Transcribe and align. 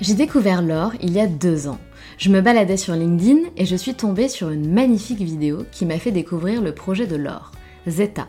J'ai 0.00 0.14
découvert 0.14 0.62
l'or 0.62 0.92
il 1.00 1.12
y 1.12 1.20
a 1.20 1.26
deux 1.26 1.68
ans. 1.68 1.78
Je 2.18 2.30
me 2.30 2.40
baladais 2.40 2.76
sur 2.76 2.94
LinkedIn 2.94 3.50
et 3.56 3.66
je 3.66 3.76
suis 3.76 3.94
tombée 3.94 4.28
sur 4.28 4.50
une 4.50 4.72
magnifique 4.72 5.20
vidéo 5.20 5.64
qui 5.72 5.86
m'a 5.86 5.98
fait 5.98 6.12
découvrir 6.12 6.62
le 6.62 6.74
projet 6.74 7.06
de 7.06 7.16
l'or, 7.16 7.52
Zeta, 7.88 8.26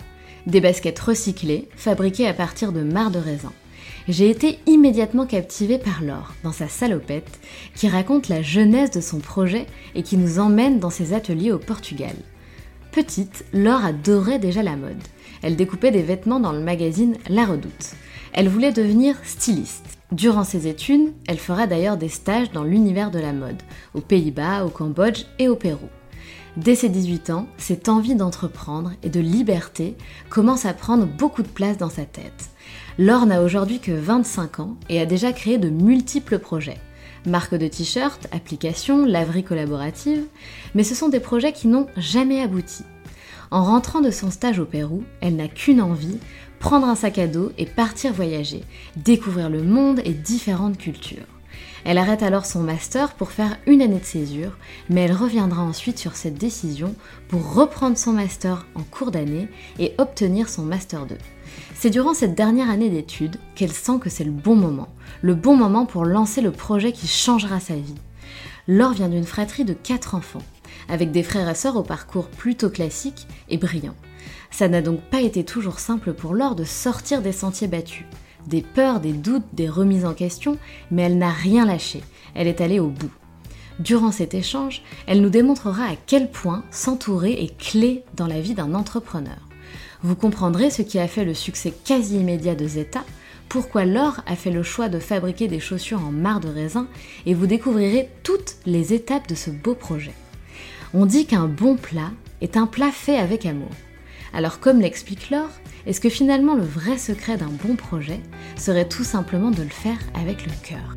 des 0.47 0.61
baskets 0.61 0.99
recyclées 0.99 1.69
fabriquées 1.75 2.27
à 2.27 2.33
partir 2.33 2.71
de 2.71 2.81
marc 2.81 3.11
de 3.11 3.19
raisin 3.19 3.51
j'ai 4.07 4.29
été 4.29 4.59
immédiatement 4.65 5.25
captivée 5.25 5.77
par 5.77 6.01
Laure, 6.01 6.33
dans 6.43 6.51
sa 6.51 6.67
salopette, 6.67 7.39
qui 7.75 7.87
raconte 7.87 8.29
la 8.29 8.41
jeunesse 8.41 8.91
de 8.91 9.01
son 9.01 9.19
projet 9.19 9.67
et 9.95 10.03
qui 10.03 10.17
nous 10.17 10.39
emmène 10.39 10.79
dans 10.79 10.89
ses 10.89 11.13
ateliers 11.13 11.51
au 11.51 11.59
Portugal. 11.59 12.15
Petite, 12.91 13.45
Laure 13.53 13.85
adorait 13.85 14.39
déjà 14.39 14.63
la 14.63 14.75
mode. 14.75 15.01
Elle 15.41 15.55
découpait 15.55 15.91
des 15.91 16.01
vêtements 16.01 16.39
dans 16.39 16.51
le 16.51 16.59
magazine 16.59 17.15
La 17.29 17.45
Redoute. 17.45 17.93
Elle 18.33 18.49
voulait 18.49 18.73
devenir 18.73 19.15
styliste. 19.23 20.00
Durant 20.11 20.43
ses 20.43 20.67
études, 20.67 21.13
elle 21.25 21.39
fera 21.39 21.67
d'ailleurs 21.67 21.95
des 21.95 22.09
stages 22.09 22.51
dans 22.51 22.65
l'univers 22.65 23.11
de 23.11 23.19
la 23.19 23.31
mode, 23.31 23.61
aux 23.93 24.01
Pays-Bas, 24.01 24.65
au 24.65 24.69
Cambodge 24.69 25.23
et 25.39 25.47
au 25.47 25.55
Pérou. 25.55 25.87
Dès 26.57 26.75
ses 26.75 26.89
18 26.89 27.29
ans, 27.29 27.47
cette 27.57 27.87
envie 27.87 28.15
d'entreprendre 28.15 28.91
et 29.03 29.09
de 29.09 29.21
liberté 29.21 29.95
commence 30.29 30.65
à 30.65 30.73
prendre 30.73 31.05
beaucoup 31.05 31.43
de 31.43 31.47
place 31.47 31.77
dans 31.77 31.89
sa 31.89 32.03
tête. 32.03 32.49
Laure 32.97 33.25
n'a 33.25 33.41
aujourd'hui 33.41 33.79
que 33.79 33.93
25 33.93 34.59
ans 34.59 34.75
et 34.89 34.99
a 34.99 35.05
déjà 35.05 35.31
créé 35.31 35.57
de 35.57 35.69
multiples 35.69 36.39
projets. 36.39 36.79
Marque 37.25 37.55
de 37.55 37.67
t-shirts, 37.67 38.27
applications, 38.33 39.05
laverie 39.05 39.45
collaborative, 39.45 40.25
mais 40.75 40.83
ce 40.83 40.93
sont 40.93 41.07
des 41.07 41.21
projets 41.21 41.53
qui 41.53 41.69
n'ont 41.69 41.87
jamais 41.95 42.41
abouti. 42.41 42.83
En 43.49 43.63
rentrant 43.63 44.01
de 44.01 44.11
son 44.11 44.29
stage 44.29 44.59
au 44.59 44.65
Pérou, 44.65 45.03
elle 45.21 45.37
n'a 45.37 45.47
qu'une 45.47 45.81
envie, 45.81 46.17
prendre 46.61 46.87
un 46.87 46.95
sac 46.95 47.17
à 47.17 47.27
dos 47.27 47.51
et 47.57 47.65
partir 47.65 48.13
voyager, 48.13 48.61
découvrir 48.95 49.49
le 49.49 49.63
monde 49.63 49.99
et 50.05 50.13
différentes 50.13 50.77
cultures. 50.77 51.25
Elle 51.83 51.97
arrête 51.97 52.21
alors 52.21 52.45
son 52.45 52.61
master 52.61 53.15
pour 53.15 53.31
faire 53.31 53.57
une 53.65 53.81
année 53.81 53.99
de 53.99 54.05
césure, 54.05 54.55
mais 54.87 55.01
elle 55.01 55.13
reviendra 55.13 55.63
ensuite 55.63 55.97
sur 55.97 56.15
cette 56.15 56.35
décision 56.35 56.93
pour 57.29 57.55
reprendre 57.55 57.97
son 57.97 58.13
master 58.13 58.67
en 58.75 58.83
cours 58.83 59.09
d'année 59.09 59.49
et 59.79 59.95
obtenir 59.97 60.49
son 60.49 60.61
master 60.61 61.07
2. 61.07 61.17
C'est 61.73 61.89
durant 61.89 62.13
cette 62.13 62.35
dernière 62.35 62.69
année 62.69 62.91
d'études 62.91 63.37
qu'elle 63.55 63.73
sent 63.73 63.97
que 63.99 64.11
c'est 64.11 64.23
le 64.23 64.31
bon 64.31 64.55
moment, 64.55 64.89
le 65.23 65.33
bon 65.33 65.55
moment 65.55 65.87
pour 65.87 66.05
lancer 66.05 66.41
le 66.41 66.51
projet 66.51 66.91
qui 66.91 67.07
changera 67.07 67.59
sa 67.59 67.73
vie. 67.75 67.95
Laure 68.67 68.93
vient 68.93 69.09
d'une 69.09 69.25
fratrie 69.25 69.65
de 69.65 69.73
4 69.73 70.13
enfants, 70.13 70.43
avec 70.87 71.11
des 71.11 71.23
frères 71.23 71.49
et 71.49 71.55
sœurs 71.55 71.75
au 71.75 71.83
parcours 71.83 72.27
plutôt 72.27 72.69
classique 72.69 73.27
et 73.49 73.57
brillant. 73.57 73.95
Ça 74.51 74.67
n'a 74.67 74.81
donc 74.81 75.01
pas 75.01 75.21
été 75.21 75.43
toujours 75.43 75.79
simple 75.79 76.13
pour 76.13 76.35
Laure 76.35 76.55
de 76.55 76.65
sortir 76.65 77.21
des 77.21 77.31
sentiers 77.31 77.67
battus. 77.67 78.05
Des 78.47 78.61
peurs, 78.61 78.99
des 78.99 79.13
doutes, 79.13 79.45
des 79.53 79.69
remises 79.69 80.05
en 80.05 80.13
question, 80.13 80.57
mais 80.91 81.03
elle 81.03 81.17
n'a 81.17 81.31
rien 81.31 81.65
lâché. 81.65 82.01
Elle 82.35 82.47
est 82.47 82.61
allée 82.61 82.79
au 82.79 82.87
bout. 82.87 83.11
Durant 83.79 84.11
cet 84.11 84.33
échange, 84.33 84.83
elle 85.07 85.21
nous 85.21 85.29
démontrera 85.29 85.85
à 85.85 85.95
quel 86.05 86.29
point 86.29 86.63
s'entourer 86.69 87.31
est 87.31 87.57
clé 87.57 88.03
dans 88.15 88.27
la 88.27 88.41
vie 88.41 88.53
d'un 88.53 88.75
entrepreneur. 88.75 89.37
Vous 90.03 90.15
comprendrez 90.15 90.69
ce 90.69 90.81
qui 90.81 90.99
a 90.99 91.07
fait 91.07 91.25
le 91.25 91.33
succès 91.33 91.73
quasi 91.85 92.17
immédiat 92.17 92.55
de 92.55 92.67
Zeta, 92.67 93.03
pourquoi 93.49 93.85
Laure 93.85 94.21
a 94.27 94.35
fait 94.35 94.49
le 94.49 94.63
choix 94.63 94.87
de 94.87 94.99
fabriquer 94.99 95.47
des 95.47 95.59
chaussures 95.59 96.03
en 96.05 96.11
marc 96.11 96.43
de 96.43 96.49
raisin 96.49 96.87
et 97.25 97.33
vous 97.33 97.47
découvrirez 97.47 98.09
toutes 98.23 98.55
les 98.65 98.93
étapes 98.93 99.27
de 99.27 99.35
ce 99.35 99.49
beau 99.49 99.75
projet. 99.75 100.13
On 100.93 101.05
dit 101.05 101.25
qu'un 101.25 101.47
bon 101.47 101.75
plat 101.75 102.11
est 102.41 102.57
un 102.57 102.65
plat 102.65 102.91
fait 102.91 103.17
avec 103.17 103.45
amour. 103.45 103.71
Alors 104.33 104.61
comme 104.61 104.79
l'explique 104.79 105.29
Laure, 105.29 105.49
est-ce 105.85 105.99
que 105.99 106.09
finalement 106.09 106.55
le 106.55 106.63
vrai 106.63 106.97
secret 106.97 107.35
d'un 107.37 107.49
bon 107.49 107.75
projet 107.75 108.21
serait 108.55 108.87
tout 108.87 109.03
simplement 109.03 109.51
de 109.51 109.61
le 109.61 109.69
faire 109.69 109.97
avec 110.13 110.45
le 110.45 110.51
cœur? 110.63 110.95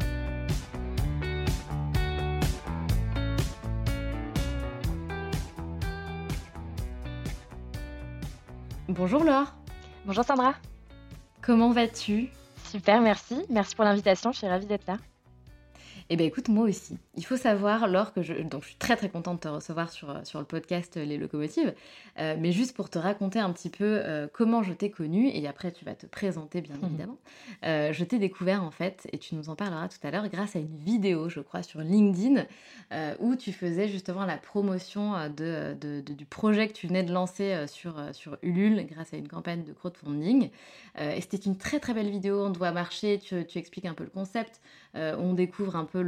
Bonjour 8.88 9.24
Laure. 9.24 9.52
Bonjour 10.06 10.24
Sandra. 10.24 10.54
Comment 11.42 11.72
vas-tu? 11.72 12.28
Super, 12.70 13.00
merci. 13.00 13.36
Merci 13.50 13.74
pour 13.74 13.84
l'invitation, 13.84 14.30
je 14.30 14.38
suis 14.38 14.46
ravie 14.46 14.66
d'être 14.66 14.86
là. 14.86 14.98
Eh 16.08 16.16
bien 16.16 16.26
écoute, 16.26 16.48
moi 16.48 16.68
aussi. 16.68 16.98
Il 17.16 17.24
faut 17.24 17.36
savoir, 17.36 17.86
Laure, 17.86 18.12
que 18.12 18.22
je, 18.22 18.34
donc, 18.34 18.62
je 18.62 18.68
suis 18.68 18.76
très 18.76 18.96
très 18.96 19.08
contente 19.08 19.36
de 19.36 19.42
te 19.42 19.48
recevoir 19.48 19.90
sur, 19.90 20.10
euh, 20.10 20.24
sur 20.24 20.40
le 20.40 20.44
podcast 20.44 20.96
euh, 20.96 21.04
Les 21.04 21.16
Locomotives, 21.16 21.72
euh, 22.18 22.36
mais 22.38 22.50
juste 22.50 22.74
pour 22.74 22.90
te 22.90 22.98
raconter 22.98 23.38
un 23.38 23.52
petit 23.52 23.70
peu 23.70 24.02
comment 24.32 24.62
je 24.62 24.72
t'ai 24.72 24.90
connue, 24.90 25.28
et 25.28 25.46
après 25.46 25.72
tu 25.72 25.84
vas 25.84 25.94
te 25.94 26.06
présenter 26.06 26.60
bien 26.60 26.76
mhm. 26.76 26.84
évidemment, 26.84 27.18
je 27.62 28.04
t'ai 28.04 28.18
découvert 28.18 28.62
en 28.62 28.70
fait, 28.70 29.06
et 29.12 29.18
tu 29.18 29.34
nous 29.34 29.48
en 29.48 29.56
parleras 29.56 29.88
tout 29.88 30.04
à 30.06 30.10
l'heure, 30.10 30.28
grâce 30.28 30.56
à 30.56 30.58
une 30.58 30.76
vidéo, 30.76 31.28
je 31.28 31.40
crois, 31.40 31.62
sur 31.62 31.80
LinkedIn, 31.80 32.44
où 33.20 33.36
tu 33.36 33.52
faisais 33.52 33.88
justement 33.88 34.24
la 34.24 34.36
promotion 34.36 35.12
de, 35.36 35.74
du 36.00 36.26
projet 36.26 36.68
que 36.68 36.72
tu 36.72 36.86
venais 36.86 37.02
de 37.02 37.12
lancer 37.12 37.66
sur, 37.66 37.94
sur 38.12 38.38
Ulule, 38.42 38.86
grâce 38.86 39.12
à 39.14 39.16
une 39.16 39.28
campagne 39.28 39.64
de 39.64 39.72
crowdfunding. 39.72 40.50
et 40.98 41.20
c'était 41.20 41.36
une 41.36 41.56
très 41.56 41.80
très 41.80 41.94
belle 41.94 42.10
vidéo, 42.10 42.44
on 42.46 42.50
doit 42.50 42.72
marcher, 42.72 43.18
tu, 43.18 43.44
tu 43.46 43.58
expliques 43.58 43.86
un 43.86 43.94
peu 43.94 44.04
le 44.04 44.10
concept, 44.10 44.60
on 44.94 45.34
découvre 45.34 45.76
un 45.76 45.84
peu 45.84 46.02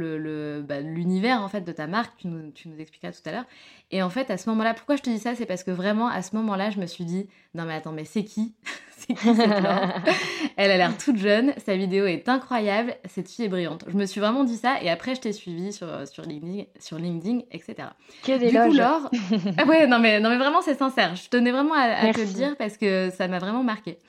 bah, 0.61 0.81
l'univers 0.97 1.41
en 1.41 1.47
fait 1.47 1.61
de 1.61 1.71
ta 1.71 1.87
marque, 1.87 2.17
tu 2.17 2.27
nous, 2.27 2.51
tu 2.51 2.67
nous 2.67 2.79
expliqueras 2.79 3.13
tout 3.13 3.21
à 3.25 3.31
l'heure. 3.31 3.45
Et 3.91 4.01
en 4.01 4.09
fait, 4.09 4.29
à 4.29 4.37
ce 4.37 4.49
moment-là, 4.49 4.73
pourquoi 4.73 4.95
je 4.95 5.01
te 5.01 5.09
dis 5.09 5.19
ça 5.19 5.35
C'est 5.35 5.45
parce 5.45 5.63
que 5.63 5.71
vraiment, 5.71 6.07
à 6.07 6.21
ce 6.21 6.35
moment-là, 6.35 6.69
je 6.69 6.79
me 6.79 6.85
suis 6.85 7.05
dit, 7.05 7.27
non 7.53 7.65
mais 7.65 7.73
attends, 7.73 7.93
mais 7.93 8.05
c'est 8.05 8.23
qui 8.23 8.55
C'est 8.97 9.13
qui 9.13 9.35
cette 9.35 9.37
Elle 10.57 10.71
a 10.71 10.77
l'air 10.77 10.97
toute 10.97 11.17
jeune, 11.17 11.53
sa 11.63 11.77
vidéo 11.77 12.05
est 12.05 12.27
incroyable, 12.27 12.95
cette 13.05 13.29
fille 13.29 13.45
est 13.45 13.49
brillante. 13.49 13.85
Je 13.87 13.95
me 13.95 14.05
suis 14.05 14.19
vraiment 14.19 14.43
dit 14.43 14.57
ça, 14.57 14.81
et 14.81 14.89
après, 14.89 15.15
je 15.15 15.21
t'ai 15.21 15.33
suivi 15.33 15.71
sur, 15.71 15.87
sur, 16.07 16.23
LinkedIn, 16.23 16.63
sur 16.79 16.97
LinkedIn, 16.97 17.41
etc. 17.51 17.89
Que 18.23 18.37
des 18.37 18.49
Du 18.49 18.59
coup, 18.59 18.73
Laure... 18.73 19.09
ah 19.57 19.65
ouais, 19.67 19.87
non 19.87 19.99
mais, 19.99 20.19
non 20.19 20.29
mais 20.29 20.37
vraiment, 20.37 20.61
c'est 20.61 20.77
sincère. 20.77 21.15
Je 21.15 21.29
tenais 21.29 21.51
vraiment 21.51 21.75
à, 21.75 22.11
te 22.11 22.19
le 22.19 22.25
dire 22.25 22.55
parce 22.57 22.77
que 22.77 23.11
ça 23.15 23.27
m'a 23.27 23.39
vraiment 23.39 23.63
marqué. 23.63 23.99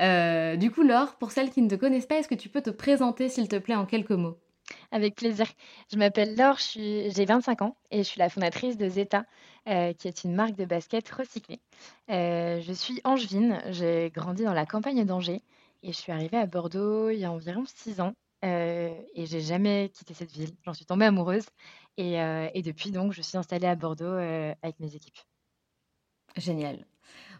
Euh, 0.00 0.56
du 0.56 0.70
coup, 0.70 0.82
Laure, 0.82 1.16
pour 1.16 1.32
celles 1.32 1.50
qui 1.50 1.60
ne 1.60 1.68
te 1.68 1.74
connaissent 1.74 2.06
pas, 2.06 2.16
est-ce 2.16 2.28
que 2.28 2.34
tu 2.34 2.48
peux 2.48 2.62
te 2.62 2.70
présenter, 2.70 3.28
s'il 3.28 3.48
te 3.48 3.56
plaît, 3.56 3.74
en 3.74 3.84
quelques 3.84 4.12
mots? 4.12 4.38
Avec 4.92 5.14
plaisir. 5.16 5.46
Je 5.92 5.96
m'appelle 5.96 6.36
Laure, 6.36 6.58
j'ai 6.58 7.24
25 7.24 7.62
ans 7.62 7.76
et 7.90 7.98
je 7.98 8.02
suis 8.08 8.18
la 8.18 8.28
fondatrice 8.28 8.76
de 8.76 8.88
Zeta, 8.88 9.24
euh, 9.68 9.92
qui 9.92 10.08
est 10.08 10.24
une 10.24 10.34
marque 10.34 10.54
de 10.56 10.64
basket 10.64 11.08
recyclée. 11.10 11.60
Euh, 12.10 12.60
je 12.60 12.72
suis 12.72 13.00
angevine, 13.04 13.60
j'ai 13.70 14.10
grandi 14.14 14.44
dans 14.44 14.52
la 14.54 14.66
campagne 14.66 15.04
d'Angers 15.04 15.42
et 15.82 15.92
je 15.92 15.96
suis 15.98 16.12
arrivée 16.12 16.38
à 16.38 16.46
Bordeaux 16.46 17.10
il 17.10 17.18
y 17.18 17.24
a 17.24 17.32
environ 17.32 17.64
6 17.66 18.00
ans. 18.00 18.14
euh, 18.44 18.94
et 19.14 19.26
j'ai 19.26 19.40
jamais 19.40 19.90
quitté 19.90 20.14
cette 20.14 20.32
ville. 20.32 20.50
J'en 20.64 20.72
suis 20.74 20.86
tombée 20.86 21.04
amoureuse 21.06 21.46
et, 21.98 22.20
euh, 22.20 22.48
depuis 22.56 22.90
donc 22.90 23.12
je 23.12 23.22
suis 23.22 23.36
installée 23.38 23.66
à 23.66 23.74
Bordeaux 23.76 24.14
avec 24.62 24.78
mes 24.80 24.94
équipes. 24.94 25.18
Génial. 26.36 26.86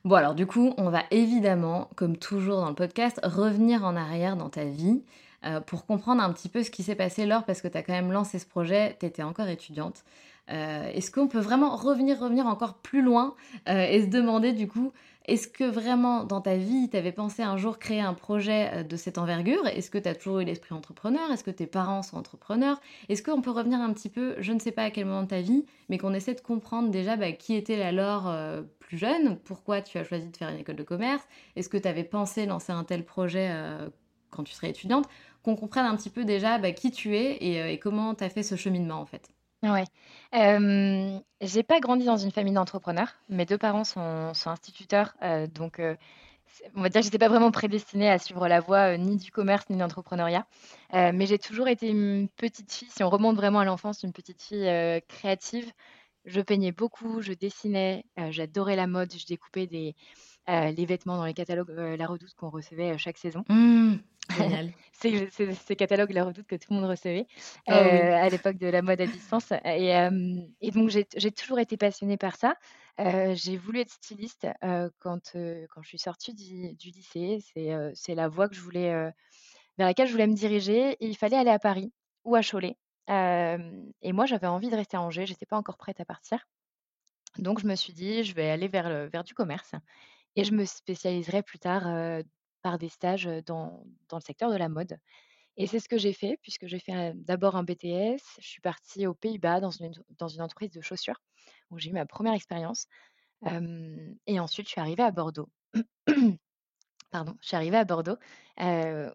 Bon 0.05 0.17
alors 0.17 0.35
du 0.35 0.47
coup, 0.47 0.75
on 0.79 0.91
va 0.91 1.05
évidemment, 1.11 1.91
comme 1.97 2.17
toujours 2.17 2.59
dans 2.61 2.69
le 2.69 2.75
podcast, 2.75 3.21
revenir 3.23 3.85
en 3.85 3.97
arrière 3.97 4.37
dans 4.37 4.51
ta 4.51 4.65
vie 4.65 5.05
euh, 5.45 5.61
pour 5.61 5.87
comprendre 5.87 6.23
un 6.23 6.31
petit 6.33 6.51
peu 6.51 6.63
ce 6.63 6.71
qui 6.71 6.83
s'est 6.83 6.95
passé 6.95 7.25
lors, 7.25 7.45
parce 7.45 7.63
que 7.63 7.69
tu 7.69 7.79
as 7.79 7.83
quand 7.83 7.95
même 7.95 8.13
lancé 8.13 8.39
ce 8.39 8.45
projet, 8.45 8.97
tu 9.01 9.07
étais 9.07 9.23
encore 9.23 9.49
étudiante. 9.49 10.05
Euh, 10.51 10.91
est-ce 10.93 11.11
qu'on 11.11 11.29
peut 11.29 11.39
vraiment 11.39 11.75
revenir, 11.77 12.19
revenir 12.19 12.47
encore 12.47 12.75
plus 12.75 13.03
loin 13.03 13.35
euh, 13.69 13.87
et 13.89 14.03
se 14.03 14.09
demander 14.09 14.53
du 14.53 14.69
coup, 14.69 14.93
est-ce 15.27 15.49
que 15.49 15.65
vraiment 15.65 16.25
dans 16.25 16.43
ta 16.43 16.57
vie, 16.57 16.91
tu 16.91 16.97
avais 16.97 17.13
pensé 17.13 17.43
un 17.43 17.57
jour 17.57 17.79
créer 17.79 18.01
un 18.01 18.13
projet 18.13 18.85
de 18.85 18.97
cette 18.97 19.17
envergure? 19.17 19.67
Est-ce 19.69 19.91
que 19.91 19.99
tu 19.99 20.09
as 20.09 20.15
toujours 20.15 20.41
eu 20.41 20.45
l'esprit 20.45 20.75
entrepreneur? 20.75 21.31
Est-ce 21.31 21.45
que 21.45 21.51
tes 21.51 21.67
parents 21.67 22.03
sont 22.03 22.17
entrepreneurs? 22.17 22.81
Est-ce 23.09 23.23
qu'on 23.23 23.41
peut 23.41 23.51
revenir 23.51 23.81
un 23.81 23.93
petit 23.93 24.09
peu, 24.09 24.35
je 24.41 24.53
ne 24.53 24.59
sais 24.59 24.73
pas 24.73 24.83
à 24.85 24.91
quel 24.91 25.05
moment 25.05 25.23
de 25.23 25.29
ta 25.29 25.41
vie, 25.41 25.65
mais 25.89 25.99
qu'on 25.99 26.15
essaie 26.15 26.35
de 26.35 26.41
comprendre 26.41 26.91
déjà 26.91 27.17
bah, 27.17 27.33
qui 27.33 27.55
était 27.55 27.77
la 27.77 27.93
Laure 27.93 28.35
plus 28.81 28.99
jeune 28.99 29.39
Pourquoi 29.45 29.81
tu 29.83 29.99
as 29.99 30.05
choisi 30.05 30.29
de 30.29 30.37
faire 30.37 30.49
une 30.49 30.59
école 30.59 30.77
de 30.77 30.83
commerce? 30.83 31.23
Est-ce 31.55 31.69
que 31.69 31.79
tu 31.79 31.87
avais 31.87 32.05
pensé 32.05 32.45
lancer 32.47 32.73
un 32.73 32.83
tel 32.83 33.05
projet 33.05 33.55
quand 34.31 34.43
tu 34.43 34.53
serais 34.53 34.71
étudiante? 34.71 35.07
Qu'on 35.43 35.57
comprenne 35.57 35.87
un 35.87 35.97
petit 35.97 36.11
peu 36.11 36.25
déjà 36.25 36.59
bah, 36.59 36.73
qui 36.73 36.91
tu 36.91 37.17
es 37.17 37.39
et, 37.41 37.61
euh, 37.63 37.71
et 37.71 37.79
comment 37.79 38.15
tu 38.15 38.25
as 38.25 38.31
fait 38.31 38.43
ce 38.43 38.57
cheminement 38.57 39.01
en 39.01 39.07
fait. 39.07 39.29
Ouais. 39.63 39.85
Euh, 40.35 41.19
j'ai 41.43 41.63
pas 41.63 41.81
grandi 41.81 42.07
dans 42.07 42.17
une 42.17 42.31
famille 42.31 42.55
d'entrepreneurs. 42.55 43.17
Mes 43.29 43.45
deux 43.45 43.59
parents 43.59 43.85
sont, 43.85 44.33
sont 44.33 44.49
instituteurs, 44.49 45.15
euh, 45.23 45.47
donc 45.47 45.81
euh, 45.81 45.97
on 46.75 46.81
va 46.81 46.89
dire 46.89 47.03
que 47.03 47.05
j'étais 47.05 47.19
pas 47.19 47.29
vraiment 47.29 47.51
prédestinée 47.51 48.09
à 48.09 48.19
suivre 48.19 48.49
la 48.49 48.61
voie 48.61 48.95
euh, 48.95 48.97
ni 48.97 49.17
du 49.17 49.31
commerce 49.31 49.69
ni 49.69 49.77
de 49.77 49.81
l'entrepreneuriat. 49.83 50.47
Mais 50.93 51.27
j'ai 51.27 51.39
toujours 51.39 51.69
été 51.69 51.89
une 51.89 52.29
petite 52.29 52.73
fille, 52.73 52.89
si 52.89 53.03
on 53.05 53.11
remonte 53.11 53.37
vraiment 53.37 53.59
à 53.61 53.65
l'enfance, 53.67 54.03
une 54.03 54.13
petite 54.13 54.41
fille 54.43 55.03
créative. 55.09 55.71
Je 56.25 56.41
peignais 56.41 56.73
beaucoup, 56.73 57.21
je 57.21 57.33
dessinais, 57.33 58.05
j'adorais 58.31 58.77
la 58.77 58.87
mode, 58.87 59.13
je 59.13 59.27
découpais 59.27 59.67
des, 59.67 59.95
les 60.49 60.87
vêtements 60.87 61.17
dans 61.17 61.25
les 61.25 61.35
catalogues 61.35 61.71
La 61.71 62.07
Redoute 62.07 62.35
qu'on 62.35 62.51
recevait 62.51 62.99
chaque 62.99 63.19
saison. 63.19 63.45
Mmh, 63.49 63.97
génial. 64.31 64.73
C'est 64.93 65.31
c'est 65.31 65.55
ces 65.55 65.77
catalogues 65.77 66.11
La 66.13 66.25
Redoute 66.25 66.47
que 66.47 66.57
tout 66.57 66.73
le 66.75 66.81
monde 66.81 66.91
recevait 66.91 67.27
euh, 67.71 67.73
Ah 67.73 67.83
oui. 67.91 68.11
à 68.15 68.29
l'époque 68.29 68.59
de 68.59 68.67
la 68.67 68.83
mode 68.83 69.01
à 69.01 69.07
distance. 69.07 69.51
Et, 69.65 69.97
euh, 69.97 70.37
et 70.61 70.71
donc, 70.71 70.91
j'ai 70.91 71.33
toujours 71.33 71.59
été 71.59 71.77
passionnée 71.79 72.19
par 72.19 72.37
ça. 72.37 72.55
Euh, 73.01 73.35
j'ai 73.35 73.57
voulu 73.57 73.81
être 73.81 73.91
styliste 73.93 74.47
euh, 74.63 74.91
quand, 74.99 75.35
euh, 75.37 75.67
quand 75.71 75.83
je 75.83 75.89
suis 75.89 75.99
sortie 75.99 76.35
du, 76.35 76.75
du 76.75 76.91
lycée. 76.91 77.39
C'est 77.55 77.73
euh, 77.73 77.93
la 78.09 78.29
voie 78.29 78.49
que 78.49 78.55
je 78.55 78.61
voulais, 78.61 78.93
euh, 78.93 79.11
vers 79.79 79.87
laquelle 79.87 80.07
je 80.07 80.13
voulais 80.13 80.27
me 80.27 80.35
diriger. 80.35 80.93
Et 81.03 81.07
il 81.07 81.17
fallait 81.17 81.37
aller 81.39 81.51
à 81.51 81.59
Paris 81.59 81.93
ou 82.25 82.37
à 82.37 82.43
Cholet. 82.43 82.77
Euh, 83.11 83.59
et 84.03 84.13
moi, 84.13 84.27
j'avais 84.27 84.47
envie 84.49 84.71
de 84.71 84.77
rester 84.77 84.97
à 84.99 85.03
Angers. 85.03 85.27
J'étais 85.27 85.47
pas 85.47 85.57
encore 85.57 85.79
prête 85.79 86.01
à 86.01 86.05
partir. 86.05 86.47
Donc, 87.39 87.61
je 87.61 87.67
me 87.67 87.75
suis 87.77 87.93
dit, 87.93 88.25
je 88.25 88.35
vais 88.35 88.51
aller 88.51 88.69
vers, 88.69 88.89
le- 88.89 89.07
vers 89.07 89.25
du 89.25 89.35
commerce. 89.35 89.73
Et 90.37 90.45
je 90.45 90.53
me 90.53 90.65
spécialiserai 90.65 91.43
plus 91.43 91.59
tard 91.59 91.87
euh, 91.89 92.23
par 92.63 92.79
des 92.79 92.89
stages 92.89 93.29
dans, 93.47 93.85
dans 94.09 94.17
le 94.19 94.23
secteur 94.23 94.51
de 94.51 94.57
la 94.57 94.69
mode. 94.69 94.99
Et 95.57 95.67
c'est 95.67 95.81
ce 95.81 95.89
que 95.89 95.99
j'ai 95.99 96.13
fait, 96.13 96.39
puisque 96.43 96.67
j'ai 96.67 96.79
fait 96.79 97.13
d'abord 97.15 97.57
un 97.57 97.65
BTS. 97.65 98.23
Je 98.39 98.49
suis 98.49 98.61
partie 98.61 99.07
aux 99.07 99.15
Pays-Bas 99.15 99.61
dans 99.61 99.71
une, 99.71 99.93
dans 100.19 100.29
une 100.29 100.43
entreprise 100.43 100.71
de 100.71 100.81
chaussures, 100.81 101.21
où 101.71 101.79
j'ai 101.79 101.91
eu 101.91 101.93
ma 101.93 102.07
première 102.07 102.35
expérience. 102.35 102.87
Et 104.27 104.41
ensuite, 104.41 104.67
je 104.67 104.73
suis 104.73 104.81
arrivée 104.81 105.03
à 105.03 105.11
Bordeaux. 105.11 105.49
Pardon, 107.11 107.37
je 107.41 107.49
suis 107.49 107.57
arrivée 107.57 107.77
à 107.77 107.85
Bordeaux, 107.85 108.17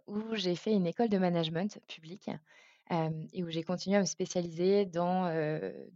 où 0.07 0.35
j'ai 0.35 0.55
fait 0.55 0.73
une 0.73 0.85
école 0.85 1.09
de 1.09 1.17
management 1.17 1.79
public 1.87 2.29
euh, 2.91 3.09
et 3.33 3.43
où 3.43 3.49
j'ai 3.49 3.63
continué 3.63 3.97
à 3.97 4.01
me 4.01 4.05
spécialiser 4.05 4.85
dans, 4.85 5.29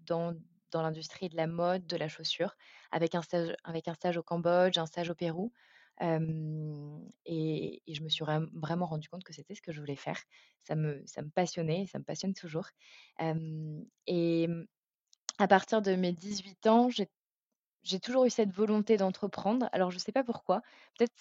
dans, 0.08 0.34
dans 0.72 0.82
l'industrie 0.82 1.30
de 1.30 1.36
la 1.36 1.48
mode, 1.48 1.86
de 1.86 1.98
la 1.98 2.08
chaussure, 2.08 2.56
avec 2.92 3.16
un 3.16 3.22
stage, 3.22 3.56
avec 3.64 3.88
un 3.88 3.94
stage 3.94 4.18
au 4.18 4.24
Cambodge, 4.24 4.78
un 4.78 4.86
stage 4.86 5.10
au 5.10 5.16
Pérou. 5.16 5.52
Et, 6.02 7.82
je 7.88 8.02
me 8.04 8.10
suis 8.10 8.24
vra- 8.24 8.50
vraiment 8.54 8.86
rendu 8.86 9.10
compte 9.10 9.24
que 9.24 9.34
c'était 9.34 9.56
ce 9.56 9.62
que 9.62 9.72
je 9.72 9.80
voulais 9.80 9.96
faire. 9.96 10.22
Ça 10.64 10.76
me, 10.76 11.04
ça 11.06 11.22
me 11.22 11.30
passionnait, 11.30 11.86
ça 11.88 12.00
me 12.00 12.04
passionne 12.04 12.34
toujours. 12.34 12.68
Et 14.08 14.48
à 15.38 15.48
partir 15.48 15.82
de 15.82 15.96
mes 15.96 16.12
18 16.12 16.68
ans, 16.68 16.90
j'ai 16.90 18.00
toujours 18.00 18.26
eu 18.26 18.30
cette 18.30 18.52
volonté 18.52 18.98
d'entreprendre. 18.98 19.70
Alors, 19.72 19.92
je 19.92 19.96
ne 19.96 20.00
sais 20.02 20.12
pas 20.12 20.24
pourquoi. 20.24 20.62
Peut-être 20.98 21.14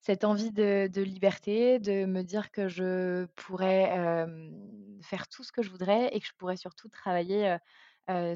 cette, 0.00 0.24
envie 0.24 0.52
de, 0.52 1.00
liberté, 1.00 1.78
de 1.78 2.04
me 2.06 2.22
dire 2.22 2.50
que 2.50 2.68
je 2.68 3.26
pourrais 3.36 4.26
faire 5.02 5.28
tout 5.28 5.44
ce 5.44 5.52
que 5.52 5.62
je 5.62 5.70
voudrais 5.70 6.08
et 6.14 6.20
que 6.20 6.26
je 6.26 6.32
pourrais 6.36 6.56
surtout 6.56 6.88
travailler 6.88 7.56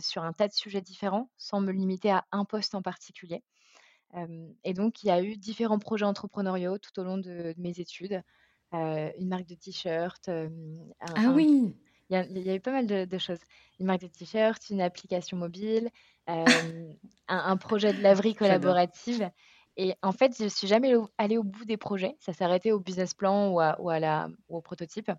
sur 0.00 0.24
un 0.24 0.32
tas 0.32 0.48
de 0.48 0.52
sujets 0.52 0.80
différents 0.80 1.30
sans 1.36 1.60
me 1.60 1.72
limiter 1.72 2.10
à 2.10 2.26
un 2.32 2.44
poste 2.44 2.74
en 2.74 2.82
particulier. 2.82 3.42
Euh, 4.16 4.52
et 4.64 4.74
donc, 4.74 5.02
il 5.02 5.06
y 5.08 5.10
a 5.10 5.22
eu 5.22 5.36
différents 5.36 5.78
projets 5.78 6.04
entrepreneuriaux 6.06 6.78
tout 6.78 6.98
au 7.00 7.04
long 7.04 7.18
de, 7.18 7.54
de 7.56 7.60
mes 7.60 7.80
études. 7.80 8.22
Euh, 8.74 9.10
une 9.18 9.28
marque 9.28 9.46
de 9.46 9.54
t-shirt, 9.56 10.28
euh, 10.28 10.48
un, 11.00 11.16
Ah 11.16 11.28
un 11.28 11.34
oui, 11.34 11.74
il 12.10 12.14
y 12.14 12.16
a 12.16 12.24
il 12.24 12.38
y 12.42 12.50
a 12.50 12.54
eu 12.56 12.60
pas 12.60 12.72
mal 12.72 12.86
de 12.86 13.04
de 13.04 13.18
choses. 13.18 13.40
Une 13.80 13.86
marque 13.86 14.02
de 14.02 14.08
t-shirt, 14.08 14.70
une 14.70 14.80
application 14.80 15.36
mobile, 15.36 15.90
un 17.28 17.38
un 17.52 17.56
projet 17.56 17.92
de 17.94 18.02
laverie 18.02 18.34
j'adore. 18.40 18.76
collaborative 18.82 19.30
et 19.76 19.94
en 20.02 20.12
fait, 20.12 20.36
je 20.38 20.48
suis 20.48 20.66
jamais 20.66 20.94
au 20.96 21.08
allée 21.18 21.38
au 21.38 21.44
bout 21.44 21.64
des 21.64 21.76
projets. 21.76 22.16
Ça 22.20 22.32
arrêté 22.44 22.72
au 22.72 22.80
business 22.80 23.14
plan 23.14 23.50
ou 23.52 23.60
à 23.60 23.80
ou 23.80 23.88
à 23.90 23.98
la 24.00 24.28
ou 24.48 24.56
au 24.58 24.62
prototype. 24.62 25.10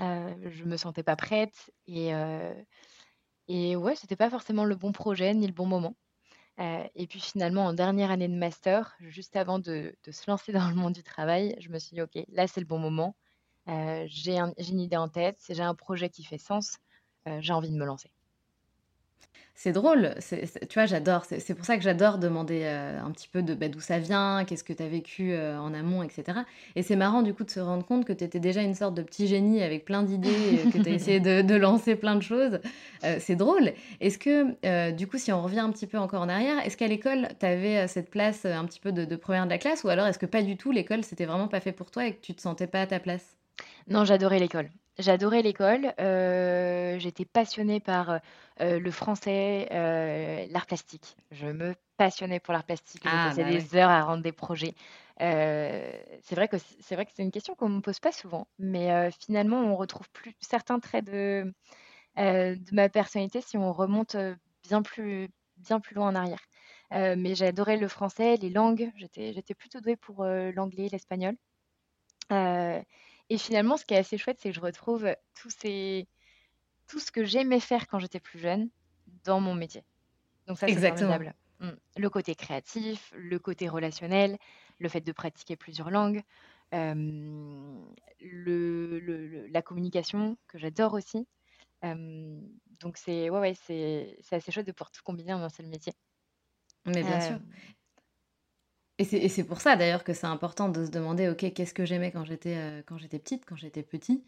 Heu, 0.00 0.50
je 0.50 0.64
me 0.64 0.76
sentais 0.76 1.02
pas 1.02 1.16
prête 1.16 1.70
et 1.86 2.12
heu 2.14 2.64
et 3.48 3.76
ouais, 3.76 3.96
c'était 3.96 4.16
pas 4.16 4.30
forcément 4.30 4.64
le 4.66 4.76
bon 4.76 4.92
projet 4.92 5.34
ni 5.34 5.46
le 5.48 5.52
bon 5.54 5.66
moment. 5.66 5.96
Heu 6.58 6.88
et 6.96 7.06
puis 7.06 7.20
finalement, 7.20 7.64
en 7.66 7.72
dernière 7.74 8.10
année 8.10 8.28
de 8.28 8.34
master, 8.34 8.94
juste 9.00 9.36
avant 9.36 9.58
de 9.60 9.94
se 10.10 10.28
lancer 10.30 10.52
dans 10.52 10.68
le 10.68 10.74
monde 10.76 10.92
du 10.94 11.02
travail, 11.04 11.56
je 11.60 11.68
me 11.70 11.78
suis 11.78 11.94
dit: 11.94 12.02
«OK, 12.02 12.18
là, 12.28 12.46
c'est 12.48 12.60
le 12.60 12.66
bon 12.66 12.78
moment. 12.78 13.16
Heu, 13.68 14.04
j'ai 14.08 14.38
un 14.38 14.52
une 14.58 14.80
idée 14.80 14.96
en 14.96 15.08
tête, 15.08 15.38
j'ai 15.48 15.62
un 15.62 15.74
projet 15.76 16.10
qui 16.10 16.24
fait 16.24 16.38
sens, 16.38 16.78
heu, 17.28 17.40
j'ai 17.40 17.52
envie 17.52 17.70
de 17.70 17.76
me 17.76 17.84
lancer». 17.86 18.10
C'est 19.56 19.70
drôle, 19.72 20.14
tu 20.68 20.74
vois, 20.74 20.86
j'adore. 20.86 21.24
C'est 21.24 21.54
pour 21.54 21.64
ça 21.64 21.76
que 21.76 21.82
j'adore 21.84 22.18
demander, 22.18 22.62
heu, 22.64 22.98
un 22.98 23.10
petit 23.12 23.28
peu 23.28 23.40
de, 23.40 23.54
bah, 23.54 23.68
d'où 23.68 23.78
ça 23.80 24.00
vient, 24.00 24.44
qu'est-ce 24.44 24.64
que 24.64 24.72
tu 24.72 24.82
as 24.82 24.88
vécu, 24.88 25.30
heu, 25.32 25.56
en 25.56 25.72
amont 25.74 26.02
et 26.02 26.08
cetera 26.10 26.44
et 26.74 26.82
c'est 26.82 26.96
marrant 26.96 27.22
du 27.22 27.34
coup 27.34 27.44
de 27.44 27.50
se 27.50 27.60
rendre 27.60 27.86
compte 27.86 28.04
que 28.04 28.12
tu 28.12 28.24
étais 28.24 28.40
déjà 28.40 28.62
une 28.62 28.74
sorte 28.74 28.94
de 28.96 29.02
petit 29.02 29.28
génie 29.28 29.62
avec 29.62 29.84
plein 29.84 30.02
d'idées, 30.02 30.62
heu, 30.64 30.66
que 30.66 30.78
tu 30.78 30.88
as 30.88 30.92
essayé 30.92 31.20
de 31.20 31.54
lancer 31.54 31.94
plein 31.94 32.16
de 32.16 32.22
choses. 32.22 32.58
C'est 33.20 33.36
drôle. 33.36 33.72
Est-ce 34.00 34.18
que, 34.18 34.90
du 34.90 35.06
coup, 35.06 35.18
si 35.18 35.30
on 35.32 35.40
revient 35.42 35.60
un 35.60 35.70
petit 35.70 35.86
peu 35.86 35.98
encore 35.98 36.22
en 36.22 36.28
arrière, 36.28 36.58
est-ce 36.66 36.76
qu'à 36.76 36.88
l'école, 36.88 37.28
tu 37.38 37.46
avais, 37.46 37.86
cette 37.86 38.10
place, 38.10 38.44
un 38.44 38.64
petit 38.64 38.80
peu 38.80 38.90
de 38.92 39.04
de 39.04 39.16
1 39.16 39.44
de 39.46 39.50
la 39.50 39.58
classe 39.58 39.84
ou 39.84 39.88
alors 39.88 40.06
est-ce 40.06 40.18
que 40.18 40.26
pas 40.26 40.42
du 40.42 40.56
tout, 40.56 40.72
l'école, 40.72 41.04
c'était 41.04 41.26
vraiment 41.26 41.48
pas 41.48 41.60
fait 41.60 41.72
pour 41.72 41.90
toi 41.92 42.06
et 42.06 42.14
que 42.14 42.20
tu 42.20 42.34
te 42.34 42.40
sentais 42.42 42.66
pas 42.66 42.80
à 42.82 42.86
ta 42.88 42.98
place? 42.98 43.36
Non, 43.86 44.04
j'adorais 44.04 44.38
l'école. 44.38 44.70
J'adorais 44.98 45.42
l'école, 45.42 45.92
heu, 45.98 46.98
j'étais 47.00 47.24
passionnée 47.24 47.80
par, 47.80 48.10
heu 48.12 48.18
heu, 48.60 48.78
le 48.78 48.90
français, 48.92 49.66
heu, 49.72 50.46
l'art 50.52 50.66
plastique. 50.66 51.16
Je 51.32 51.48
me 51.48 51.74
passionnais 51.96 52.38
pour 52.38 52.52
l'art 52.54 52.62
plastique, 52.64 53.08
je 53.08 53.16
Ah 53.16 53.16
passais 53.16 53.44
bah 53.44 53.52
ouais. 53.54 53.64
des 53.64 53.74
heures 53.74 53.90
à 53.90 54.02
rendre 54.04 54.22
des 54.22 54.30
projets. 54.32 54.74
Heu, 55.20 55.82
c'est 56.22 56.36
vrai 56.36 56.46
que 56.46 56.58
c 56.58 56.76
c'est 56.80 56.94
vrai 56.94 57.06
que 57.06 57.12
c'est 57.14 57.24
une 57.24 57.32
question 57.32 57.56
qu'on 57.56 57.68
me 57.70 57.80
pose 57.80 57.98
pas 57.98 58.12
souvent, 58.12 58.46
mais 58.58 58.92
heu, 59.08 59.10
finalement, 59.20 59.58
on 59.62 59.74
retrouve 59.76 60.08
plus 60.10 60.34
certains 60.40 60.78
traits 60.78 61.04
de, 61.06 61.52
heu, 62.18 62.56
de 62.56 62.74
ma 62.74 62.88
personnalité 62.90 63.40
si 63.42 63.58
on 63.58 63.72
remonte, 63.72 64.16
heu, 64.16 64.36
bien 64.64 64.82
plus 64.82 65.28
bien 65.58 65.80
plus 65.80 65.94
loin 65.96 66.08
en 66.10 66.16
arrière. 66.16 66.40
Heu, 66.94 67.16
mais 67.16 67.34
j'adorais 67.36 67.78
le 67.78 67.88
français, 67.88 68.36
les 68.36 68.50
langues, 68.50 68.92
j'étais 68.96 69.32
j'étais 69.34 69.54
plutôt 69.54 69.80
douée 69.80 69.96
pour, 69.96 70.24
heu, 70.24 70.52
l'anglais, 70.52 70.88
l'espagnol. 70.92 71.36
Heu 72.32 72.82
et 73.30 73.38
finalement, 73.38 73.76
ce 73.76 73.84
qui 73.84 73.94
est 73.94 73.98
assez 73.98 74.18
chouette, 74.18 74.38
c'est 74.40 74.50
que 74.50 74.54
je 74.56 74.60
retrouve 74.60 75.14
tous 75.34 75.50
ces 75.50 76.08
tout 76.86 77.00
ce 77.00 77.10
que 77.12 77.24
j'aimais 77.24 77.60
faire 77.60 77.86
quand 77.88 77.98
j'étais 77.98 78.20
plus 78.20 78.38
jeune 78.38 78.70
dans 79.24 79.40
mon 79.40 79.54
métier. 79.54 79.84
Donc 80.46 80.58
ça, 80.58 80.68
c'est 80.68 80.82
formidable. 80.82 81.34
Mmh. 81.60 81.70
Le 81.96 82.10
côté 82.10 82.34
créatif, 82.34 83.12
le 83.16 83.38
côté 83.38 83.68
relationnel, 83.68 84.38
le 84.78 84.88
fait 84.88 85.00
de 85.00 85.12
pratiquer 85.12 85.56
plusieurs 85.56 85.90
langues, 85.90 86.22
hem, 86.72 87.86
le 88.20 88.98
le 89.00 89.26
le 89.26 89.46
la 89.46 89.62
communication 89.62 90.36
que 90.48 90.58
j'adore 90.58 90.94
aussi. 90.94 91.26
Donc 92.80 92.96
c'est 92.96 93.30
ouais, 93.30 93.38
ouais, 93.40 93.54
c'est 93.54 94.16
assez 94.32 94.52
chouette 94.52 94.66
de 94.66 94.72
pouvoir 94.72 94.90
tout 94.90 95.02
combiner 95.04 95.32
en 95.34 95.42
un 95.42 95.48
seul 95.48 95.66
métier. 95.66 95.92
Mais 96.86 97.02
bien 97.04 97.20
sûr. 97.20 97.38
Et 98.98 99.28
c'est 99.28 99.44
pour 99.44 99.60
ça 99.60 99.74
d'ailleurs 99.76 100.04
que 100.04 100.12
c'est 100.14 100.26
important 100.26 100.68
de 100.68 100.84
se 100.84 100.90
demander: 100.90 101.28
«OK, 101.28 101.52
qu'est-ce 101.52 101.74
que 101.74 101.84
j'aimais 101.84 102.12
quand 102.12 102.24
j'étais, 102.24 102.56
heu, 102.56 102.84
quand 102.86 102.96
j'étais 102.96 103.18
petite, 103.18 103.44
quand 103.46 103.56
j'étais 103.56 103.82
petit?» 103.82 104.24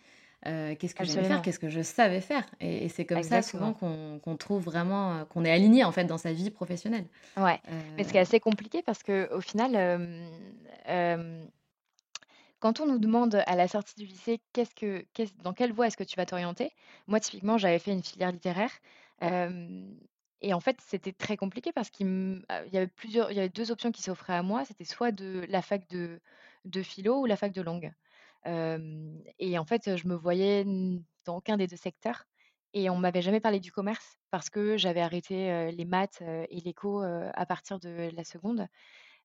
heu, 0.47 0.75
qu'est-ce 0.75 0.95
que 0.95 1.05
j'aimais 1.05 1.23
faire, 1.25 1.41
qu'est-ce 1.41 1.59
que 1.61 1.69
je 1.71 1.81
savais 1.83 2.21
faire 2.21 2.45
et 2.61 2.85
et 2.85 2.89
c'est 2.89 3.07
comme 3.07 3.23
ça 3.23 3.43
souvent 3.43 3.73
qu'on 3.75 4.37
trouve 4.39 4.63
vraiment, 4.65 5.21
heu, 5.23 5.25
qu'on 5.27 5.45
est 5.45 5.51
aligné, 5.53 5.85
en 5.85 5.93
fait, 5.93 6.05
dans 6.05 6.19
sa 6.19 6.33
vie 6.33 6.51
professionnelle. 6.51 7.07
Ouais, 7.37 7.61
mais 7.97 8.05
ce 8.05 8.13
qui 8.13 8.17
est 8.19 8.21
assez 8.21 8.41
compliqué 8.41 8.83
parce 8.83 9.03
qu'au 9.03 9.41
final, 9.43 9.75
hem, 9.75 10.31
hem, 10.87 11.51
quand 12.61 12.81
on 12.81 12.87
nous 12.87 12.99
demande 12.99 13.43
à 13.47 13.57
la 13.57 13.69
sortie 13.69 13.95
du 13.97 14.07
lycée, 14.07 14.41
qu'est-ce 14.53 14.75
que 14.75 15.07
qu'est-ce 15.13 15.33
dans 15.43 15.53
quelle 15.53 15.73
voie 15.73 15.87
est-ce 15.87 15.97
que 15.97 16.05
tu 16.05 16.17
vas 16.17 16.27
t'orienter? 16.27 16.71
Moi, 17.07 17.21
typiquement, 17.21 17.59
j'avais 17.59 17.79
fait 17.79 17.93
une 17.93 18.03
filière 18.03 18.33
littéraire, 18.33 18.73
et 20.49 20.55
en 20.55 20.61
fait, 20.61 20.81
c'était 20.81 21.13
très 21.13 21.37
compliqué 21.37 21.73
parce 21.73 21.91
qu'il 21.91 22.07
il 22.67 22.73
y 22.73 22.77
avait 22.79 22.87
plusieurs 22.89 23.31
il 23.33 23.37
y 23.37 23.41
avait 23.41 23.49
2 23.49 23.71
options 23.73 23.93
qui 23.93 24.03
s'offraient 24.03 24.35
à 24.35 24.43
moi. 24.43 24.65
C'était 24.65 24.85
soit 24.85 25.13
de 25.13 25.45
la 25.49 25.63
fac 25.63 25.89
de 25.89 26.21
philo 26.83 27.21
ou 27.23 27.27
la 27.27 27.37
fac 27.37 27.53
de 27.53 27.63
langue. 27.63 27.93
Et 29.39 29.59
en 29.59 29.65
fait, 29.65 29.97
je 29.97 30.09
me 30.09 30.15
voyais 30.15 30.65
dans 31.25 31.37
aucun 31.37 31.57
des 31.57 31.67
2 31.67 31.77
secteurs 31.77 32.25
et 32.75 32.91
on 32.91 32.97
m'avait 32.99 33.23
jamais 33.23 33.41
parlé 33.41 33.61
du 33.61 33.73
commerce 33.73 34.19
parce 34.31 34.51
que 34.51 34.77
j'avais 34.77 35.01
arrêté, 35.01 35.71
les 35.73 35.85
maths, 35.85 36.23
et 36.23 36.61
l'éco, 36.61 37.03
à 37.03 37.47
partir 37.47 37.81
de 37.81 38.11
la 38.15 38.25
seconde. 38.25 38.67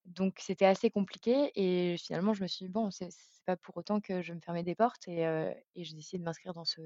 Donc 0.06 0.40
c'était 0.40 0.66
assez 0.66 0.90
compliqué 0.92 1.52
et 1.56 1.98
finalement, 1.98 2.34
je 2.34 2.42
me 2.44 2.48
suis 2.48 2.66
dit: 2.66 2.72
«Bon, 2.72 2.92
c'est 2.92 3.10
c'est 3.12 3.46
pas 3.46 3.58
pour 3.58 3.78
autant 3.78 4.02
que 4.02 4.22
je 4.22 4.34
me 4.34 4.40
fermer 4.42 4.64
des 4.64 4.76
portes» 4.76 5.08
et 5.08 5.26
j'ai 5.76 5.96
décidé 5.96 6.20
de 6.20 6.24
m'inscrire 6.26 6.54
dans 6.54 6.66
ce 6.66 6.82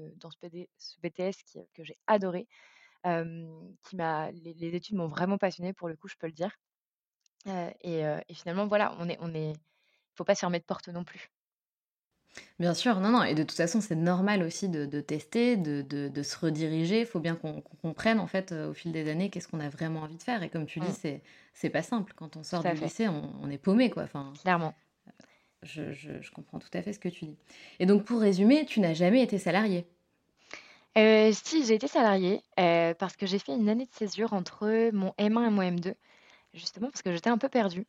BTS 1.02 1.44
que 1.74 1.84
j'ai 1.84 1.98
adoré, 2.06 2.48
qui 3.84 3.96
m'a 3.96 4.30
les 4.32 4.54
les 4.54 4.74
études 4.76 4.96
m'ont 4.96 5.08
vraiment 5.08 5.38
passionnée 5.38 5.72
pour 5.72 5.88
le 5.88 5.96
coup, 5.96 6.08
je 6.08 6.16
peux 6.18 6.26
le 6.26 6.32
dire. 6.32 6.52
Et 7.82 8.34
finalement, 8.34 8.66
voilà, 8.66 8.94
on 8.98 9.08
est 9.08 9.16
on 9.20 9.34
est 9.34 9.52
faut 10.16 10.24
pas 10.24 10.34
se 10.34 10.40
fermer 10.40 10.60
de 10.60 10.64
porte 10.64 10.88
non 10.88 11.04
plus. 11.04 11.28
Bien 12.58 12.74
sûr, 12.74 13.00
non, 13.00 13.10
non 13.10 13.22
et 13.22 13.34
de 13.34 13.42
toute 13.42 13.56
façon, 13.56 13.80
c'est 13.80 13.94
normal 13.94 14.42
aussi 14.42 14.68
de 14.68 14.84
de 14.86 15.00
tester, 15.00 15.56
de 15.56 15.82
de 15.82 16.08
de 16.08 16.22
se 16.22 16.38
rediriger. 16.38 17.00
Il 17.00 17.06
faut 17.06 17.20
bien 17.20 17.36
qu'on 17.36 17.60
comprenne, 17.60 18.18
en 18.20 18.26
fait, 18.26 18.52
au 18.52 18.72
fil 18.74 18.92
des 18.92 19.08
années, 19.10 19.30
qu'est-ce 19.30 19.48
qu'on 19.48 19.60
a 19.60 19.68
vraiment 19.68 20.00
envie 20.02 20.16
de 20.16 20.22
faire 20.22 20.42
et 20.42 20.48
comme 20.50 20.66
tu 20.66 20.80
dis, 20.80 20.92
Mmh. 20.92 20.96
c'est 21.54 21.70
pas 21.70 21.82
simple. 21.82 22.12
Quand 22.16 22.36
on 22.36 22.42
sort 22.42 22.64
du 22.64 22.76
fait. 22.76 22.78
lycée, 22.78 23.08
on 23.08 23.32
on 23.42 23.50
est 23.50 23.58
paumé, 23.58 23.90
quoi, 23.90 24.04
enfin, 24.04 24.38
Clairement. 24.42 24.74
je 25.62 25.92
je 25.92 26.20
je 26.20 26.30
comprends 26.30 26.58
tout 26.58 26.68
à 26.72 26.82
fait 26.82 26.92
ce 26.92 26.98
que 26.98 27.08
tu 27.08 27.24
dis 27.26 27.38
et 27.78 27.86
donc 27.86 28.04
pour 28.04 28.20
résumer, 28.20 28.64
tu 28.66 28.80
n'as 28.80 28.94
jamais 28.94 29.22
été 29.22 29.38
salariée? 29.38 29.86
Heu, 30.96 31.32
si, 31.32 31.64
j'ai 31.66 31.74
été 31.74 31.88
salariée, 31.88 32.40
heu, 32.58 32.94
parce 32.98 33.16
que 33.16 33.26
j'ai 33.26 33.38
fait 33.38 33.54
une 33.54 33.68
année 33.68 33.84
de 33.86 33.92
césure 33.92 34.32
entre 34.32 34.90
mon 34.92 35.12
M1 35.18 35.46
et 35.46 35.50
mon 35.50 35.62
M2, 35.62 35.94
justement 36.54 36.88
parce 36.90 37.02
que 37.02 37.12
j'étais 37.12 37.28
un 37.30 37.38
peu 37.38 37.48
perdue. 37.50 37.86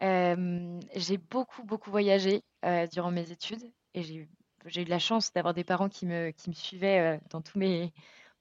Hem, 0.00 0.80
j'ai 0.94 1.16
beaucoup, 1.18 1.64
beaucoup 1.64 1.90
voyagé, 1.90 2.42
heu, 2.64 2.86
durant 2.92 3.10
mes 3.10 3.30
études 3.30 3.64
et 3.94 4.02
j'ai 4.02 4.14
eu 4.16 4.30
j'ai 4.66 4.82
eu 4.82 4.84
de 4.84 4.90
la 4.90 4.98
chance 4.98 5.32
d'avoir 5.32 5.54
des 5.54 5.64
parents 5.64 5.88
qui 5.88 6.04
me 6.06 6.30
qui 6.32 6.50
me 6.50 6.54
suivaient, 6.54 7.16
heu, 7.16 7.20
dans 7.30 7.40
tous 7.42 7.58
mes 7.58 7.92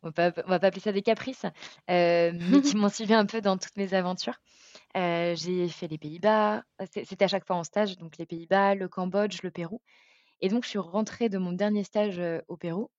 on 0.03 0.09
va 0.11 0.31
pas 0.31 0.43
on 0.45 0.49
va 0.49 0.59
pas 0.59 0.67
appeler 0.67 0.81
ça 0.81 0.91
des 0.91 1.01
caprices, 1.03 1.45
heu, 1.89 2.31
mais 2.49 2.61
qui 2.61 2.75
m'ont 2.77 2.89
suivie 2.89 3.13
un 3.13 3.25
peu 3.25 3.39
dans 3.41 3.57
toutes 3.57 3.77
mes 3.77 3.93
aventures. 3.93 4.39
Heu, 4.97 5.35
j'ai 5.35 5.69
fait 5.69 5.87
les 5.89 5.97
Pays-Bas, 5.99 6.63
c'est 6.93 7.05
c'était 7.05 7.25
à 7.25 7.29
chaque 7.29 7.45
fois 7.47 7.57
en 7.57 7.63
stage, 7.65 7.97
donc 7.97 8.17
les 8.17 8.25
Pays-Bas, 8.27 8.75
le 8.75 8.87
Cambodge, 8.89 9.41
le 9.43 9.51
Pérou 9.51 9.81
et 10.41 10.49
donc 10.49 10.63
je 10.63 10.69
suis 10.69 10.79
rentrée 10.79 11.29
de 11.29 11.37
mon 11.37 11.53
dernier 11.53 11.83
stage, 11.83 12.19
heu, 12.19 12.41
au 12.47 12.57
Pérou, 12.57 12.89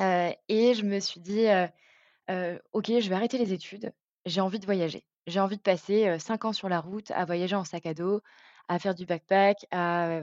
et 0.00 0.74
je 0.74 0.84
me 0.84 1.00
suis 1.00 1.20
dit, 1.20 1.46
«OK, 2.72 2.86
je 2.86 3.08
vais 3.08 3.14
arrêter 3.14 3.38
les 3.38 3.52
études, 3.52 3.92
j'ai 4.26 4.40
envie 4.40 4.58
de 4.58 4.66
voyager. 4.66 5.04
J'ai 5.26 5.40
envie 5.40 5.56
de 5.56 5.62
passer, 5.62 6.08
heu, 6.08 6.18
5 6.18 6.44
ans 6.44 6.52
sur 6.52 6.68
la 6.68 6.80
route 6.80 7.10
à 7.10 7.24
voyager 7.24 7.56
en 7.56 7.64
sac 7.64 7.86
à 7.86 7.94
dos, 7.94 8.20
à 8.68 8.78
faire 8.78 8.94
du 8.94 9.06
backpack, 9.06 9.66
à, 9.70 10.22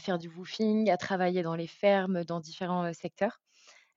faire 0.00 0.18
du 0.18 0.28
woofing, 0.28 0.90
à 0.90 0.96
travailler 0.96 1.42
dans 1.42 1.54
les 1.54 1.66
fermes, 1.66 2.24
dans 2.24 2.40
différents, 2.40 2.92
secteurs». 2.92 3.40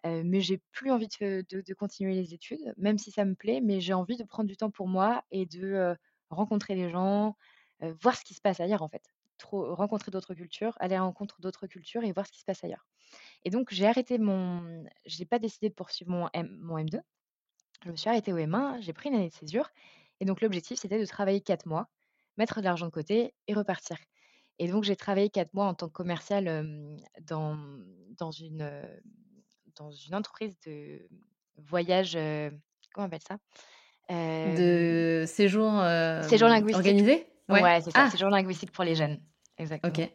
Mais 0.06 0.41
j'ai 0.41 0.60
plus 0.72 0.91
envie 0.91 1.08
de 1.10 1.74
continuer 1.74 2.15
les 2.15 2.34
études, 2.34 2.74
même 2.77 2.98
si 2.98 3.12
ça 3.12 3.25
me 3.25 3.36
plaît, 3.36 3.62
mais 3.62 3.82
j'ai 3.82 3.94
envie 3.94 4.18
de 4.18 4.24
prendre 4.24 4.48
du 4.48 4.58
temps 4.58 4.72
pour 4.72 4.88
moi 4.88 5.24
et 5.32 5.46
de, 5.46 5.96
rencontrer 6.29 6.75
des 6.75 6.89
gens, 6.89 7.36
voir 8.01 8.15
ce 8.15 8.24
qui 8.24 8.34
se 8.34 8.41
passe 8.41 8.60
ailleurs, 8.60 8.82
en 8.82 8.88
fait. 8.88 9.03
Rencontrer 9.51 10.12
d'autres 10.12 10.34
cultures, 10.34 10.75
aller 10.79 10.96
à 10.96 11.00
la 11.00 11.03
rencontre 11.06 11.39
d'autres 11.41 11.68
cultures 11.68 12.03
et 12.03 12.12
voir 12.12 12.27
ce 12.27 12.32
qui 12.32 12.39
se 12.39 12.46
passe 12.46 12.63
ailleurs 12.63 12.86
et 13.46 13.50
donc 13.50 13.69
j'ai 13.72 13.88
arrêté 13.88 14.17
mon 14.17 14.84
j'ai 15.05 15.25
pas 15.25 15.39
décidé 15.39 15.69
de 15.69 15.74
poursuivre 15.74 16.12
mon 16.12 16.29
M 16.34 16.58
mon 16.62 16.77
M2. 16.77 17.01
Je 17.86 17.91
me 17.91 17.96
suis 17.96 18.10
arrêtée 18.10 18.34
au 18.34 18.38
M1, 18.38 18.81
j'ai 18.81 18.93
pris 18.93 19.10
une 19.10 19.15
année 19.15 19.29
de 19.29 19.34
césure 19.34 19.69
et 20.19 20.25
donc 20.25 20.41
l'objectif, 20.41 20.79
c'était 20.79 21.00
de 21.00 21.05
travailler 21.05 21.41
4 21.41 21.65
mois, 21.65 21.89
mettre 22.38 22.60
de 22.60 22.65
l'argent 22.65 22.86
de 22.88 22.91
côté 22.91 23.34
et 23.48 23.53
repartir 23.53 23.98
et 24.60 24.67
donc 24.67 24.84
j'ai 24.84 24.96
travaillé 24.98 25.29
4 25.29 25.53
mois 25.53 25.65
en 25.67 25.74
tant 25.74 25.88
que 25.88 25.93
commerciale, 25.93 26.48
hem, 26.48 26.98
dans, 27.22 27.58
dans 28.17 28.31
une, 28.31 28.84
dans 29.75 29.91
une 29.91 30.15
entreprise 30.15 30.58
de 30.65 31.08
voyage, 31.58 32.13
comment 32.93 33.05
on 33.05 33.08
appelle 33.08 33.22
ça? 33.27 33.38
De 34.10 35.25
séjour 35.27 36.48
hem, 36.48 36.53
linguistique. 36.53 36.75
organisés? 36.75 37.27
Ouais. 37.50 37.62
Ouais, 37.62 37.81
c'est 37.81 37.91
ça, 37.91 38.05
Ah! 38.05 38.10
séjour 38.10 38.29
linguistique 38.29 38.72
pour 38.72 38.84
les 38.84 38.96
jeunes, 38.96 39.22
exactement. 39.58 39.91
OK. 39.91 40.10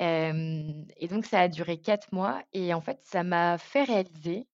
Et 0.00 1.08
donc 1.10 1.26
ça 1.26 1.40
a 1.40 1.48
duré 1.48 1.80
4 1.80 2.12
mois 2.12 2.42
et 2.54 2.74
en 2.74 2.80
fait, 2.80 3.00
ça 3.04 3.22
m'a 3.24 3.58
fait 3.58 3.84
réaliser, 3.84 4.48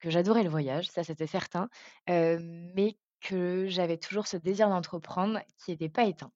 que 0.00 0.10
j'adorais 0.10 0.44
le 0.44 0.50
voyage, 0.50 0.88
ça 0.90 1.04
c'était 1.04 1.26
certain, 1.28 1.68
mais 2.08 2.98
que 3.20 3.66
j'avais 3.68 3.98
toujours 3.98 4.26
ce 4.28 4.36
désir 4.38 4.68
d'entreprendre 4.70 5.40
qui 5.58 5.72
était 5.72 5.88
pas 5.90 6.04
éteint 6.06 6.32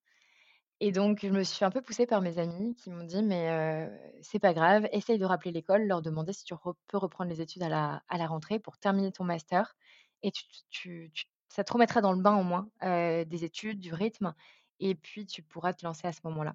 et 0.81 0.93
donc 0.93 1.21
je 1.23 1.29
me 1.31 1.45
suis 1.45 1.65
un 1.65 1.71
peu 1.71 1.83
poussée 1.83 2.07
par 2.07 2.21
mes 2.23 2.39
amis 2.39 2.75
qui 2.77 2.91
m'ont 2.91 3.05
dit: 3.05 3.23
«Mais 3.23 3.89
c'est 4.23 4.41
pas 4.41 4.55
grave, 4.55 4.89
essaye 4.93 5.19
de 5.19 5.25
rappeler 5.27 5.53
l'école, 5.53 5.85
leur 5.87 6.03
demander 6.03 6.33
si 6.35 6.45
tu 6.45 6.55
peux 6.89 6.99
reprendre 6.99 7.31
les 7.31 7.41
études 7.43 7.63
à 7.65 7.69
la 7.71 8.03
à 8.09 8.19
la 8.19 8.27
rentrée 8.29 8.59
pour 8.61 8.79
terminer 8.79 9.13
ton 9.13 9.25
master 9.25 9.77
et 10.25 10.33
tu 10.71 11.13
ça 11.49 11.65
te 11.65 11.73
remettra 11.73 12.01
dans 12.03 12.13
le 12.13 12.23
bain 12.23 12.37
au 12.37 12.45
moins, 12.45 12.69
des 12.83 13.45
études, 13.45 13.81
du 13.81 13.95
rythme 13.95 14.35
et 14.81 14.95
puis 14.97 15.27
tu 15.27 15.43
pourras 15.45 15.75
te 15.75 15.85
lancer 15.87 16.07
à 16.09 16.13
ce 16.13 16.21
moment-là». 16.25 16.55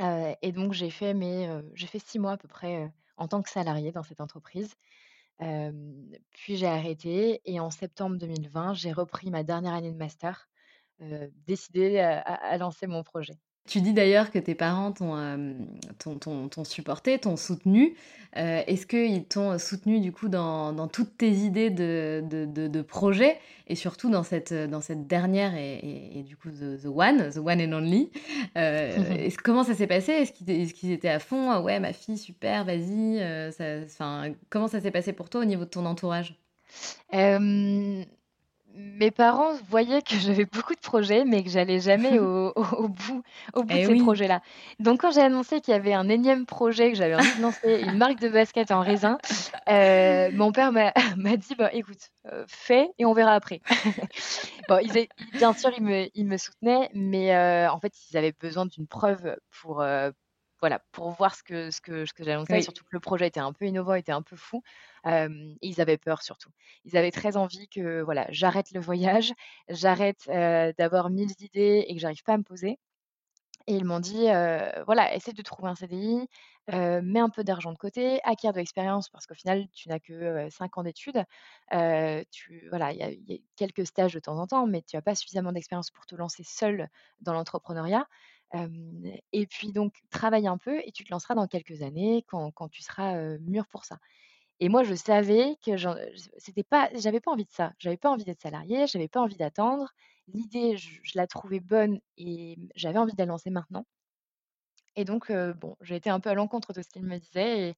Heu 0.00 0.34
et 0.42 0.52
donc 0.52 0.72
j'ai 0.72 0.90
fait 0.90 1.14
mes, 1.14 1.48
j'ai 1.74 1.86
fait 1.86 1.98
6 1.98 2.18
mois 2.18 2.32
à 2.32 2.36
peu 2.36 2.48
près, 2.48 2.86
heu, 2.86 2.90
en 3.16 3.28
tant 3.28 3.42
que 3.42 3.50
salariée 3.50 3.92
dans 3.92 4.02
cette 4.02 4.20
entreprise. 4.20 4.74
Puis 6.32 6.56
j'ai 6.56 6.66
arrêté 6.66 7.40
et 7.44 7.60
en 7.60 7.70
septembre 7.70 8.16
2020, 8.18 8.74
j'ai 8.74 8.92
repris 8.92 9.30
ma 9.30 9.42
dernière 9.44 9.74
année 9.74 9.92
de 9.92 9.96
master, 9.98 10.48
à 11.98 12.34
à 12.34 12.56
lancer 12.58 12.86
mon 12.86 13.02
projet. 13.02 13.34
Tu 13.68 13.80
dis 13.82 13.92
d'ailleurs 13.92 14.30
que 14.32 14.38
tes 14.38 14.54
parents 14.56 14.90
t'ont, 14.90 15.16
hem, 15.16 15.66
t'ont 15.98 16.16
t'ont 16.18 17.36
soutenue. 17.36 17.94
Heu, 18.36 18.40
est-ce 18.66 18.86
qu'ils 18.86 19.24
t'ont 19.26 19.58
soutenue 19.58 20.00
du 20.00 20.12
coup 20.12 20.28
dans 20.28 20.72
dans 20.72 20.88
toutes 20.88 21.16
tes 21.18 21.30
idées 21.30 21.70
de 21.70 22.22
de 22.28 22.46
de 22.46 22.66
de 22.66 22.82
projet 22.82 23.38
et 23.68 23.76
surtout 23.76 24.10
dans 24.10 24.22
cette, 24.24 24.50
heu, 24.52 24.66
dans 24.66 24.80
cette 24.80 25.06
dernière 25.06 25.54
et 25.54 25.74
et 25.76 26.18
et 26.18 26.22
du 26.24 26.36
coup 26.36 26.50
the 26.50 26.80
the 26.82 26.86
one, 26.86 27.30
the 27.30 27.36
one 27.38 27.60
and 27.60 27.72
only? 27.76 28.10
Est-ce 28.56 29.38
comment 29.38 29.62
ça 29.62 29.74
s'est 29.74 29.86
passé? 29.86 30.12
Est-ce 30.12 30.32
qu'ils 30.74 30.90
étaient 30.90 31.08
à 31.08 31.20
fond: 31.20 31.50
«Ah 31.50 31.60
ouais 31.60 31.78
ma 31.80 31.92
fille 31.92 32.18
super, 32.18 32.64
vas-y», 32.64 33.20
comment 34.48 34.68
ça 34.68 34.80
s'est 34.80 34.90
passé 34.90 35.12
pour 35.12 35.28
toi 35.30 35.42
au 35.42 35.44
niveau 35.44 35.64
de 35.64 35.70
ton 35.70 35.86
entourage? 35.86 36.40
Mes 38.72 39.10
parents 39.10 39.54
voyaient 39.68 40.00
que 40.02 40.14
j'avais 40.16 40.44
beaucoup 40.44 40.74
de 40.74 40.80
projets, 40.80 41.24
mais 41.24 41.42
que 41.42 41.50
j'allais 41.50 41.80
jamais 41.80 42.18
au 42.20 42.52
au 42.54 42.62
au 42.84 42.88
bout 42.88 43.22
au 43.54 43.64
bout 43.64 43.78
de 43.78 43.82
Eh 43.82 43.86
ces 43.86 43.94
oui! 43.94 43.96
projets-là. 43.96 44.42
Donc 44.78 45.00
quand 45.00 45.10
j'ai 45.10 45.22
annoncé 45.22 45.60
qu'il 45.60 45.72
y 45.72 45.76
avait 45.76 45.92
un 45.92 46.08
énième 46.08 46.46
projet, 46.46 46.90
que 46.92 46.96
j'avais 46.96 47.16
envie 47.16 47.34
de 47.34 47.40
lancer, 47.40 47.80
une 47.82 47.96
marque 47.96 48.20
de 48.20 48.28
basket 48.28 48.70
en 48.70 48.80
raisin, 48.80 49.18
heu, 49.68 50.30
mon 50.32 50.52
père 50.52 50.70
m'a 51.16 51.36
dit: 51.36 51.54
«Bah 51.56 51.70
écoute, 51.72 52.10
heu, 52.32 52.44
fais 52.48 52.90
et 52.98 53.04
on 53.06 53.12
verra 53.12 53.32
après». 53.34 53.60
Bon, 54.68 54.78
ils 54.82 55.08
bien 55.38 55.52
sûr, 55.54 55.70
ils 55.76 55.82
me 55.82 56.08
ils 56.14 56.26
me 56.26 56.36
soutenaient, 56.36 56.90
mais 56.94 57.34
heu, 57.34 57.68
en 57.70 57.80
fait, 57.80 57.92
ils 58.10 58.16
avaient 58.16 58.32
besoin 58.40 58.66
d'une 58.66 58.86
preuve 58.88 59.36
pour, 59.50 59.82
voilà, 60.60 60.80
pour 60.92 61.10
voir 61.10 61.34
ce 61.34 61.42
que 61.42 61.70
ce 61.70 61.80
que 61.80 62.04
ce 62.06 62.12
que 62.14 62.24
j'annonçais, 62.24 62.60
Oui. 62.60 62.62
surtout 62.62 62.84
que 62.84 62.90
le 62.92 63.00
projet 63.00 63.26
était 63.28 63.40
un 63.40 63.52
peu 63.52 63.66
innovant, 63.66 63.94
était 63.94 64.12
un 64.12 64.22
peu 64.22 64.36
fou, 64.36 64.62
et 65.06 65.28
ils 65.62 65.80
avaient 65.80 65.98
peur 65.98 66.22
surtout. 66.22 66.50
Ils 66.84 66.96
avaient 66.96 67.10
très 67.12 67.36
envie 67.36 67.68
que, 67.68 68.02
voilà, 68.02 68.26
j'arrête 68.30 68.70
le 68.72 68.80
voyage, 68.80 69.32
j'arrête, 69.68 70.26
d'avoir 70.78 71.10
1000 71.10 71.30
idées 71.40 71.84
et 71.88 71.94
que 71.94 72.00
j'arrive 72.00 72.22
pas 72.24 72.34
à 72.34 72.38
me 72.38 72.42
poser 72.44 72.78
et 73.66 73.74
ils 73.76 73.84
m'ont 73.84 74.00
dit, 74.00 74.24
«Voilà, 74.86 75.14
essaie 75.14 75.32
de 75.32 75.42
trouver 75.42 75.68
un 75.70 75.74
CDI, 75.74 76.28
mets 77.02 77.20
un 77.20 77.28
peu 77.30 77.44
d'argent 77.44 77.72
de 77.72 77.78
côté, 77.78 78.20
acquiers 78.24 78.50
de 78.52 78.56
l'expérience 78.56 79.08
parce 79.10 79.26
qu'au 79.26 79.34
final, 79.34 79.66
tu 79.72 79.88
n'as 79.88 80.00
que, 80.00 80.12
heu, 80.46 80.50
5 80.50 80.78
ans 80.78 80.82
d'études, 80.82 81.24
tu 82.30 82.66
voilà, 82.70 82.92
il 82.92 82.96
y 82.98 83.32
y 83.32 83.34
a 83.36 83.38
quelques 83.56 83.86
stages 83.86 84.14
de 84.14 84.20
temps 84.20 84.38
en 84.38 84.46
temps, 84.46 84.66
mais 84.66 84.82
tu 84.82 84.96
as 84.96 85.02
pas 85.02 85.14
suffisamment 85.14 85.52
d'expérience 85.52 85.90
pour 85.90 86.06
te 86.06 86.14
lancer 86.16 86.42
seule 86.44 86.88
dans 87.20 87.32
l'entrepreneuriat, 87.34 88.06
et 89.32 89.46
puis 89.46 89.72
donc 89.72 89.94
travaille 90.10 90.46
un 90.46 90.58
peu 90.58 90.80
et 90.84 90.92
tu 90.92 91.04
te 91.04 91.10
lanceras 91.12 91.34
dans 91.34 91.46
quelques 91.46 91.82
années 91.82 92.24
quand 92.28 92.50
quand 92.52 92.68
tu 92.68 92.82
seras, 92.82 93.38
mûre 93.38 93.66
pour 93.68 93.84
ça» 93.84 93.98
et 94.60 94.68
moi, 94.68 94.84
je 94.84 94.94
savais 94.94 95.56
que 95.64 95.72
c'était 96.38 96.62
pas 96.64 96.90
j'avais 96.94 97.20
pas 97.20 97.30
envie 97.32 97.44
de 97.46 97.50
ça. 97.52 97.72
J'avais 97.78 97.96
pas 97.96 98.10
envie 98.10 98.24
d'être 98.24 98.40
salariée, 98.42 98.86
j'avais 98.86 99.08
pas 99.08 99.20
envie 99.20 99.36
d'attendre. 99.36 99.92
L'idée, 100.28 100.76
je 100.76 101.12
la 101.16 101.26
trouvais 101.26 101.60
bonne 101.60 102.00
et 102.18 102.56
j'avais 102.76 102.98
envie 102.98 103.12
de 103.12 103.18
la 103.18 103.26
lancer 103.26 103.50
maintenant 103.50 103.86
et 104.96 105.04
donc 105.04 105.30
bon, 105.32 105.76
j'ai 105.80 105.96
été 105.96 106.10
un 106.10 106.20
peu 106.20 106.30
à 106.30 106.34
l'encontre 106.34 106.72
de 106.72 106.82
ce 106.82 106.88
qu'ils 106.88 107.04
me 107.04 107.18
disaient 107.18 107.70
et 107.70 107.74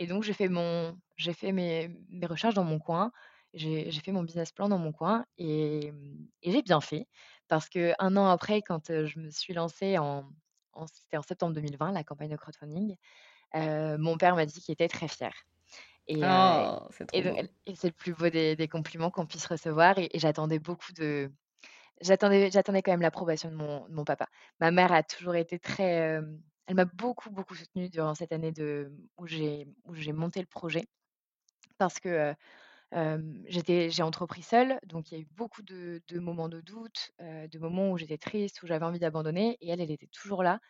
Et 0.00 0.08
donc 0.08 0.24
j'ai 0.24 0.34
fait 0.34 0.48
mon 0.50 0.98
j'ai 1.16 1.34
fait 1.34 1.52
mes 1.52 1.90
mes 2.10 2.26
recherches 2.26 2.54
dans 2.56 2.64
mon 2.64 2.80
coin, 2.80 3.12
j'ai 3.54 3.90
fait 3.92 4.12
mon 4.12 4.24
business 4.24 4.52
plan 4.52 4.68
dans 4.70 4.78
mon 4.78 4.92
coin 4.92 5.26
et 5.38 5.92
et 6.42 6.52
j'ai 6.52 6.62
bien 6.62 6.80
fait 6.82 7.08
parce 7.48 7.68
que 7.68 7.92
un 7.98 8.16
an 8.16 8.26
après 8.28 8.62
quand, 8.62 8.86
je 9.06 9.18
me 9.18 9.30
suis 9.30 9.54
lancée 9.54 9.98
en 9.98 10.28
en 10.72 10.86
c'était 10.86 11.16
en 11.16 11.22
septembre 11.22 11.54
2020 11.54 11.92
la 11.92 12.04
campagne 12.04 12.30
de 12.30 12.36
crowdfunding, 12.36 12.96
mon 13.54 14.16
père 14.18 14.36
m'a 14.36 14.46
dit 14.46 14.60
qu'il 14.60 14.72
était 14.72 14.88
très 14.88 15.08
fier 15.08 15.32
et 16.08 16.20
Oh, 16.22 16.88
c'est 17.74 17.88
le 17.88 17.92
plus 17.92 18.14
beau 18.14 18.28
des 18.30 18.56
des 18.56 18.68
compliments 18.68 19.10
qu'on 19.10 19.26
puisse 19.26 19.46
recevoir 19.46 19.98
et 19.98 20.08
et 20.12 20.18
j'attendais 20.18 20.58
beaucoup 20.58 20.92
de 20.92 21.32
j'attendais 22.00 22.50
j'attendais 22.50 22.82
quand 22.82 22.92
même 22.92 23.02
l'approbation 23.02 23.50
de 23.50 23.56
mon 23.56 23.88
de 23.88 23.94
mon 23.94 24.04
papa. 24.04 24.26
Ma 24.60 24.70
mère 24.70 24.92
a 24.92 25.02
toujours 25.02 25.34
été 25.36 25.58
très, 25.58 26.20
elle 26.66 26.74
m'a 26.74 26.84
beaucoup, 26.84 27.30
beaucoup 27.30 27.54
soutenue 27.54 27.88
durant 27.88 28.14
cette 28.14 28.32
année 28.32 28.52
de 28.52 28.92
où 29.18 29.26
j'ai 29.26 29.68
où 29.84 29.94
j'ai 29.94 30.12
monté 30.12 30.40
le 30.40 30.46
projet 30.46 30.86
parce 31.78 32.00
que, 32.00 32.34
j'ai 32.92 34.02
entrepris 34.02 34.42
seule, 34.42 34.78
donc 34.86 35.10
il 35.10 35.14
y 35.14 35.18
a 35.18 35.20
eu 35.20 35.28
beaucoup 35.32 35.62
de 35.62 36.00
moments 36.18 36.48
de 36.48 36.60
doute, 36.60 37.12
de 37.20 37.58
moments 37.58 37.90
où 37.90 37.98
j'étais 37.98 38.18
triste, 38.18 38.62
où 38.62 38.66
j'avais 38.66 38.84
envie 38.84 38.98
d'abandonner 38.98 39.56
et 39.60 39.70
elle, 39.70 39.80
elle 39.80 39.90
était 39.90 40.08
toujours 40.08 40.42
là, 40.42 40.60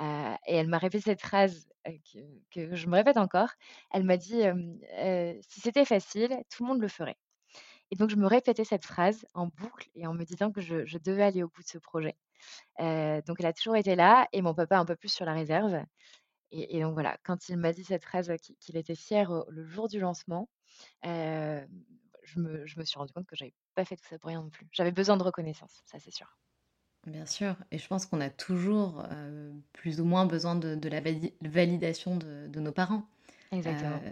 et 0.00 0.54
elle 0.56 0.68
m'a 0.68 0.78
répété 0.78 1.04
cette 1.04 1.20
phrase, 1.20 1.68
que 2.54 2.74
je 2.74 2.86
me 2.88 2.96
répète 2.96 3.16
encore. 3.16 3.50
Elle 3.92 4.04
m'a 4.04 4.16
dit, 4.16 4.42
«Si 5.48 5.60
c'était 5.60 5.84
facile, 5.84 6.42
tout 6.50 6.64
le 6.64 6.68
monde 6.68 6.80
le 6.80 6.88
ferait» 6.88 7.16
et 7.92 7.96
donc 7.96 8.10
je 8.10 8.16
me 8.16 8.26
répétais 8.26 8.64
cette 8.64 8.84
phrase 8.84 9.26
en 9.34 9.48
boucle 9.48 9.88
et 9.96 10.06
en 10.06 10.14
me 10.14 10.24
disant 10.24 10.52
que 10.52 10.60
je 10.60 10.98
devais 10.98 11.24
aller 11.24 11.42
au 11.42 11.48
bout 11.48 11.62
de 11.62 11.68
ce 11.68 11.78
projet. 11.78 12.16
Donc 12.78 13.36
elle 13.40 13.46
a 13.46 13.52
toujours 13.52 13.76
été 13.76 13.96
là 13.96 14.28
et 14.32 14.42
mon 14.42 14.54
papa 14.54 14.78
un 14.78 14.84
peu 14.84 14.96
plus 14.96 15.12
sur 15.12 15.24
la 15.24 15.34
réserve 15.34 15.74
et 16.52 16.76
et 16.76 16.80
donc 16.80 16.94
voilà, 16.94 17.16
quand 17.24 17.48
il 17.48 17.56
m'a 17.58 17.72
dit 17.72 17.84
cette 17.84 18.04
phrase, 18.04 18.32
qu'il 18.60 18.76
était 18.76 18.94
fier, 18.96 19.44
le 19.48 19.64
jour 19.66 19.88
du 19.88 20.00
lancement, 20.00 20.48
je 21.02 22.38
me 22.40 22.66
je 22.66 22.78
me 22.78 22.84
suis 22.84 22.98
rendu 22.98 23.12
compte 23.12 23.26
que 23.26 23.36
j'avais 23.36 23.54
pas 23.74 23.84
fait 23.84 23.96
tout 23.96 24.04
ça 24.08 24.18
pour 24.18 24.28
rien 24.28 24.42
non 24.42 24.50
plus. 24.50 24.68
J'avais 24.72 24.92
besoin 24.92 25.16
de 25.16 25.22
reconnaissance, 25.22 25.82
ça 25.86 25.98
c'est 25.98 26.10
sûr. 26.10 26.36
Bien 27.06 27.24
sûr 27.24 27.56
et 27.70 27.78
je 27.78 27.86
pense 27.88 28.04
qu'on 28.04 28.20
a 28.20 28.28
toujours, 28.28 29.02
plus 29.72 30.00
ou 30.00 30.04
moins 30.04 30.26
besoin 30.26 30.54
de 30.54 30.74
de 30.74 30.88
la 30.90 31.00
vali 31.00 31.32
validation 31.40 32.16
de 32.16 32.46
de 32.46 32.60
nos 32.60 32.72
parents. 32.72 33.08
Exactement. 33.52 34.04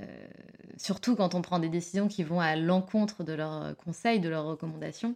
surtout 0.77 1.17
quand 1.17 1.35
on 1.35 1.43
prend 1.43 1.59
des 1.59 1.69
décisions 1.69 2.09
qui 2.09 2.23
vont 2.23 2.41
à 2.41 2.57
l'encontre 2.57 3.25
de 3.25 3.33
leurs, 3.33 3.77
conseils, 3.77 4.21
de 4.21 4.29
leurs 4.29 4.45
recommandations. 4.47 5.15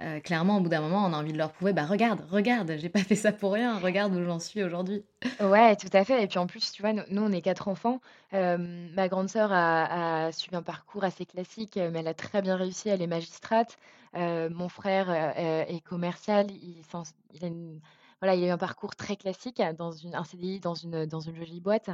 Heu, 0.00 0.20
clairement, 0.20 0.58
au 0.58 0.60
bout 0.60 0.68
d'un 0.68 0.80
moment, 0.80 1.04
on 1.06 1.12
a 1.12 1.18
envie 1.18 1.32
de 1.32 1.38
leur 1.38 1.52
prouver: 1.52 1.72
«Bah, 1.72 1.84
regarde, 1.86 2.20
regarde, 2.30 2.72
j'ai 2.78 2.88
pas 2.88 3.00
fait 3.04 3.14
ça 3.16 3.32
pour 3.32 3.52
rien, 3.52 3.78
regarde 3.78 4.14
où 4.14 4.24
j'en 4.24 4.38
suis 4.40 4.62
aujourd'hui». 4.62 5.04
Ouais, 5.40 5.74
tout 5.74 5.88
à 5.92 6.04
fait 6.04 6.22
et 6.22 6.28
puis 6.28 6.38
en 6.38 6.46
plus, 6.46 6.70
tu 6.70 6.80
vois, 6.82 6.92
nous 6.92 7.02
nous 7.10 7.20
on 7.22 7.32
est 7.32 7.42
4 7.42 7.66
enfants. 7.66 7.98
Hem, 8.30 8.92
ma 8.94 9.08
grande 9.08 9.28
sœur 9.28 9.50
a 9.52 10.26
a 10.26 10.32
suivi 10.32 10.54
un 10.54 10.62
parcours 10.62 11.02
assez 11.02 11.26
classique, 11.26 11.74
mais 11.76 11.98
elle 11.98 12.06
a 12.06 12.14
très 12.14 12.40
bien 12.40 12.54
réussi, 12.56 12.88
elle 12.88 13.02
est 13.02 13.08
magistrate. 13.08 13.76
Heu, 14.16 14.48
mon 14.50 14.68
frère, 14.68 15.10
est 15.10 15.80
commercial, 15.80 16.46
il 16.52 16.84
a 17.42 17.46
une 17.48 17.80
voilà, 18.20 18.36
il 18.36 18.44
a 18.44 18.46
eu 18.46 18.50
un 18.50 18.58
parcours 18.58 18.94
très 18.94 19.16
classique 19.16 19.60
dans 19.76 19.90
une 19.90 20.14
un 20.14 20.22
CDI 20.22 20.60
dans 20.60 20.74
une, 20.74 21.04
dans 21.06 21.20
une 21.20 21.34
jolie 21.34 21.60
boîte. 21.60 21.90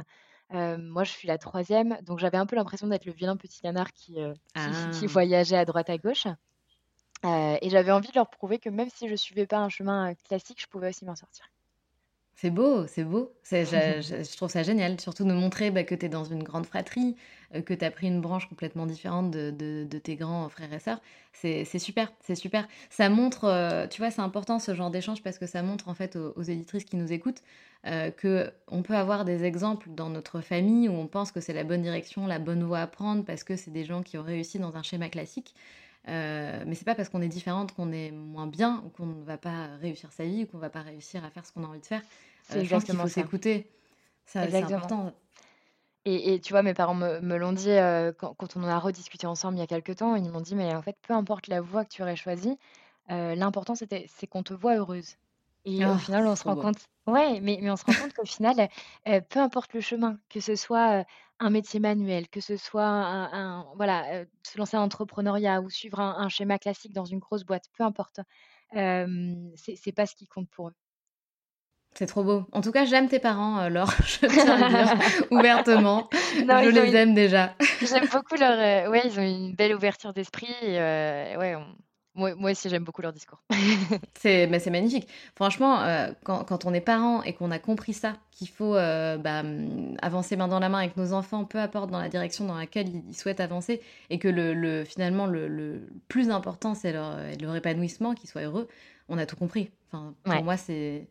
Moi, 0.51 1.03
je 1.03 1.09
suis 1.11 1.27
la 1.27 1.39
troisième, 1.39 1.97
donc 2.03 2.19
j'avais 2.19 2.37
un 2.37 2.45
peu 2.45 2.55
l'impression 2.55 2.85
d'être 2.87 3.05
le 3.05 3.11
vilain 3.13 3.37
petit 3.37 3.59
canard 3.61 3.91
qui 3.91 4.17
qui 4.91 5.07
Ah! 5.07 5.07
voyageait 5.07 5.57
à 5.57 5.65
droite 5.65 5.89
à 5.89 5.97
gauche. 5.97 6.27
Heu 7.25 7.57
et 7.61 7.69
j'avais 7.71 7.91
envie 7.91 8.09
de 8.09 8.15
leur 8.15 8.29
prouver 8.29 8.59
que 8.59 8.69
même 8.69 8.89
si 8.91 9.09
je 9.09 9.15
suivais 9.15 9.47
pas 9.47 9.57
un 9.57 9.69
chemin, 9.69 10.11
heu, 10.11 10.15
classique, 10.23 10.61
je 10.61 10.67
pouvais 10.67 10.89
aussi 10.89 11.03
m'en 11.05 11.15
sortir. 11.15 11.45
C'est 12.35 12.49
beau, 12.49 12.87
c'est 12.87 13.03
beau. 13.03 13.33
Je 13.51 14.01
je 14.01 14.23
je 14.23 14.35
trouve 14.37 14.49
ça 14.49 14.63
génial, 14.63 14.99
surtout 14.99 15.25
de 15.25 15.33
montrer, 15.33 15.69
bah, 15.69 15.83
que 15.83 15.93
tu 15.93 16.05
es 16.07 16.09
dans 16.09 16.23
une 16.23 16.41
grande 16.41 16.65
fratrie, 16.65 17.15
heu, 17.55 17.61
que 17.61 17.73
tu 17.75 17.85
as 17.85 17.91
pris 17.91 18.07
une 18.07 18.19
branche 18.21 18.47
complètement 18.49 18.87
différente 18.87 19.29
de 19.29 19.51
de 19.51 19.85
de 19.87 19.97
tes 19.99 20.15
grands 20.15 20.49
frères 20.49 20.73
et 20.73 20.79
sœurs. 20.79 21.01
C'est 21.33 21.65
super, 21.77 22.11
c'est 22.21 22.33
super. 22.35 22.67
Ça 22.89 23.09
montre, 23.09 23.87
tu 23.91 24.01
vois, 24.01 24.09
c'est 24.11 24.21
important 24.21 24.57
ce 24.59 24.73
genre 24.73 24.89
d'échange 24.89 25.21
parce 25.21 25.37
que 25.37 25.45
ça 25.45 25.61
montre 25.61 25.87
en 25.89 25.93
fait 25.93 26.15
aux 26.15 26.33
aux 26.35 26.41
éditrices 26.41 26.85
qui 26.85 26.95
nous 26.95 27.11
écoutent, 27.13 27.43
heu, 27.85 28.11
qu'on 28.19 28.81
peut 28.81 28.95
avoir 28.95 29.23
des 29.25 29.43
exemples 29.43 29.89
dans 29.91 30.09
notre 30.09 30.41
famille 30.41 30.89
où 30.89 30.93
on 30.93 31.07
pense 31.07 31.31
que 31.31 31.41
c'est 31.41 31.53
la 31.53 31.63
bonne 31.63 31.83
direction, 31.83 32.25
la 32.25 32.39
bonne 32.39 32.63
voie 32.63 32.79
à 32.79 32.87
prendre 32.87 33.23
parce 33.23 33.43
que 33.43 33.55
c'est 33.55 33.71
des 33.71 33.83
gens 33.85 34.01
qui 34.01 34.17
ont 34.17 34.23
réussi 34.23 34.57
dans 34.57 34.75
un 34.77 34.83
schéma 34.83 35.09
classique. 35.09 35.53
Heu, 36.07 36.65
mais 36.65 36.75
c'est 36.75 36.85
pas 36.85 36.95
parce 36.95 37.09
qu'on 37.09 37.21
est 37.21 37.27
différente 37.29 37.73
qu'on 37.75 37.91
est 37.91 38.11
moins 38.11 38.47
bien 38.47 38.83
ou 38.85 38.89
qu'on 38.89 39.05
ne 39.05 39.23
va 39.23 39.37
pas 39.37 39.67
réussir 39.77 40.11
sa 40.13 40.25
vie 40.25 40.43
ou 40.43 40.47
qu'on 40.47 40.57
va 40.57 40.69
pas 40.71 40.81
réussir 40.81 41.23
à 41.25 41.29
faire 41.31 41.45
ce 41.45 41.51
qu'on 41.53 41.63
a 41.63 41.67
envie 41.67 41.79
de 41.81 41.85
faire. 41.85 42.01
Heu, 42.51 42.63
je 42.63 42.69
pense 42.69 42.83
qu'il 42.85 42.97
faut 42.97 43.07
s'écouter. 43.07 43.71
Ça, 44.25 44.49
c'est 44.49 44.65
important. 44.65 45.13
Et 46.05 46.33
et 46.35 46.39
tu 46.41 46.53
vois, 46.53 46.63
mes 46.63 46.73
parents 46.75 46.95
me 46.95 47.19
me 47.21 47.37
l'ont 47.37 47.53
dit, 47.53 47.71
heu, 47.71 48.13
quand 48.17 48.33
quand 48.35 48.57
on 48.57 48.63
en 48.63 48.67
a 48.69 48.79
rediscuté 48.79 49.27
ensemble 49.27 49.57
il 49.57 49.61
y 49.61 49.63
a 49.63 49.67
quelque 49.67 49.93
temps, 49.93 50.15
ils 50.15 50.29
m'ont 50.31 50.41
dit: 50.41 50.55
«Mais 50.55 50.75
en 50.75 50.81
fait, 50.83 50.97
peu 51.01 51.13
importe 51.13 51.47
la 51.47 51.61
voie 51.61 51.85
que 51.85 51.91
tu 51.93 52.01
aurais 52.03 52.15
choisie, 52.17 52.57
heu, 53.11 53.35
l'important 53.35 53.75
c'était 53.75 54.05
c'est 54.09 54.27
qu'on 54.27 54.43
te 54.43 54.53
voit 54.55 54.77
heureuse» 54.77 55.17
et 55.65 55.85
au 55.87 55.95
Oh, 55.95 55.97
final, 55.97 56.27
on 56.27 56.35
c'est 56.35 56.37
se 56.37 56.43
trop 56.43 56.51
rend 56.51 56.55
beau. 56.55 56.65
compte 56.65 56.77
ouais, 57.07 57.39
mais 57.41 57.59
mais 57.61 57.71
on 57.71 57.75
se 57.77 57.85
rend 57.85 57.95
compte 57.95 58.13
qu'au 58.13 58.25
final, 58.25 58.69
heu, 59.07 59.21
peu 59.29 59.39
importe 59.39 59.73
le 59.73 59.81
chemin, 59.81 60.19
que 60.29 60.39
ce 60.39 60.55
soit, 60.55 61.05
un 61.39 61.49
métier 61.49 61.79
manuel, 61.79 62.29
que 62.29 62.41
ce 62.41 62.57
soit 62.57 62.85
un 62.85 63.31
un 63.33 63.65
voilà, 63.75 64.25
se 64.45 64.57
lancer 64.57 64.77
en 64.77 64.83
entrepreneuriat 64.83 65.61
ou 65.61 65.69
suivre 65.69 65.99
un 65.99 66.17
un 66.19 66.29
schéma 66.29 66.59
classique 66.59 66.93
dans 66.93 67.05
une 67.05 67.19
grosse 67.19 67.43
boîte, 67.45 67.65
peu 67.77 67.83
importe, 67.83 68.19
hem, 68.73 69.51
c'est 69.55 69.75
c'est 69.75 69.91
pas 69.93 70.05
ce 70.05 70.15
qui 70.15 70.27
compte 70.27 70.49
pour 70.49 70.69
eux. 70.69 70.73
C'est 71.93 72.05
trop 72.05 72.23
beau. 72.23 72.45
En 72.53 72.61
tout 72.61 72.71
cas, 72.71 72.85
j'aime 72.85 73.09
tes 73.09 73.19
parents, 73.19 73.61
heu, 73.65 73.69
Laure, 73.69 73.91
je 74.05 74.27
tiens 74.27 74.53
à 74.55 74.57
le 74.57 74.65
dire 74.65 74.93
ouvertement. 75.31 76.07
Non, 76.39 76.59
Je 76.61 76.67
ils 76.67 76.79
ont 76.79 76.83
les 76.83 76.95
une 76.95 76.95
aime 76.95 77.13
déjà. 77.13 77.55
J'aime 77.81 78.07
beaucoup 78.09 78.35
leur, 78.35 78.89
ouais, 78.91 79.03
ils 79.05 79.19
ont 79.19 79.23
une 79.23 79.55
belle 79.55 79.75
ouverture 79.75 80.13
d'esprit 80.13 80.47
et 80.63 81.37
ouais, 81.37 81.55
on 81.55 81.75
moi 82.15 82.35
moi 82.35 82.51
aussi 82.51 82.69
j'aime 82.69 82.83
beaucoup 82.83 83.01
leur 83.01 83.13
discours. 83.13 83.41
C'est 84.17 84.59
c'est 84.59 84.69
magnifique. 84.71 85.07
Franchement, 85.35 85.81
heu, 85.85 86.13
quand 86.23 86.43
quand 86.43 86.65
on 86.65 86.73
est 86.73 86.81
parent 86.81 87.23
et 87.23 87.33
qu'on 87.33 87.49
a 87.51 87.59
compris 87.59 87.93
ça, 87.93 88.13
qu'il 88.31 88.49
faut, 88.49 88.75
heu, 88.75 89.17
bah, 89.17 89.43
mmh, 89.43 89.97
avancer 90.01 90.35
main 90.35 90.47
dans 90.47 90.59
la 90.59 90.69
main 90.69 90.79
avec 90.79 90.97
nos 90.97 91.13
enfants, 91.13 91.45
peu 91.45 91.57
importe 91.59 91.89
dans 91.91 91.99
la 91.99 92.09
direction 92.09 92.45
dans 92.45 92.57
laquelle 92.57 92.89
ils 92.89 93.15
souhaitent 93.15 93.39
avancer 93.39 93.81
et 94.09 94.19
que 94.19 94.27
le 94.27 94.53
le 94.53 94.83
finalement 94.85 95.25
le 95.27 95.47
le 95.47 95.87
plus 96.07 96.29
important 96.29 96.75
c'est 96.75 96.91
leur, 96.93 97.17
heu, 97.17 97.31
leur 97.41 97.55
épanouissement, 97.55 98.13
qu'ils 98.13 98.29
soient 98.29 98.41
heureux, 98.43 98.67
on 99.09 99.17
a 99.17 99.25
tout 99.25 99.35
compris. 99.37 99.71
Enfin, 99.91 100.15
pour 100.29 100.33
Ouais. 100.33 100.43
moi, 100.43 100.57
c'est 100.57 101.09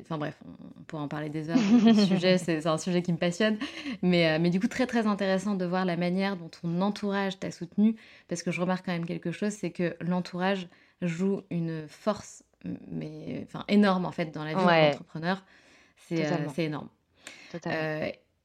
enfin 0.00 0.18
bref, 0.18 0.38
on 0.44 0.50
on 0.80 0.82
pourrait 0.84 1.02
en 1.02 1.08
parler 1.08 1.28
des 1.28 1.50
heures 1.50 1.58
ce 1.58 1.92
sujet, 2.06 2.38
c'est 2.38 2.66
un 2.66 2.78
sujet 2.78 3.02
qui 3.02 3.12
me 3.12 3.18
passionne. 3.18 3.58
Mais 4.02 4.36
heu, 4.36 4.38
mais 4.38 4.50
du 4.50 4.60
coup, 4.60 4.68
très, 4.68 4.86
très 4.86 5.06
intéressant 5.06 5.54
de 5.54 5.64
voir 5.64 5.84
la 5.84 5.96
manière 5.96 6.36
dont 6.36 6.48
ton 6.48 6.80
entourage 6.80 7.38
t'a 7.40 7.50
soutenu 7.50 7.96
parce 8.28 8.42
que 8.42 8.50
je 8.52 8.60
remarque 8.60 8.86
quand 8.86 8.92
même 8.92 9.06
quelque 9.06 9.32
chose, 9.32 9.52
c'est 9.52 9.70
que 9.70 9.96
l'entourage 10.00 10.68
joue 11.02 11.42
une 11.50 11.86
force, 11.88 12.44
mais 12.88 13.42
enfin 13.44 13.64
énorme 13.68 14.04
en 14.06 14.12
fait 14.12 14.26
dans 14.32 14.44
la 14.44 14.50
vie 14.54 14.56
d'un 14.56 14.66
Ouais, 14.66 14.88
entrepreneur. 14.90 15.44
C'est, 16.08 16.24
c'est 16.54 16.64
énorme. 16.64 16.88
totalement. 17.50 17.76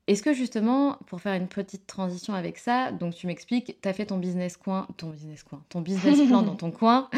Est-ce 0.08 0.24
que 0.24 0.34
justement, 0.34 0.98
pour 1.06 1.22
faire 1.22 1.36
une 1.36 1.48
petite 1.48 1.86
transition 1.88 2.34
avec 2.34 2.58
ça, 2.58 2.92
donc 2.92 3.14
tu 3.14 3.28
m'expliques, 3.28 3.78
tu 3.82 3.88
as 3.88 3.94
fait 3.94 4.08
ton 4.08 4.18
business 4.18 4.58
coin 4.58 4.88
ton 4.98 5.10
business 5.10 5.44
coin, 5.44 5.64
ton 5.70 5.82
business 5.82 6.20
plan 6.28 6.42
dans 6.42 6.56
ton 6.56 6.72
coin, 6.72 7.10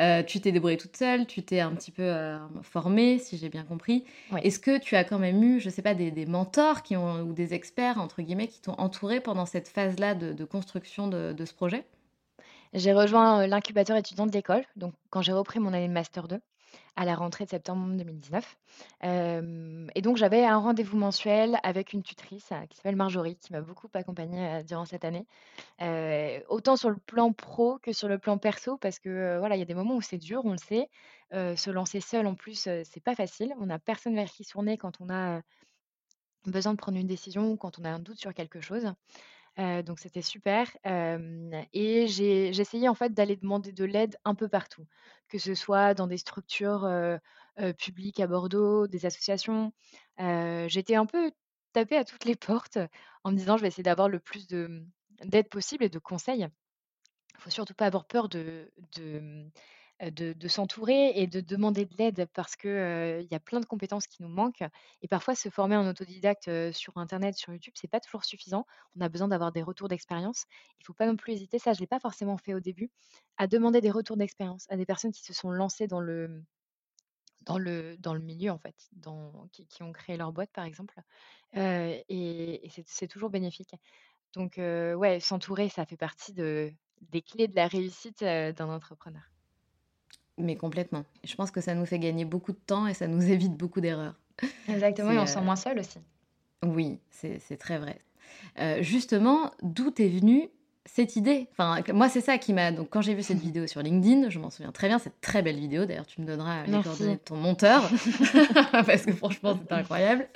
heu, 0.00 0.22
tu 0.26 0.40
t'es 0.40 0.52
débrouillée 0.52 0.76
toute 0.76 0.96
seule, 0.96 1.26
tu 1.26 1.42
t'es 1.42 1.60
un 1.60 1.74
petit 1.74 1.90
peu, 1.90 2.02
heu, 2.02 2.38
formée, 2.62 3.18
si 3.18 3.38
j'ai 3.38 3.48
bien 3.48 3.64
compris. 3.64 4.04
Oui. 4.32 4.40
Est-ce 4.44 4.60
que 4.60 4.78
tu 4.78 4.96
as 4.96 5.04
quand 5.04 5.18
même 5.18 5.42
eu, 5.42 5.60
je 5.60 5.70
sais 5.70 5.82
pas, 5.82 5.94
des 5.94 6.10
des 6.10 6.26
mentors 6.26 6.82
qui 6.82 6.96
ont 6.96 7.22
ou 7.22 7.32
des 7.32 7.54
«experts» 7.54 7.98
entre 7.98 8.22
guillemets 8.22 8.48
qui 8.48 8.60
t'ont 8.60 8.74
entourée 8.78 9.20
pendant 9.20 9.46
cette 9.46 9.68
phase-là 9.68 10.14
de 10.14 10.32
de 10.32 10.44
construction 10.44 11.08
de 11.08 11.32
de 11.32 11.44
ce 11.44 11.54
projet? 11.54 11.84
J'ai 12.74 12.92
rejoint, 12.92 13.42
heu, 13.42 13.46
l'incubateur 13.48 13.96
étudiant 13.96 14.24
de 14.26 14.30
l'école, 14.30 14.64
donc 14.76 14.94
quand 15.10 15.20
j'ai 15.22 15.32
repris 15.32 15.58
mon 15.58 15.72
année 15.72 15.88
de 15.88 15.92
master 15.92 16.28
2 16.28 16.40
à 16.96 17.04
la 17.04 17.14
rentrée 17.14 17.44
de 17.44 17.50
septembre 17.50 17.94
2019. 17.96 18.56
Hem 19.02 19.90
et 19.94 20.02
donc 20.02 20.16
j'avais 20.16 20.44
un 20.44 20.58
rendez-vous 20.58 20.96
mensuel 20.96 21.58
avec 21.62 21.92
une 21.92 22.02
tutrice, 22.02 22.50
heu, 22.52 22.66
qui 22.68 22.76
s'appelle 22.76 22.96
Marjorie, 22.96 23.36
qui 23.36 23.52
m'a 23.52 23.60
beaucoup 23.60 23.88
accompagnée, 23.94 24.62
durant 24.64 24.84
cette 24.84 25.04
année. 25.04 25.26
Autant 26.48 26.76
sur 26.76 26.90
le 26.90 26.96
plan 26.96 27.32
pro 27.32 27.78
que 27.78 27.92
sur 27.92 28.08
le 28.08 28.18
plan 28.18 28.38
perso 28.38 28.76
parce 28.78 28.98
que, 28.98 29.38
voilà, 29.38 29.56
il 29.56 29.58
y 29.58 29.62
a 29.62 29.66
des 29.66 29.74
moments 29.74 29.96
où 29.96 30.00
c'est 30.02 30.18
dur, 30.18 30.42
on 30.44 30.52
le 30.52 30.58
sait. 30.58 30.88
Se 31.32 31.70
lancer 31.70 32.00
seul 32.00 32.26
en 32.26 32.34
plus, 32.34 32.68
c'est 32.84 33.02
pas 33.04 33.14
facile. 33.14 33.54
On 33.60 33.70
a 33.70 33.78
personne 33.78 34.14
vers 34.14 34.30
qui 34.30 34.44
tourner 34.44 34.78
quand 34.78 35.00
on 35.00 35.10
a, 35.10 35.40
besoin 36.46 36.72
de 36.72 36.78
prendre 36.78 36.98
une 36.98 37.06
décision 37.06 37.50
ou 37.50 37.56
quand 37.56 37.78
on 37.78 37.84
a 37.84 37.90
un 37.90 37.98
doute 37.98 38.18
sur 38.18 38.32
quelque 38.32 38.60
chose. 38.60 38.92
Heu, 39.58 39.82
donc 39.82 39.98
c'était 40.00 40.22
super, 40.22 40.70
et 41.72 42.06
j'ai 42.08 42.52
j'essayais 42.52 42.88
en 42.88 42.94
fait 42.94 43.14
d'aller 43.14 43.36
demander 43.36 43.72
de 43.72 43.84
l'aide 43.84 44.16
un 44.24 44.34
peu 44.34 44.48
partout, 44.48 44.86
que 45.28 45.38
ce 45.38 45.54
soit 45.54 45.94
dans 45.94 46.06
des 46.06 46.18
structures, 46.18 46.84
publiques 47.78 48.20
à 48.20 48.26
Bordeaux, 48.26 48.86
des 48.86 49.06
associations. 49.06 49.72
Heu, 50.20 50.66
j'étais 50.68 50.94
un 50.96 51.06
peu 51.06 51.32
tapée 51.72 51.96
à 51.96 52.04
toutes 52.04 52.24
les 52.24 52.36
portes 52.36 52.78
en 53.24 53.32
me 53.32 53.36
disant: 53.36 53.56
«Je 53.56 53.62
vais 53.62 53.68
essayer 53.68 53.82
d'avoir 53.82 54.08
le 54.08 54.20
plus 54.20 54.46
de, 54.46 54.84
d'aide 55.24 55.48
possible 55.48 55.84
et 55.84 55.88
de 55.88 55.98
conseils». 55.98 56.46
Il 57.36 57.40
Faut 57.42 57.50
surtout 57.50 57.74
pas 57.74 57.86
avoir 57.86 58.06
peur 58.06 58.28
de, 58.28 58.72
mmh, 60.00 60.10
de 60.10 60.48
s'entourer 60.48 61.12
et 61.16 61.26
de 61.26 61.40
demander 61.40 61.84
de 61.86 61.94
l'aide 61.96 62.26
parce 62.34 62.56
que, 62.56 63.20
il 63.22 63.28
y 63.30 63.34
a 63.34 63.40
plein 63.40 63.60
de 63.60 63.66
compétences 63.66 64.06
qui 64.06 64.22
nous 64.22 64.28
manquent 64.28 64.64
et 65.02 65.08
parfois 65.08 65.34
se 65.34 65.48
former 65.48 65.76
en 65.76 65.86
autodidacte, 65.88 66.50
sur 66.72 66.96
internet, 66.98 67.34
sur 67.36 67.52
YouTube, 67.52 67.74
c'est 67.76 67.88
pas 67.88 68.00
toujours 68.00 68.24
suffisant. 68.24 68.66
On 68.96 69.00
a 69.00 69.08
besoin 69.08 69.28
d'avoir 69.28 69.52
des 69.52 69.62
retours 69.62 69.88
d'expérience. 69.88 70.44
Il 70.80 70.84
faut 70.86 70.94
pas 70.94 71.06
non 71.06 71.16
plus 71.16 71.32
hésiter, 71.34 71.58
ça 71.58 71.72
je 71.72 71.80
l'ai 71.80 71.86
pas 71.86 72.00
forcément 72.00 72.36
fait 72.38 72.54
au 72.54 72.60
début, 72.60 72.90
à 73.38 73.46
demander 73.46 73.80
des 73.80 73.90
retours 73.90 74.16
d'expérience 74.16 74.66
à 74.70 74.76
des 74.76 74.86
personnes 74.86 75.12
qui 75.12 75.22
se 75.24 75.32
sont 75.34 75.50
lancées 75.50 75.86
dans 75.86 76.00
le 76.00 76.42
dans 77.42 77.58
le 77.58 77.96
dans 77.98 78.14
le 78.14 78.20
milieu 78.20 78.50
en 78.50 78.58
fait, 78.58 78.88
dans 78.92 79.48
qui 79.52 79.66
qui 79.68 79.82
ont 79.82 79.92
créé 79.92 80.16
leur 80.16 80.32
boîte 80.32 80.50
par 80.52 80.64
exemple, 80.64 81.00
et 81.54 82.66
et 82.66 82.70
c'est 82.86 83.08
toujours 83.08 83.30
bénéfique. 83.30 83.74
Donc 84.34 84.58
heu, 84.58 84.94
ouais, 84.96 85.20
s'entourer, 85.20 85.68
ça 85.70 85.86
fait 85.86 85.96
partie 85.98 86.32
de 86.34 86.72
des 87.02 87.22
clés 87.22 87.48
de 87.48 87.56
la 87.56 87.68
réussite, 87.68 88.20
d'un 88.24 88.70
entrepreneur. 88.70 89.22
Mais 90.38 90.56
complètement. 90.56 91.04
Je 91.24 91.34
pense 91.34 91.50
que 91.50 91.60
ça 91.60 91.74
nous 91.74 91.86
fait 91.86 91.98
gagner 91.98 92.24
beaucoup 92.24 92.52
de 92.52 92.58
temps 92.66 92.86
et 92.86 92.94
ça 92.94 93.06
nous 93.06 93.22
évite 93.30 93.54
beaucoup 93.56 93.80
d'erreurs. 93.80 94.14
Exactement 94.68 95.10
et 95.12 95.14
C'est, 95.14 95.20
on 95.20 95.26
se 95.26 95.32
sent 95.34 95.40
heu 95.40 95.44
moins 95.44 95.56
seul 95.56 95.78
aussi. 95.78 95.98
oui, 96.64 96.98
c'est 97.10 97.38
c'est 97.40 97.56
très 97.56 97.78
vrai. 97.78 97.98
Heu, 98.60 98.82
justement, 98.82 99.50
d'où 99.62 99.90
t'est 99.90 100.08
venue 100.08 100.48
cette 100.84 101.16
idée? 101.16 101.48
Enfin, 101.52 101.82
moi, 101.94 102.08
c'est 102.08 102.20
ça 102.20 102.38
qui 102.38 102.52
m'a 102.52 102.70
donc 102.72 102.90
quand 102.90 103.00
j'ai 103.00 103.14
vu 103.14 103.22
cette 103.22 103.38
vidéo 103.48 103.66
sur 103.66 103.82
LinkedIn, 103.82 104.28
je 104.30 104.38
m'en 104.38 104.50
souviens 104.50 104.72
très 104.72 104.88
bien, 104.88 104.98
c'est 104.98 105.10
une 105.10 105.20
très 105.20 105.42
belle 105.42 105.58
vidéo. 105.58 105.84
D'ailleurs, 105.86 106.06
tu 106.06 106.20
me 106.20 106.26
donneras 106.26 106.66
les 106.66 106.80
coordonnées 106.82 107.14
de 107.14 107.20
ton 107.20 107.36
monteur 107.36 107.88
parce 108.72 109.04
que 109.06 109.12
franchement, 109.12 109.56
c'était 109.58 109.74
incroyable. 109.74 110.28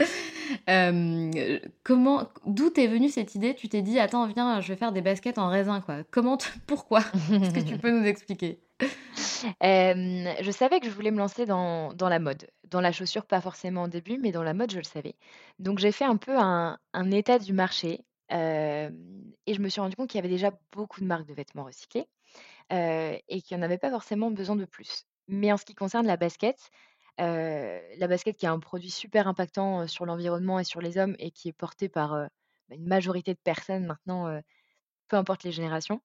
Heu, 0.68 1.60
comment 1.84 2.28
d'où 2.46 2.70
t'est 2.70 2.86
venue 2.86 3.08
cette 3.08 3.34
idée? 3.34 3.54
Tu 3.54 3.68
t'es 3.68 3.82
dit: 3.82 3.98
«Attends, 3.98 4.26
viens, 4.26 4.60
je 4.60 4.68
vais 4.68 4.76
faire 4.76 4.92
des 4.92 5.02
baskets 5.02 5.38
en 5.38 5.48
raisin», 5.48 5.80
quoi. 5.80 5.98
Comment 6.10 6.38
pourquoi? 6.66 7.00
Est-ce 7.30 7.54
que 7.54 7.60
tu 7.60 7.76
peux 7.78 7.90
nous 7.90 8.04
expliquer? 8.06 8.58
Je 9.62 10.50
savais 10.50 10.80
que 10.80 10.86
je 10.86 10.92
voulais 10.92 11.10
me 11.10 11.18
lancer 11.18 11.46
dans 11.46 11.94
la 11.98 12.18
mode. 12.18 12.48
Dans 12.68 12.80
la 12.80 12.92
chaussure, 12.92 13.26
pas 13.26 13.40
forcément 13.40 13.84
au 13.84 13.88
début, 13.88 14.18
mais 14.18 14.32
dans 14.32 14.42
la 14.42 14.54
mode, 14.54 14.70
je 14.70 14.78
le 14.78 14.84
savais. 14.84 15.14
Donc 15.58 15.78
j'ai 15.78 15.92
fait 15.92 16.04
un 16.04 16.16
peu 16.16 16.36
un 16.38 17.10
état 17.10 17.38
du 17.38 17.52
marché, 17.52 18.04
et 18.30 18.88
je 19.54 19.60
me 19.60 19.68
suis 19.68 19.80
rendu 19.80 19.96
compte 19.96 20.08
qu'il 20.08 20.18
y 20.18 20.20
avait 20.20 20.28
déjà 20.28 20.52
beaucoup 20.72 21.00
de 21.00 21.06
marques 21.06 21.26
de 21.26 21.34
vêtements 21.34 21.64
recyclés, 21.64 22.06
et 22.70 23.42
qu'il 23.42 23.56
y 23.56 23.60
en 23.60 23.62
avait 23.62 23.78
pas 23.78 23.90
forcément 23.90 24.30
besoin 24.30 24.56
de 24.56 24.64
plus. 24.64 25.04
Mais 25.28 25.52
en 25.52 25.56
ce 25.56 25.64
qui 25.64 25.74
concerne 25.74 26.06
la 26.06 26.16
basket, 26.16 26.70
la 27.18 28.06
basket 28.08 28.36
qui 28.36 28.46
est 28.46 28.50
un 28.50 28.60
produit 28.60 28.90
super 28.90 29.28
impactant, 29.28 29.86
sur 29.86 30.06
l'environnement 30.06 30.58
et 30.58 30.64
sur 30.64 30.80
les 30.80 30.98
hommes 30.98 31.16
et 31.18 31.30
qui 31.30 31.48
est 31.48 31.52
porté 31.52 31.88
par, 31.88 32.28
une 32.70 32.86
majorité 32.86 33.34
de 33.34 33.40
personnes 33.42 33.84
maintenant, 33.86 34.40
peu 35.10 35.16
importe 35.18 35.44
les 35.44 35.52
générations. 35.52 36.00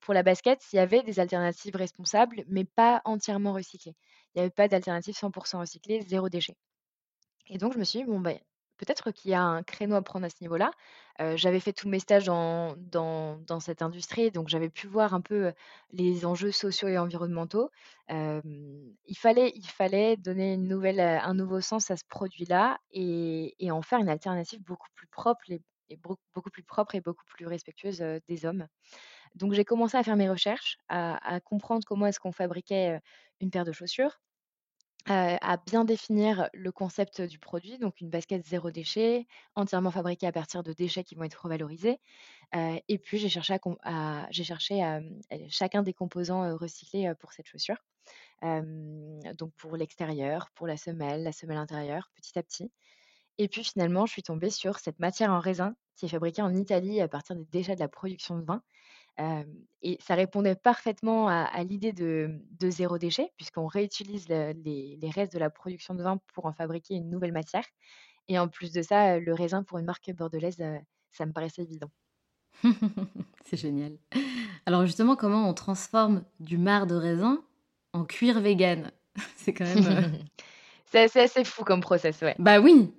Pour 0.00 0.14
la 0.14 0.22
basket, 0.24 0.60
il 0.72 0.76
y 0.76 0.80
avait 0.80 1.02
des 1.02 1.20
alternatives 1.20 1.76
responsables, 1.76 2.44
mais 2.48 2.64
pas 2.64 3.02
entièrement 3.04 3.52
recyclées. 3.54 3.96
Il 4.34 4.38
y 4.38 4.40
avait 4.42 4.50
pas 4.50 4.68
d'alternative 4.68 5.16
100% 5.16 5.60
recyclée, 5.60 6.02
zéro 6.02 6.28
déchet 6.28 6.56
et 7.48 7.58
donc 7.58 7.72
je 7.74 7.78
me 7.78 7.84
suis 7.84 8.00
dit: 8.00 8.04
«Bon, 8.04 8.20
beh, 8.20 8.40
peut-être 8.78 9.10
qu'il 9.10 9.30
y 9.30 9.34
a 9.34 9.42
un 9.42 9.62
créneau 9.62 9.96
à 9.96 10.02
prendre 10.02 10.26
à 10.26 10.30
ce 10.30 10.36
niveau-là». 10.40 10.70
J'avais 11.36 11.60
fait 11.60 11.72
tous 11.72 11.88
mes 11.88 12.00
stages 12.00 12.24
dans 12.26 12.76
dans 12.76 13.60
cette 13.60 13.82
industrie, 13.82 14.30
donc 14.32 14.48
j'avais 14.48 14.70
pu 14.70 14.86
voir 14.88 15.14
un 15.14 15.20
peu, 15.20 15.52
les 15.92 16.26
enjeux 16.26 16.50
sociaux 16.52 16.88
et 16.88 16.98
environnementaux. 16.98 17.70
Il 18.08 19.16
fallait 19.16 19.52
il 19.54 19.66
fallait 19.68 20.16
donner 20.16 20.54
une 20.54 20.66
nouvelle, 20.68 21.00
un 21.00 21.34
nouveau 21.34 21.60
sens 21.60 21.90
à 21.90 21.96
ce 21.96 22.04
produit-là 22.08 22.78
et 22.90 23.54
et 23.64 23.70
en 23.70 23.82
faire 23.82 24.00
une 24.00 24.08
alternative 24.08 24.62
beaucoup 24.62 24.88
plus 24.94 25.06
propre 25.08 25.42
et 25.50 25.62
beaucoup 25.96 26.50
plus 26.50 26.62
propre 26.62 26.94
et 26.94 27.00
beaucoup 27.00 27.24
plus 27.26 27.46
respectueuse, 27.46 28.02
des 28.28 28.44
hommes. 28.44 28.66
Donc 29.34 29.52
j'ai 29.52 29.64
commencé 29.64 29.96
à 29.96 30.02
faire 30.02 30.16
mes 30.16 30.28
recherches, 30.28 30.78
à 30.88 31.40
comprendre 31.40 31.84
comment 31.86 32.06
est-ce 32.06 32.20
qu'on 32.20 32.32
fabriquait, 32.32 33.00
une 33.40 33.50
paire 33.50 33.64
de 33.64 33.72
chaussures, 33.72 34.20
à 35.06 35.56
bien 35.66 35.84
définir 35.84 36.48
le 36.52 36.70
concept 36.70 37.22
du 37.22 37.38
produit, 37.38 37.78
donc 37.78 38.00
une 38.00 38.10
basket 38.10 38.44
zéro 38.46 38.70
déchet, 38.70 39.26
entièrement 39.54 39.90
fabriquée 39.90 40.26
à 40.26 40.32
partir 40.32 40.62
de 40.62 40.72
déchets 40.72 41.04
qui 41.04 41.14
vont 41.14 41.24
être 41.24 41.42
revalorisés, 41.42 41.98
et 42.54 42.98
puis 42.98 43.18
j'ai 43.18 43.28
cherché 43.28 43.58
à 44.82 45.08
chacun 45.48 45.82
des 45.82 45.92
composants, 45.92 46.56
recyclés, 46.56 47.12
pour 47.18 47.32
cette 47.32 47.46
chaussure. 47.46 47.82
Donc 48.42 49.52
pour 49.56 49.76
l'extérieur, 49.76 50.50
pour 50.54 50.66
la 50.66 50.76
semelle, 50.76 51.22
la 51.22 51.32
semelle 51.32 51.58
intérieure, 51.58 52.10
petit 52.14 52.38
à 52.38 52.42
petit 52.42 52.70
et 53.38 53.48
puis 53.48 53.64
finalement, 53.64 54.06
je 54.06 54.12
suis 54.12 54.22
tombée 54.22 54.50
sur 54.50 54.78
cette 54.78 54.98
matière 54.98 55.30
en 55.30 55.40
raisin 55.40 55.74
qui 55.96 56.06
est 56.06 56.08
fabriquée 56.08 56.42
en 56.42 56.54
Italie 56.54 57.00
à 57.00 57.08
partir 57.08 57.36
des 57.36 57.44
déchets 57.44 57.74
de 57.74 57.80
la 57.80 57.88
production 57.88 58.38
de 58.38 58.44
vin 58.44 58.62
et 59.82 59.98
ça 60.00 60.14
répondait 60.14 60.54
parfaitement 60.56 61.28
à 61.28 61.42
à 61.42 61.62
l'idée 61.64 61.92
de 61.92 62.30
de 62.58 62.70
zéro 62.70 62.98
déchet 62.98 63.32
puisqu'on 63.36 63.66
réutilise 63.66 64.28
le 64.28 64.52
les 64.52 64.98
les 65.00 65.10
restes 65.10 65.32
de 65.34 65.38
la 65.38 65.50
production 65.50 65.94
de 65.94 66.02
vin 66.02 66.18
pour 66.34 66.46
en 66.46 66.52
fabriquer 66.52 66.94
une 66.94 67.10
nouvelle 67.10 67.32
matière 67.32 67.64
et 68.28 68.38
en 68.38 68.48
plus 68.48 68.72
de 68.72 68.82
ça, 68.82 69.18
le 69.18 69.34
raisin 69.34 69.62
pour 69.64 69.78
une 69.78 69.86
marque 69.86 70.10
bordelaise, 70.12 70.56
ça 71.10 71.26
me 71.26 71.32
paraissait 71.32 71.62
évident. 71.62 71.90
C'est 73.44 73.56
génial. 73.56 73.98
Alors 74.66 74.86
justement, 74.86 75.16
comment 75.16 75.48
on 75.48 75.54
transforme 75.54 76.24
du 76.40 76.58
marc 76.58 76.86
de 76.86 76.94
raisin 76.94 77.44
en 77.92 78.04
cuir 78.04 78.40
vegan? 78.40 78.92
C'est 79.36 79.52
quand 79.54 79.64
même, 79.64 79.86
heu 79.86 80.02
C'est 80.86 81.04
assez 81.04 81.20
assez 81.20 81.44
fou 81.44 81.64
comme 81.64 81.80
process, 81.80 82.20
ouais. 82.22 82.38
bah 82.38 82.60
oui, 82.60 82.92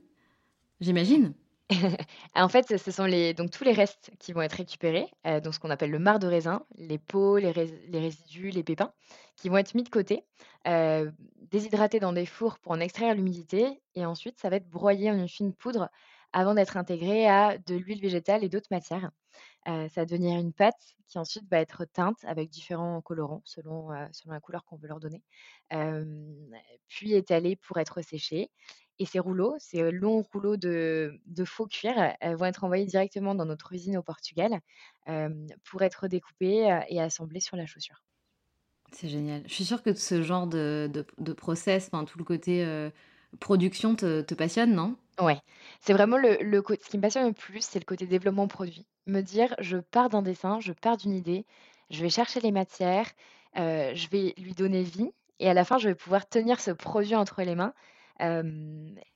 j'imagine. 0.82 1.34
En 2.36 2.50
fait, 2.50 2.78
ce 2.78 2.92
sont 2.92 3.08
donc 3.38 3.52
tous 3.52 3.64
les 3.64 3.72
restes 3.74 4.12
qui 4.20 4.34
vont 4.34 4.42
être 4.42 4.54
récupérés, 4.54 5.08
heu, 5.26 5.40
donc 5.42 5.54
ce 5.54 5.60
qu'on 5.60 5.70
appelle 5.70 5.92
le 5.92 6.00
marc 6.00 6.20
de 6.20 6.28
raisin, 6.28 6.66
les 6.76 6.98
peaux, 6.98 7.38
les 7.38 7.52
rés 7.52 7.68
les 7.88 8.00
résidus, 8.00 8.50
les 8.50 8.64
pépins, 8.64 8.94
qui 9.38 9.50
vont 9.50 9.58
être 9.58 9.74
mis 9.76 9.84
de 9.84 9.90
côté, 9.90 10.26
heu, 10.68 11.14
déshydratés 11.52 12.00
dans 12.00 12.14
des 12.14 12.26
fours 12.26 12.60
pour 12.60 12.72
en 12.74 12.80
extraire 12.80 13.16
l'humidité 13.16 13.82
et 13.96 14.06
ensuite 14.06 14.40
ça 14.40 14.50
va 14.50 14.58
être 14.58 14.70
broyé 14.70 15.10
en 15.12 15.16
une 15.18 15.30
fine 15.30 15.54
poudre 15.54 15.90
avant 16.34 16.56
d'être 16.56 16.78
intégré 16.78 17.28
à 17.28 17.58
de 17.60 17.76
l'huile 17.76 18.02
végétale 18.02 18.44
et 18.44 18.50
d'autres 18.50 18.68
matières. 18.72 19.12
Heu, 19.68 19.88
ça 19.90 20.02
va 20.02 20.06
devenir 20.06 20.40
une 20.40 20.54
pâte 20.54 20.96
qui 21.08 21.20
ensuite 21.20 21.50
va 21.52 21.60
être 21.60 21.86
teinte 21.86 22.20
avec 22.26 22.50
différents 22.50 23.02
colorants 23.02 23.42
selon, 23.46 23.90
la 23.92 24.40
couleur 24.42 24.66
qu'on 24.66 24.78
veut 24.78 24.88
leur 24.90 25.00
donner. 25.00 25.24
Puis 26.90 27.14
étalée 27.14 27.56
pour 27.56 27.78
être 27.80 28.02
séchée 28.02 28.52
et 29.00 29.06
ces 29.06 29.20
rouleaux, 29.20 29.56
ces, 29.60 29.92
longs 29.92 30.22
rouleaux 30.34 30.58
de 30.58 31.20
de 31.26 31.46
faux 31.46 31.68
cuir, 31.68 31.96
vont 32.22 32.46
être 32.46 32.64
envoyés 32.64 32.86
directement 32.86 33.36
dans 33.36 33.46
notre 33.46 33.74
usine 33.74 33.98
au 33.98 34.04
Portugal, 34.04 34.60
pour 35.66 35.82
être 35.84 36.08
découpés, 36.08 36.80
et 36.90 37.02
assemblés 37.02 37.40
sur 37.42 37.58
la 37.58 37.66
chaussure. 37.66 38.04
C'est 38.92 39.08
génial. 39.10 39.44
Je 39.48 39.54
suis 39.54 39.66
sûre 39.66 39.82
que 39.82 39.94
ce 39.94 40.22
genre 40.22 40.48
de 40.48 40.90
de 40.92 41.06
de 41.18 41.34
process, 41.34 41.88
enfin 41.92 42.06
tout 42.06 42.18
le 42.18 42.24
côté, 42.26 42.66
production 43.40 43.96
te 43.96 44.22
te 44.22 44.34
passionne, 44.36 44.74
non? 44.76 44.98
Ouais, 45.20 45.40
c'est 45.80 45.94
vraiment 45.94 46.18
le 46.18 46.38
le 46.42 46.64
ce 46.82 46.90
qui 46.90 46.98
me 46.98 47.02
passionne 47.04 47.28
le 47.28 47.34
plus, 47.34 47.62
c'est 47.62 47.78
le 47.80 47.86
côté 47.86 48.08
développement 48.08 48.48
produit. 48.48 48.88
Me 49.06 49.22
dire: 49.22 49.54
«Je 49.60 49.78
pars 49.78 50.10
d'un 50.10 50.22
dessin, 50.24 50.60
je 50.60 50.74
pars 50.74 50.98
d'une 50.98 51.14
idée, 51.14 51.46
je 51.92 52.02
vais 52.02 52.10
chercher 52.10 52.40
les 52.40 52.52
matières, 52.52 53.12
je 53.56 54.08
vais 54.10 54.34
lui 54.38 54.54
donner 54.54 54.82
vie 54.84 55.12
et 55.40 55.50
à 55.50 55.54
la 55.54 55.66
fin, 55.66 55.78
je 55.78 55.90
vais 55.90 55.96
pouvoir 55.96 56.28
tenir 56.28 56.60
ce 56.60 56.72
produit 56.72 57.16
entre 57.16 57.44
les 57.44 57.54
mains». 57.56 57.74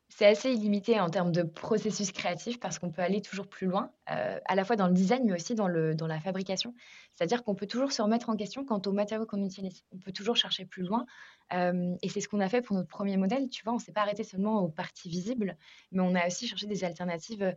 C'est 0.10 0.26
assez 0.26 0.52
illimité 0.52 1.00
en 1.00 1.10
termes 1.10 1.32
de 1.32 1.44
processus 1.44 2.12
créatif 2.12 2.60
parce 2.60 2.80
qu'on 2.80 2.90
peut 2.90 3.02
aller 3.02 3.22
toujours 3.22 3.48
plus 3.48 3.68
loin, 3.68 3.92
à 4.06 4.56
la 4.56 4.64
fois 4.64 4.76
dans 4.76 4.88
le 4.88 4.94
design, 4.94 5.24
mais 5.26 5.34
aussi 5.34 5.54
dans 5.54 5.68
le 5.68 5.94
dans 5.96 6.08
la 6.08 6.20
fabrication. 6.20 6.74
C'est-à-dire 7.14 7.44
qu'on 7.44 7.56
peut 7.56 7.68
toujours 7.68 7.92
se 7.92 8.02
remettre 8.02 8.30
en 8.30 8.36
question 8.36 8.64
quant 8.66 8.82
aux 8.86 8.92
matériaux 8.94 9.26
qu'on 9.26 9.44
utilise. 9.44 9.84
On 9.92 10.00
peut 10.00 10.14
toujours 10.14 10.36
chercher 10.36 10.66
plus 10.66 10.84
loin, 10.84 11.06
et 11.52 12.10
c'est 12.10 12.22
ce 12.22 12.28
qu'on 12.30 12.40
a 12.40 12.50
fait 12.50 12.62
pour 12.62 12.76
notre 12.76 12.88
premier 12.88 13.18
modèle, 13.18 13.50
tu 13.50 13.64
vois? 13.64 13.74
On 13.74 13.80
s'est 13.80 13.92
pas 13.92 14.02
arrêté 14.02 14.24
seulement 14.24 14.62
aux 14.62 14.70
parties 14.70 15.10
visibles, 15.10 15.58
mais 15.92 16.02
on 16.02 16.16
a 16.16 16.26
aussi 16.26 16.48
cherché 16.48 16.66
des 16.68 16.84
alternatives, 16.84 17.56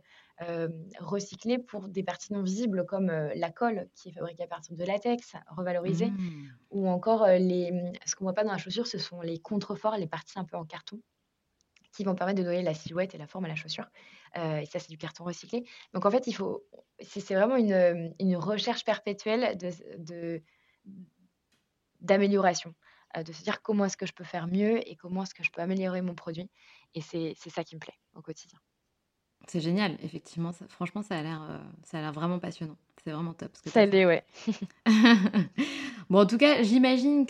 recyclées 0.99 1.57
pour 1.57 1.87
des 1.87 2.03
parties 2.03 2.33
non 2.33 2.43
visibles 2.43 2.85
comme, 2.85 3.07
la 3.07 3.49
colle 3.49 3.87
qui 3.95 4.09
est 4.09 4.11
fabriquée 4.11 4.43
à 4.43 4.47
partir 4.47 4.75
de 4.75 4.83
latex 4.83 5.33
revalorisé 5.47 6.11
Mmh. 6.11 6.47
ou 6.71 6.87
encore, 6.89 7.25
les, 7.27 7.71
ce 8.05 8.15
qu'on 8.15 8.25
voit 8.25 8.33
pas 8.33 8.43
dans 8.43 8.51
la 8.51 8.57
chaussure, 8.57 8.87
ce 8.87 8.97
sont 8.97 9.21
les 9.21 9.39
contreforts, 9.39 9.97
les 9.97 10.07
parties 10.07 10.37
un 10.37 10.45
peu 10.45 10.57
en 10.57 10.65
carton 10.65 10.99
qui 11.91 12.03
vont 12.03 12.15
permettre 12.15 12.39
de 12.39 12.43
donner 12.43 12.61
la 12.63 12.73
silhouette 12.73 13.15
et 13.15 13.17
la 13.17 13.27
forme 13.27 13.45
à 13.45 13.47
la 13.49 13.55
chaussure, 13.55 13.85
heu 14.37 14.59
et 14.61 14.65
ça, 14.65 14.79
c'est 14.79 14.89
du 14.89 14.97
carton 14.97 15.23
recyclé. 15.25 15.63
Donc 15.93 16.05
en 16.05 16.11
fait, 16.11 16.27
il 16.27 16.33
faut 16.33 16.63
c'est 17.01 17.35
vraiment 17.35 17.55
une, 17.57 18.13
une 18.19 18.35
recherche 18.37 18.83
perpétuelle 18.85 19.57
de 19.57 19.67
s 19.67 19.83
de 19.97 20.43
d'amélioration, 22.01 22.75
heu, 23.17 23.23
de 23.23 23.31
se 23.31 23.43
dire: 23.43 23.61
«Comment 23.61 23.85
est-ce 23.85 23.95
que 23.97 24.05
je 24.05 24.11
peux 24.13 24.23
faire 24.25 24.47
mieux 24.47 24.85
et 24.89 24.95
comment 24.97 25.23
est-ce 25.23 25.33
que 25.35 25.43
je 25.43 25.51
peux 25.51 25.61
améliorer 25.61 26.01
mon 26.01 26.15
produit?» 26.15 26.49
et 26.93 27.01
c'est 27.01 27.33
c'est 27.37 27.49
ça 27.49 27.63
qui 27.63 27.75
me 27.75 27.79
plaît 27.79 27.97
au 28.13 28.21
quotidien. 28.21 28.59
C'est 29.47 29.59
génial, 29.59 29.97
effectivement, 30.03 30.51
ça 30.51 30.67
franchement, 30.67 31.01
ça 31.01 31.17
a 31.17 31.23
l'air, 31.23 31.41
heu, 31.43 31.59
ça 31.83 31.97
a 31.97 32.01
l'air 32.01 32.13
vraiment 32.13 32.39
passionnant. 32.39 32.77
C'est 33.03 33.11
vraiment 33.11 33.33
top 33.33 33.55
ce 33.55 33.61
que 33.63 33.69
Ça 33.69 33.85
l'est, 33.85 34.05
ouais. 34.05 34.23
Bon, 36.09 36.19
en 36.21 36.25
tout 36.25 36.37
cas, 36.37 36.63
j'imagine 36.63 37.25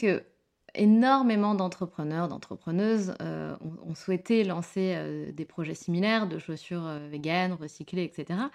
qu'énormément 0.73 1.55
d'entrepreneurs, 1.55 2.27
d'entrepreneuses, 2.27 3.13
heu, 3.21 3.53
ont 3.62 3.89
ont 3.91 3.95
souhaité 3.95 4.43
lancer, 4.43 4.95
heu, 4.97 5.31
des 5.31 5.45
projets 5.45 5.73
similaires 5.75 6.27
de 6.27 6.39
chaussures, 6.39 6.88
véganes, 7.10 7.53
recyclées 7.53 8.03
et 8.03 8.12
cetera. 8.15 8.51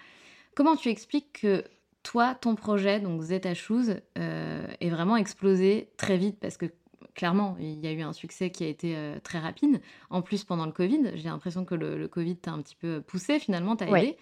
Comment 0.55 0.75
tu 0.75 0.89
expliques 0.89 1.41
que 1.41 1.63
toi, 2.03 2.35
ton 2.35 2.55
projet, 2.55 2.99
donc 2.99 3.21
Zeta 3.21 3.53
Shoes, 3.53 3.89
heu, 4.17 4.63
ait 4.79 4.89
vraiment 4.89 5.17
explosé 5.17 5.91
très 5.97 6.17
vite? 6.17 6.39
Parce 6.39 6.57
que 6.57 6.67
clairement, 7.15 7.57
il 7.59 7.79
y 7.79 7.87
a 7.87 7.91
eu 7.91 8.01
un 8.01 8.13
succès 8.13 8.49
qui 8.51 8.63
a 8.63 8.67
été 8.67 8.95
euh, 8.95 9.19
très 9.19 9.39
rapide. 9.39 9.81
En 10.09 10.21
plus, 10.21 10.43
pendant 10.43 10.65
le 10.65 10.71
Covid, 10.71 11.11
j'ai 11.15 11.29
l'impression 11.29 11.65
que 11.65 11.75
le, 11.75 11.97
le 11.97 12.07
Covid 12.07 12.37
t'a 12.37 12.51
un 12.51 12.61
petit 12.61 12.75
peu 12.75 13.01
poussé 13.01 13.39
finalement, 13.39 13.75
t'a 13.75 13.89
Ouais. 13.89 13.91
aidé. 13.91 14.17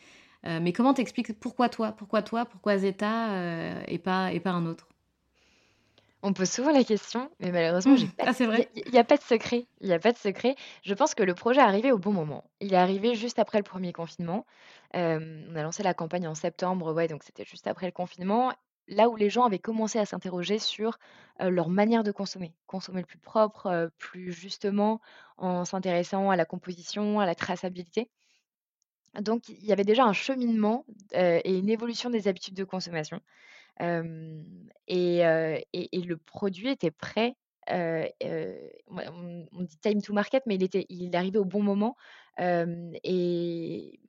Euh, 0.45 0.60
mais 0.62 0.73
comment 0.73 0.93
t'expliques 0.93 1.39
pourquoi 1.39 1.69
toi, 1.69 1.91
pourquoi 1.91 2.21
toi, 2.21 2.45
pourquoi 2.45 2.77
Zeta 2.77 3.34
euh, 3.34 3.81
et 3.88 3.99
pas 3.99 4.31
et 4.34 4.39
pas 4.39 4.51
un 4.51 4.65
autre? 4.65 4.88
On 6.27 6.33
pose 6.33 6.49
souvent 6.49 6.71
la 6.71 6.83
question, 6.83 7.29
mais 7.39 7.51
malheureusement, 7.51 7.93
Mmh. 7.93 8.07
pas 8.17 8.23
Ah, 8.25 8.33
c'est 8.33 8.45
il 8.45 8.49
y 8.49 8.51
a 8.51 8.55
vrai? 8.55 8.69
il 8.75 8.93
y 8.95 8.97
a 8.97 9.03
pas 9.03 9.15
de 9.15 9.21
secret. 9.21 9.67
Il 9.79 9.88
y 9.88 9.93
a 9.93 9.99
pas 9.99 10.11
de 10.11 10.17
secret. 10.17 10.55
Je 10.81 10.95
pense 10.95 11.13
que 11.13 11.21
le 11.21 11.35
projet 11.35 11.61
est 11.61 11.63
arrivé 11.63 11.91
au 11.91 11.99
bon 11.99 12.11
moment. 12.13 12.43
Il 12.61 12.73
est 12.73 12.77
arrivé 12.77 13.13
juste 13.13 13.38
après 13.38 13.59
le 13.59 13.63
premier 13.63 13.93
confinement. 13.93 14.43
On 14.95 15.55
a 15.55 15.61
lancé 15.61 15.83
la 15.83 15.93
campagne 15.93 16.27
en 16.27 16.33
septembre, 16.33 16.93
ouais, 16.93 17.07
donc 17.07 17.21
c'était 17.23 17.45
juste 17.45 17.67
après 17.67 17.85
le 17.85 17.91
confinement. 17.91 18.51
Là 18.88 19.07
où 19.07 19.15
les 19.15 19.29
gens 19.29 19.43
avaient 19.43 19.59
commencé 19.59 19.99
à 19.99 20.05
s'interroger 20.07 20.57
sur, 20.57 20.97
leur 21.39 21.69
manière 21.69 22.03
de 22.03 22.11
consommer. 22.11 22.55
Consommer 22.65 23.01
le 23.01 23.05
plus 23.05 23.19
propre, 23.19 23.91
plus 23.99 24.31
justement, 24.31 25.01
en 25.38 25.63
s'intéressant 25.63 26.31
à 26.31 26.35
la 26.35 26.45
composition, 26.45 27.19
à 27.19 27.27
la 27.27 27.35
traçabilité. 27.35 28.09
Donc 29.21 29.47
il 29.47 29.63
y 29.63 29.71
avait 29.71 29.83
déjà 29.83 30.05
un 30.05 30.13
cheminement, 30.13 30.85
et 31.13 31.55
une 31.55 31.69
évolution 31.69 32.09
des 32.09 32.27
habitudes 32.27 32.55
de 32.55 32.63
consommation. 32.63 33.21
Et 33.79 35.19
et 35.73 36.01
le 36.01 36.17
produit 36.17 36.69
était 36.69 36.91
prêt, 36.91 37.35
on 37.69 39.61
dit 39.61 39.77
time 39.81 40.01
to 40.01 40.13
market, 40.13 40.43
mais 40.45 40.55
il 40.55 40.63
était 40.63 40.85
il 40.89 41.13
est 41.13 41.17
arrivé 41.17 41.39
au 41.39 41.45
bon 41.45 41.63
moment, 41.63 41.95
et 42.39 43.99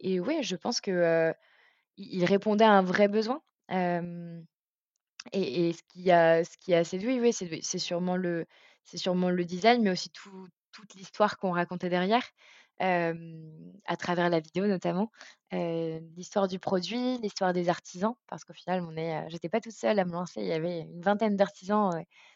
et 0.00 0.20
ouais, 0.20 0.42
je 0.42 0.56
pense 0.56 0.80
que, 0.80 1.34
il 1.98 2.24
répondait 2.24 2.64
à 2.64 2.72
un 2.72 2.82
vrai 2.82 3.08
besoin, 3.08 3.42
et 5.32 5.68
et 5.68 5.72
ce 5.72 5.82
qui 5.88 6.10
a 6.10 6.44
ce 6.44 6.56
qui 6.58 6.74
a 6.74 6.84
séduit, 6.84 7.20
oui, 7.20 7.32
c'est 7.32 7.78
sûrement 7.78 8.16
le 8.16 8.46
c'est 8.84 8.98
sûrement 8.98 9.30
le 9.30 9.44
design, 9.44 9.82
mais 9.82 9.90
aussi 9.90 10.10
tout 10.10 10.48
toute 10.72 10.94
l'histoire 10.94 11.38
qu'on 11.38 11.52
racontait 11.52 11.88
derrière, 11.90 12.22
à 12.80 13.96
travers 13.96 14.28
la 14.30 14.40
vidéo 14.40 14.66
notamment. 14.66 15.10
L'histoire 15.52 16.48
du 16.48 16.58
produit, 16.58 17.18
l'histoire 17.18 17.52
des 17.52 17.68
artisans, 17.68 18.14
parce 18.26 18.44
qu'au 18.44 18.52
final, 18.54 18.82
on 18.82 18.96
est, 18.96 19.28
j'étais 19.30 19.48
pas 19.48 19.60
toute 19.60 19.72
seule 19.72 19.98
à 19.98 20.04
me 20.04 20.12
lancer, 20.12 20.40
il 20.40 20.46
y 20.48 20.52
avait 20.52 20.80
une 20.80 21.00
vingtaine 21.00 21.36
d'artisans, 21.36 21.90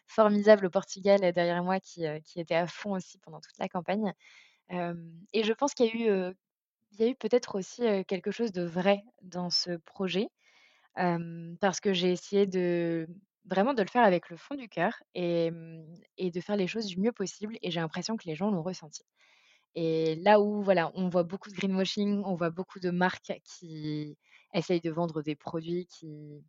formidables 0.06 0.66
au 0.66 0.70
Portugal, 0.70 1.20
derrière 1.32 1.62
moi 1.64 1.80
qui, 1.80 2.04
qui 2.24 2.40
étaient 2.40 2.54
à 2.54 2.66
fond 2.66 2.92
aussi 2.92 3.18
pendant 3.18 3.40
toute 3.40 3.58
la 3.58 3.68
campagne. 3.68 4.12
Et 4.70 5.42
je 5.44 5.52
pense 5.52 5.74
qu'il 5.74 5.86
y 5.86 6.08
a 6.08 6.30
eu, 6.30 6.34
il 6.98 7.08
eu 7.10 7.14
peut-être 7.16 7.56
aussi, 7.58 7.82
quelque 8.06 8.30
chose 8.30 8.52
de 8.52 8.62
vrai 8.62 9.02
dans 9.22 9.50
ce 9.50 9.76
projet. 9.78 10.28
Parce 11.60 11.80
que 11.80 11.92
j'ai 11.92 12.12
essayé 12.12 12.46
de 12.46 13.06
vraiment 13.46 13.74
de 13.74 13.82
le 13.82 13.88
faire 13.88 14.04
avec 14.04 14.28
le 14.30 14.36
fond 14.36 14.54
du 14.56 14.68
cœur 14.68 14.92
mmh 15.16 15.84
et 16.18 16.30
de 16.30 16.40
faire 16.40 16.56
les 16.56 16.66
choses 16.66 16.86
du 16.86 16.98
mieux 17.00 17.12
possible 17.12 17.56
et 17.62 17.70
j'ai 17.70 17.80
l'impression 17.80 18.16
que 18.16 18.26
les 18.28 18.34
gens 18.34 18.50
l'ont 18.50 18.62
ressenti. 18.62 19.02
Et 19.80 20.16
là 20.16 20.40
où 20.40 20.62
voilà, 20.62 20.90
on 20.94 21.08
voit 21.08 21.22
beaucoup 21.24 21.50
de 21.50 21.54
greenwashing, 21.54 22.22
on 22.24 22.34
voit 22.34 22.50
beaucoup 22.50 22.80
de 22.80 22.90
marques 22.90 23.32
qui 23.44 24.18
essayent 24.54 24.80
de 24.80 24.90
vendre 24.90 25.22
des 25.22 25.36
produits 25.36 25.86
qui 25.86 26.44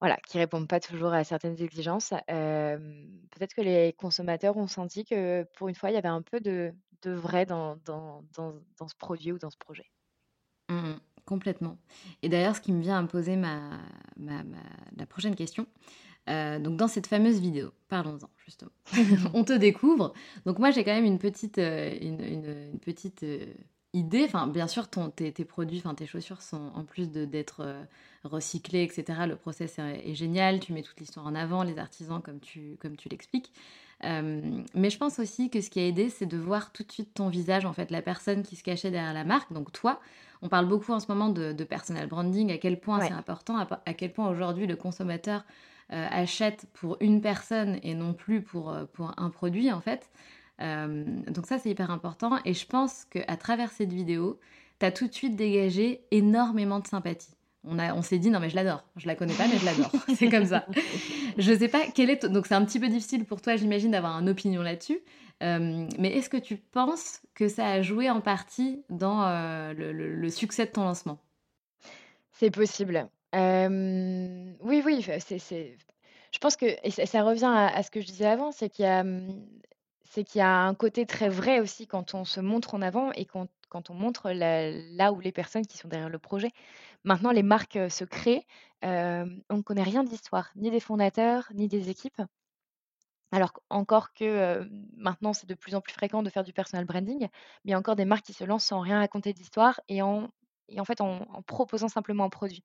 voilà, 0.00 0.16
qui 0.28 0.38
répondent 0.38 0.66
pas 0.68 0.80
toujours 0.80 1.12
à 1.12 1.22
certaines 1.24 1.60
exigences, 1.62 2.10
peut-être 2.26 3.54
que 3.54 3.60
les 3.62 3.92
consommateurs 3.92 4.56
ont 4.56 4.66
senti 4.66 5.04
que 5.04 5.44
pour 5.56 5.68
une 5.68 5.74
fois, 5.76 5.90
il 5.90 5.94
y 5.94 5.96
avait 5.96 6.08
un 6.08 6.22
peu 6.22 6.40
de 6.40 6.74
vrai 7.04 7.46
dans 7.46 7.76
dans 7.84 8.22
dans 8.32 8.88
ce 8.88 8.94
produit 8.96 9.32
ou 9.32 9.38
dans 9.38 9.50
ce 9.50 9.58
projet. 9.58 9.86
Mmh 10.68 10.74
mh. 10.76 11.00
Complètement. 11.24 11.78
Et 12.22 12.28
d'ailleurs, 12.28 12.56
ce 12.56 12.60
qui 12.60 12.72
me 12.72 12.80
vient 12.82 12.98
à 12.98 13.02
me 13.02 13.06
poser 13.06 13.36
ma 13.36 13.78
ma 14.16 14.42
ma 14.42 14.58
la 14.96 15.06
prochaine 15.06 15.36
question, 15.36 15.68
heu, 16.28 16.58
donc 16.60 16.76
dans 16.76 16.88
cette 16.88 17.06
fameuse 17.06 17.40
vidéo, 17.40 17.70
parlons-en 17.88 18.30
justement. 18.44 18.70
On 19.34 19.44
te 19.44 19.52
découvre, 19.52 20.12
donc 20.46 20.58
moi 20.58 20.70
j'ai 20.70 20.84
quand 20.84 20.94
même 20.94 21.04
une 21.04 21.18
petite, 21.18 21.58
heu, 21.58 21.90
une 22.02 22.20
une, 22.22 22.44
une 22.72 22.78
petite, 22.80 23.22
heu, 23.24 23.48
idée, 23.94 24.24
enfin 24.24 24.46
bien 24.46 24.68
sûr 24.68 24.88
ton 24.88 25.10
tes 25.10 25.32
tes 25.32 25.44
produits, 25.44 25.78
enfin 25.78 25.94
tes 25.94 26.06
chaussures 26.06 26.42
sont 26.42 26.70
en 26.74 26.84
plus 26.84 27.10
de 27.10 27.24
d'être, 27.24 27.74
recyclées 28.24 28.84
et 28.84 28.88
cetera, 28.88 29.26
le 29.26 29.36
process 29.36 29.78
est 29.78 30.08
est 30.10 30.14
génial, 30.14 30.60
tu 30.60 30.72
mets 30.72 30.82
toute 30.82 30.98
l'histoire 31.00 31.26
en 31.26 31.34
avant, 31.34 31.62
les 31.62 31.78
artisans 31.78 32.22
comme 32.22 32.40
tu 32.40 32.76
comme 32.80 32.96
tu 32.96 33.08
l'expliques. 33.08 33.52
Mais 34.74 34.90
je 34.90 34.98
pense 34.98 35.18
aussi 35.18 35.50
que 35.50 35.60
ce 35.60 35.70
qui 35.70 35.80
a 35.80 35.86
aidé, 35.86 36.08
c'est 36.10 36.26
de 36.26 36.36
voir 36.38 36.72
tout 36.72 36.82
de 36.82 36.90
suite 36.92 37.14
ton 37.14 37.28
visage, 37.28 37.64
en 37.64 37.72
fait, 37.72 37.90
la 37.90 38.02
personne 38.02 38.42
qui 38.42 38.56
se 38.56 38.62
cachait 38.64 38.90
derrière 38.90 39.14
la 39.14 39.24
marque, 39.24 39.52
donc 39.52 39.72
toi. 39.72 40.00
On 40.44 40.48
parle 40.48 40.66
beaucoup 40.66 40.92
en 40.92 40.98
ce 40.98 41.06
moment 41.08 41.28
de 41.28 41.52
de 41.52 41.64
personal 41.64 42.08
branding, 42.08 42.50
à 42.50 42.58
quel 42.58 42.80
point 42.80 43.00
c'est 43.00 43.12
important, 43.14 43.56
à 43.58 43.94
quel 43.94 44.12
point 44.12 44.28
aujourd'hui 44.28 44.66
le 44.66 44.74
consommateur, 44.76 45.44
heu, 45.92 46.06
achète 46.10 46.66
pour 46.72 46.96
une 47.00 47.20
personne 47.20 47.78
et 47.82 47.94
non 47.94 48.14
plus 48.14 48.42
pour, 48.42 48.72
heu, 48.72 48.86
pour 48.86 49.12
un 49.16 49.30
produit, 49.30 49.72
en 49.72 49.80
fait. 49.80 50.10
Hem, 50.58 51.24
donc 51.24 51.46
ça, 51.46 51.58
c'est 51.58 51.70
hyper 51.70 51.90
important 51.90 52.38
et 52.44 52.54
je 52.54 52.66
pense 52.66 53.04
qu'à 53.06 53.36
travers 53.36 53.70
cette 53.70 53.92
vidéo, 53.92 54.38
tu 54.80 54.86
as 54.86 54.92
tout 54.92 55.08
de 55.08 55.12
suite 55.12 55.36
dégagé 55.36 56.04
énormément 56.10 56.80
de 56.80 56.86
sympathie. 56.86 57.34
On 57.64 57.78
on 57.78 58.02
s'est 58.02 58.18
dit: 58.18 58.30
«Non 58.30 58.40
mais 58.40 58.50
je 58.50 58.56
l'adore, 58.56 58.84
je 58.96 59.06
la 59.06 59.14
connais 59.14 59.34
pas 59.34 59.46
mais 59.46 59.56
je 59.56 59.64
l'adore». 59.64 59.92
C'est 60.16 60.28
comme 60.28 60.46
ça. 60.46 60.66
Je 61.38 61.54
sais 61.56 61.68
pas 61.68 61.82
quel 61.94 62.10
est 62.10 62.26
donc 62.26 62.46
c'est 62.46 62.54
un 62.54 62.64
petit 62.64 62.80
peu 62.80 62.88
difficile 62.88 63.24
pour 63.24 63.40
toi, 63.40 63.54
j'imagine, 63.54 63.92
d'avoir 63.92 64.18
une 64.18 64.28
opinion 64.28 64.62
là-dessus. 64.62 64.98
Mais 65.40 66.08
est-ce 66.16 66.28
que 66.28 66.36
tu 66.36 66.56
penses 66.56 67.20
que 67.34 67.48
ça 67.48 67.66
a 67.68 67.82
joué 67.82 68.10
en 68.10 68.20
partie 68.20 68.82
dans, 68.90 69.22
le 69.76 70.28
succès 70.28 70.66
de 70.66 70.72
ton 70.72 70.82
lancement? 70.82 71.20
c'est 72.42 72.50
possible. 72.50 73.08
Oui, 73.32 74.82
oui, 74.84 75.02
c'est 75.20 75.76
je 76.32 76.38
pense 76.38 76.56
que 76.56 76.64
et 76.82 76.90
ça 76.90 77.22
revient 77.22 77.44
à 77.44 77.82
ce 77.82 77.90
que 77.90 78.00
je 78.00 78.06
disais 78.06 78.26
avant, 78.26 78.52
c'est 78.52 78.70
qu'il 78.70 78.84
y 78.86 78.88
a, 78.88 79.04
qu'il 79.04 80.38
y 80.38 80.40
a 80.40 80.60
un 80.60 80.74
côté 80.74 81.04
très 81.06 81.28
vrai 81.28 81.60
aussi 81.60 81.86
quand 81.86 82.14
on 82.14 82.24
se 82.24 82.40
montre 82.40 82.74
en 82.74 82.82
avant 82.82 83.12
et 83.12 83.24
quand 83.26 83.48
quand 83.68 83.88
on 83.90 83.94
montre 83.94 84.30
là 84.30 85.12
où 85.12 85.20
les 85.20 85.32
personnes 85.32 85.66
qui 85.66 85.78
sont 85.78 85.88
derrière 85.88 86.10
le 86.10 86.18
projet. 86.18 86.50
Maintenant 87.04 87.32
les 87.32 87.42
marques, 87.42 87.78
se 87.90 88.04
créent, 88.04 88.46
on 88.82 89.56
ne 89.56 89.62
connaît 89.62 89.82
rien 89.82 90.04
de 90.04 90.10
l'histoire, 90.10 90.50
ni 90.56 90.70
des 90.70 90.80
fondateurs, 90.80 91.48
ni 91.54 91.68
des 91.68 91.88
équipes. 91.90 92.20
Alors 93.30 93.52
qu'encore 93.54 94.12
que, 94.12 94.68
maintenant, 94.96 95.32
c'est 95.32 95.48
de 95.48 95.54
plus 95.54 95.74
en 95.74 95.80
plus 95.80 95.92
fréquent 95.94 96.22
de 96.22 96.28
faire 96.28 96.44
du 96.44 96.52
personal 96.52 96.84
branding, 96.84 97.20
mais 97.20 97.28
il 97.64 97.70
y 97.70 97.74
a 97.74 97.78
encore 97.78 97.96
des 97.96 98.04
marques 98.04 98.26
qui 98.26 98.34
se 98.34 98.44
lancent 98.44 98.66
sans 98.66 98.80
rien 98.80 98.98
raconter 98.98 99.32
d'histoire 99.32 99.80
et 99.88 100.02
en 100.02 100.28
et 100.68 100.80
en 100.80 100.84
fait, 100.86 101.00
en 101.02 101.42
proposant 101.46 101.88
simplement 101.88 102.24
un 102.24 102.30
produit. 102.30 102.62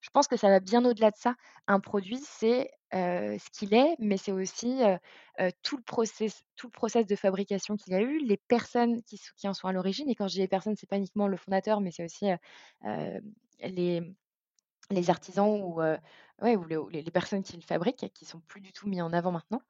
Je 0.00 0.08
pense 0.10 0.28
que 0.28 0.36
ça 0.36 0.48
va 0.48 0.60
bien 0.60 0.84
au-delà 0.84 1.10
de 1.10 1.16
ça. 1.16 1.34
Un 1.66 1.80
produit, 1.80 2.18
c'est, 2.18 2.70
ce 2.92 3.50
qu'il 3.50 3.74
est, 3.74 3.96
mais 3.98 4.16
c'est 4.16 4.32
aussi, 4.32 4.80
tout 5.62 5.76
le 5.76 5.82
process 5.82 6.42
tout 6.56 6.66
le 6.66 6.72
process 6.72 7.06
de 7.06 7.16
fabrication 7.16 7.76
qu'il 7.76 7.92
y 7.92 7.96
a 7.96 8.00
eu, 8.00 8.18
les 8.18 8.36
personnes 8.36 9.02
qui 9.02 9.48
en 9.48 9.54
sont 9.54 9.68
à 9.68 9.72
l'origine 9.72 10.08
et 10.10 10.14
quand 10.14 10.28
je 10.28 10.34
dis 10.34 10.40
les 10.40 10.48
personnes, 10.48 10.76
c'est 10.76 10.88
pas 10.88 10.96
uniquement 10.96 11.28
le 11.28 11.36
fondateur, 11.36 11.80
mais 11.80 11.90
c'est 11.90 12.04
aussi, 12.04 12.26
hem, 12.84 13.34
les 14.90 15.10
artisans 15.10 15.48
ou, 15.62 15.80
les 16.42 17.10
personnes 17.12 17.42
qui 17.42 17.56
le 17.56 17.62
fabriquent, 17.62 18.10
qui 18.14 18.24
sont 18.24 18.40
plus 18.40 18.60
du 18.60 18.72
tout 18.72 18.88
mis 18.88 19.02
en 19.02 19.12
avant 19.12 19.32
maintenant. 19.32 19.62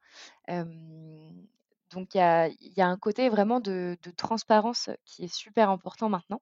Donc 1.91 2.15
il 2.15 2.19
y 2.19 2.21
a 2.21 2.47
il 2.47 2.73
y 2.77 2.81
a 2.81 2.87
un 2.87 2.97
côté 2.97 3.27
vraiment 3.29 3.59
de 3.59 3.97
de 4.01 4.11
transparence 4.11 4.89
qui 5.05 5.25
est 5.25 5.33
super 5.33 5.69
important 5.69 6.09
maintenant. 6.09 6.41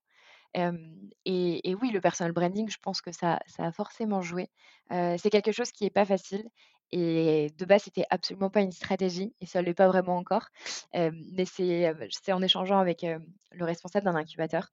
Et 0.56 1.76
oui, 1.82 1.92
le 1.92 2.02
personal 2.02 2.32
branding, 2.32 2.70
je 2.70 2.78
pense 2.82 3.02
que 3.02 3.12
ça 3.12 3.40
ça 3.48 3.66
a 3.66 3.72
forcément 3.72 4.22
joué. 4.22 4.50
C'est 4.92 5.30
quelque 5.32 5.52
chose 5.52 5.72
qui 5.72 5.86
est 5.86 5.90
pas 5.90 6.06
facile 6.06 6.44
et 6.92 7.52
de 7.56 7.66
base, 7.66 7.84
c'était 7.84 8.06
absolument 8.10 8.50
pas 8.50 8.62
une 8.62 8.72
stratégie 8.72 9.36
et 9.42 9.46
ça 9.46 9.62
l'est 9.62 9.76
pas 9.76 9.88
vraiment 9.88 10.18
encore. 10.18 10.48
Mais 10.94 11.46
c'est, 11.46 11.92
en 12.34 12.42
échangeant 12.42 12.80
avec, 12.80 13.06
le 13.52 13.66
responsable 13.66 14.06
d'un 14.06 14.16
incubateur 14.16 14.70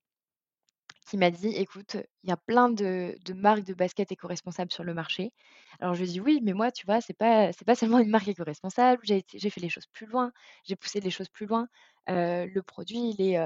qui 1.09 1.17
m'a 1.19 1.31
dit: 1.31 1.49
«Écoute, 1.49 1.97
il 2.25 2.29
y 2.31 2.33
a 2.33 2.37
plein 2.37 2.69
de 2.71 3.15
marques 3.35 3.65
de 3.65 3.75
baskets 3.75 4.11
éco-responsables 4.13 4.73
sur 4.73 4.83
le 4.85 4.93
marché». 4.95 5.33
Alors 5.81 5.95
je 5.95 6.03
lui 6.03 6.09
ai 6.09 6.13
dit: 6.15 6.21
«Oui, 6.21 6.41
mais 6.43 6.53
moi, 6.53 6.73
tu 6.73 6.85
vois, 6.87 7.01
c'est 7.01 7.15
pas 7.17 7.53
c'est 7.53 7.65
pas 7.65 7.77
seulement 7.77 7.99
une 8.01 8.11
marque 8.11 8.29
éco-responsable, 8.29 9.03
j'ai 9.05 9.51
fait 9.51 9.61
les 9.61 9.69
choses 9.69 9.87
plus 9.87 10.07
loin, 10.07 10.33
j'ai 10.65 10.75
poussé 10.77 11.01
les 11.01 11.11
choses 11.11 11.29
plus 11.29 11.47
loin. 11.47 11.69
Le 12.09 12.61
produit, 12.63 13.11
il 13.17 13.21
est, 13.23 13.39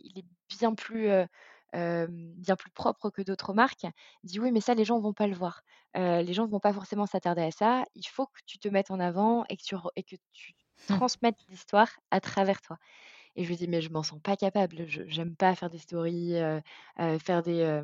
il 0.00 0.18
est 0.18 0.24
bien 0.58 0.74
plus, 0.74 1.08
bien 1.72 2.56
plus 2.56 2.70
propre 2.70 3.10
que 3.10 3.22
d'autres 3.22 3.54
marques». 3.54 3.86
Dit: 4.24 4.40
«Oui, 4.40 4.52
mais 4.52 4.60
ça, 4.60 4.74
les 4.74 4.84
gens 4.84 4.98
vont 5.00 5.12
pas 5.14 5.26
le 5.26 5.34
voir. 5.34 5.62
Les 5.94 6.32
gens 6.34 6.46
vont 6.46 6.60
pas 6.60 6.72
forcément 6.72 7.06
s'attarder 7.06 7.42
à 7.42 7.50
ça. 7.50 7.84
Il 7.94 8.06
faut 8.06 8.26
que 8.26 8.40
tu 8.46 8.58
te 8.58 8.68
mettes 8.68 8.90
en 8.90 9.00
avant 9.00 9.44
et 9.48 9.56
que 9.56 9.62
tu 9.62 9.74
re 9.76 9.90
et 9.96 10.02
que 10.02 10.16
tu 10.32 10.54
transmettes 10.88 11.38
l'histoire 11.48 11.90
à 12.10 12.20
travers 12.20 12.60
toi». 12.62 12.78
Et 13.36 13.44
je 13.44 13.48
lui 13.48 13.56
dis: 13.56 13.68
«Mais 13.68 13.80
je 13.82 13.90
m'en 13.90 14.02
sens 14.02 14.20
pas 14.22 14.36
capable, 14.36 14.86
je 14.88 15.02
j'aime 15.08 15.36
pas 15.36 15.54
faire 15.54 15.70
des 15.70 15.78
stories, 15.78 16.34
faire 17.20 17.42
des, 17.42 17.82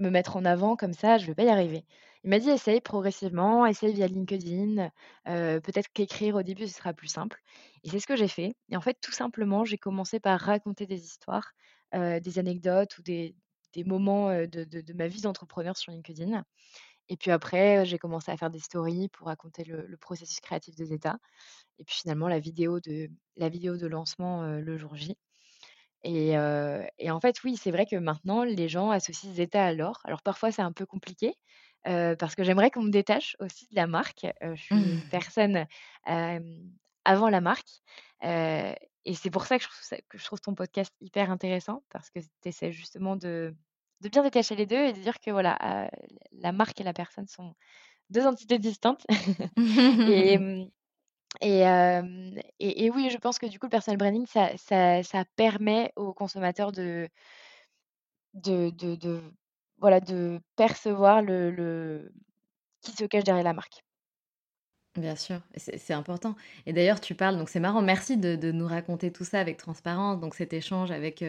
me 0.00 0.10
mettre 0.10 0.36
en 0.36 0.44
avant 0.44 0.76
comme 0.76 0.92
ça, 0.94 1.18
je 1.18 1.26
vais 1.26 1.34
pas 1.34 1.44
y 1.44 1.48
arriver». 1.50 1.84
Il 2.24 2.30
m'a 2.30 2.38
dit: 2.40 2.50
«Essaye 2.50 2.80
progressivement, 2.80 3.66
essaye 3.66 3.94
via 3.94 4.06
LinkedIn, 4.08 4.90
peut-être 5.24 5.88
qu'écrire 5.92 6.34
au 6.36 6.42
début, 6.42 6.66
ce 6.68 6.74
sera 6.74 6.92
plus 6.92 7.08
simple» 7.08 7.40
et 7.84 7.90
c'est 7.90 8.00
ce 8.00 8.06
que 8.08 8.16
j'ai 8.16 8.28
fait 8.28 8.56
et 8.70 8.76
en 8.76 8.80
fait, 8.80 8.98
tout 9.00 9.12
simplement, 9.12 9.64
j'ai 9.64 9.78
commencé 9.78 10.18
par 10.20 10.40
raconter 10.40 10.86
des 10.86 11.04
histoires, 11.04 11.52
des 11.92 12.38
anecdotes 12.38 12.98
ou 12.98 13.02
des 13.02 13.34
des 13.74 13.84
moments, 13.84 14.30
de 14.30 14.64
de 14.64 14.80
de 14.80 14.92
ma 14.94 15.08
vie 15.08 15.20
d'entrepreneur 15.20 15.76
sur 15.76 15.92
LinkedIn 15.92 16.44
et 17.08 17.16
puis 17.16 17.30
après, 17.30 17.86
j'ai 17.86 17.98
commencé 17.98 18.30
à 18.30 18.36
faire 18.36 18.50
des 18.50 18.58
stories 18.58 19.08
pour 19.08 19.28
raconter 19.28 19.64
le, 19.64 19.96
processus 19.96 20.40
créatif 20.40 20.76
de 20.76 20.84
Zeta. 20.84 21.18
Et 21.78 21.84
puis 21.84 21.96
finalement, 21.96 22.28
la 22.28 22.38
vidéo 22.38 22.80
de, 22.80 23.10
la 23.36 23.48
vidéo 23.48 23.76
de 23.76 23.86
lancement 23.86 24.42
le 24.46 24.78
jour 24.78 24.94
J. 24.94 25.16
Et, 26.04 26.32
et, 26.98 27.10
en 27.10 27.20
fait, 27.20 27.42
oui, 27.44 27.56
c'est 27.56 27.70
vrai 27.70 27.86
que 27.86 27.96
maintenant, 27.96 28.44
les 28.44 28.68
gens 28.68 28.90
associent 28.90 29.32
Zeta 29.32 29.64
à 29.64 29.72
l'or. 29.72 30.00
Alors 30.04 30.22
parfois, 30.22 30.52
c'est 30.52 30.62
un 30.62 30.72
peu 30.72 30.86
compliqué 30.86 31.34
parce 31.84 32.34
que 32.34 32.44
j'aimerais 32.44 32.70
qu'on 32.70 32.82
me 32.82 32.90
détache 32.90 33.36
aussi 33.40 33.66
de 33.70 33.76
la 33.76 33.86
marque. 33.86 34.26
je 34.42 34.60
suis 34.60 34.74
une 34.74 34.96
mmh. 34.96 35.08
personne 35.10 35.66
avant 37.04 37.30
la 37.30 37.40
marque. 37.40 37.82
Et 39.08 39.14
c'est 39.14 39.30
pour 39.30 39.46
ça 39.46 39.56
que 39.58 39.64
je, 39.64 39.68
trouve 39.68 40.00
que 40.10 40.18
je 40.18 40.24
trouve 40.26 40.40
ton 40.40 40.54
podcast 40.54 40.94
hyper 41.00 41.30
intéressant 41.30 41.82
parce 41.88 42.10
que 42.10 42.20
tu 42.20 42.48
essaies 42.48 42.72
justement 42.72 43.16
de, 43.16 43.56
de 44.02 44.08
bien 44.10 44.22
détacher 44.22 44.54
les 44.54 44.66
deux 44.66 44.76
et 44.76 44.92
de 44.92 45.00
dire 45.00 45.18
que 45.18 45.30
voilà, 45.30 45.90
la 46.32 46.52
marque 46.52 46.78
et 46.78 46.84
la 46.84 46.92
personne 46.92 47.26
sont 47.26 47.54
deux 48.10 48.26
entités 48.26 48.58
distinctes. 48.58 49.06
et, 49.56 50.34
et, 51.40 52.84
et, 52.84 52.90
oui, 52.90 53.08
je 53.10 53.16
pense 53.16 53.38
que 53.38 53.46
du 53.46 53.58
coup, 53.58 53.64
le 53.64 53.70
personal 53.70 53.96
branding, 53.96 54.26
ça, 54.26 54.54
ça, 54.58 55.02
ça 55.02 55.24
permet 55.36 55.90
aux 55.96 56.12
consommateurs 56.12 56.72
de, 56.72 57.08
de, 58.34 58.68
de, 58.68 58.94
de, 58.94 59.22
voilà, 59.78 60.00
de 60.00 60.38
percevoir 60.54 61.22
le, 61.22 61.50
le, 61.50 62.12
qui 62.82 62.92
se 62.92 63.06
cache 63.06 63.24
derrière 63.24 63.42
la 63.44 63.54
marque. 63.54 63.82
Bien 64.98 65.16
sûr, 65.16 65.40
c'est 65.56 65.92
important. 65.92 66.34
Et 66.66 66.72
d'ailleurs, 66.72 67.00
tu 67.00 67.14
parles, 67.14 67.38
donc 67.38 67.48
c'est 67.48 67.60
marrant, 67.60 67.82
merci 67.82 68.16
de, 68.16 68.36
de, 68.36 68.52
nous 68.52 68.66
raconter 68.66 69.12
tout 69.12 69.24
ça 69.24 69.40
avec 69.40 69.56
transparence, 69.56 70.20
donc 70.20 70.34
cet 70.34 70.52
échange 70.52 70.90
avec 70.90 71.24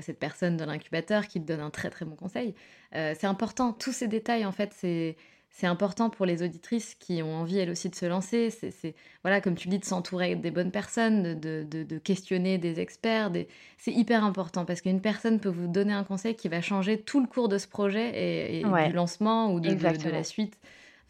cette 0.00 0.18
personne 0.18 0.56
de 0.56 0.64
l'incubateur 0.64 1.28
qui 1.28 1.40
te 1.40 1.46
donne 1.46 1.60
un 1.60 1.70
très 1.70 1.90
très 1.90 2.04
bon 2.04 2.16
conseil. 2.16 2.54
c'est 2.92 3.24
important, 3.24 3.72
tous 3.72 3.92
ces 3.92 4.08
détails, 4.08 4.44
en 4.44 4.52
fait, 4.52 4.72
c'est 4.74 5.16
c'est 5.54 5.68
important 5.68 6.10
pour 6.10 6.26
les 6.26 6.42
auditrices 6.42 6.96
qui 6.96 7.22
ont 7.22 7.32
envie 7.32 7.58
elles 7.58 7.70
aussi 7.70 7.88
de 7.88 7.94
se 7.94 8.06
lancer. 8.06 8.50
C'est, 8.50 8.96
voilà, 9.22 9.40
comme 9.40 9.54
tu 9.54 9.68
dis, 9.68 9.78
de 9.78 9.84
s'entourer 9.84 10.34
des 10.34 10.50
bonnes 10.50 10.72
personnes, 10.72 11.38
de, 11.38 11.64
de, 11.64 11.98
questionner 11.98 12.58
des 12.58 12.80
experts. 12.80 13.30
C'est 13.78 13.92
hyper 13.92 14.24
important 14.24 14.64
parce 14.64 14.80
qu'une 14.80 15.00
personne 15.00 15.38
peut 15.38 15.48
vous 15.48 15.68
donner 15.68 15.92
un 15.92 16.02
conseil 16.02 16.34
qui 16.34 16.48
va 16.48 16.60
changer 16.60 17.00
tout 17.00 17.20
le 17.20 17.28
cours 17.28 17.48
de 17.48 17.58
ce 17.58 17.68
projet 17.68 18.58
et, 18.58 18.64
du 18.64 18.92
lancement 18.92 19.54
ou 19.54 19.60
de, 19.60 19.74
de 19.74 20.10
la 20.10 20.24
suite. 20.24 20.58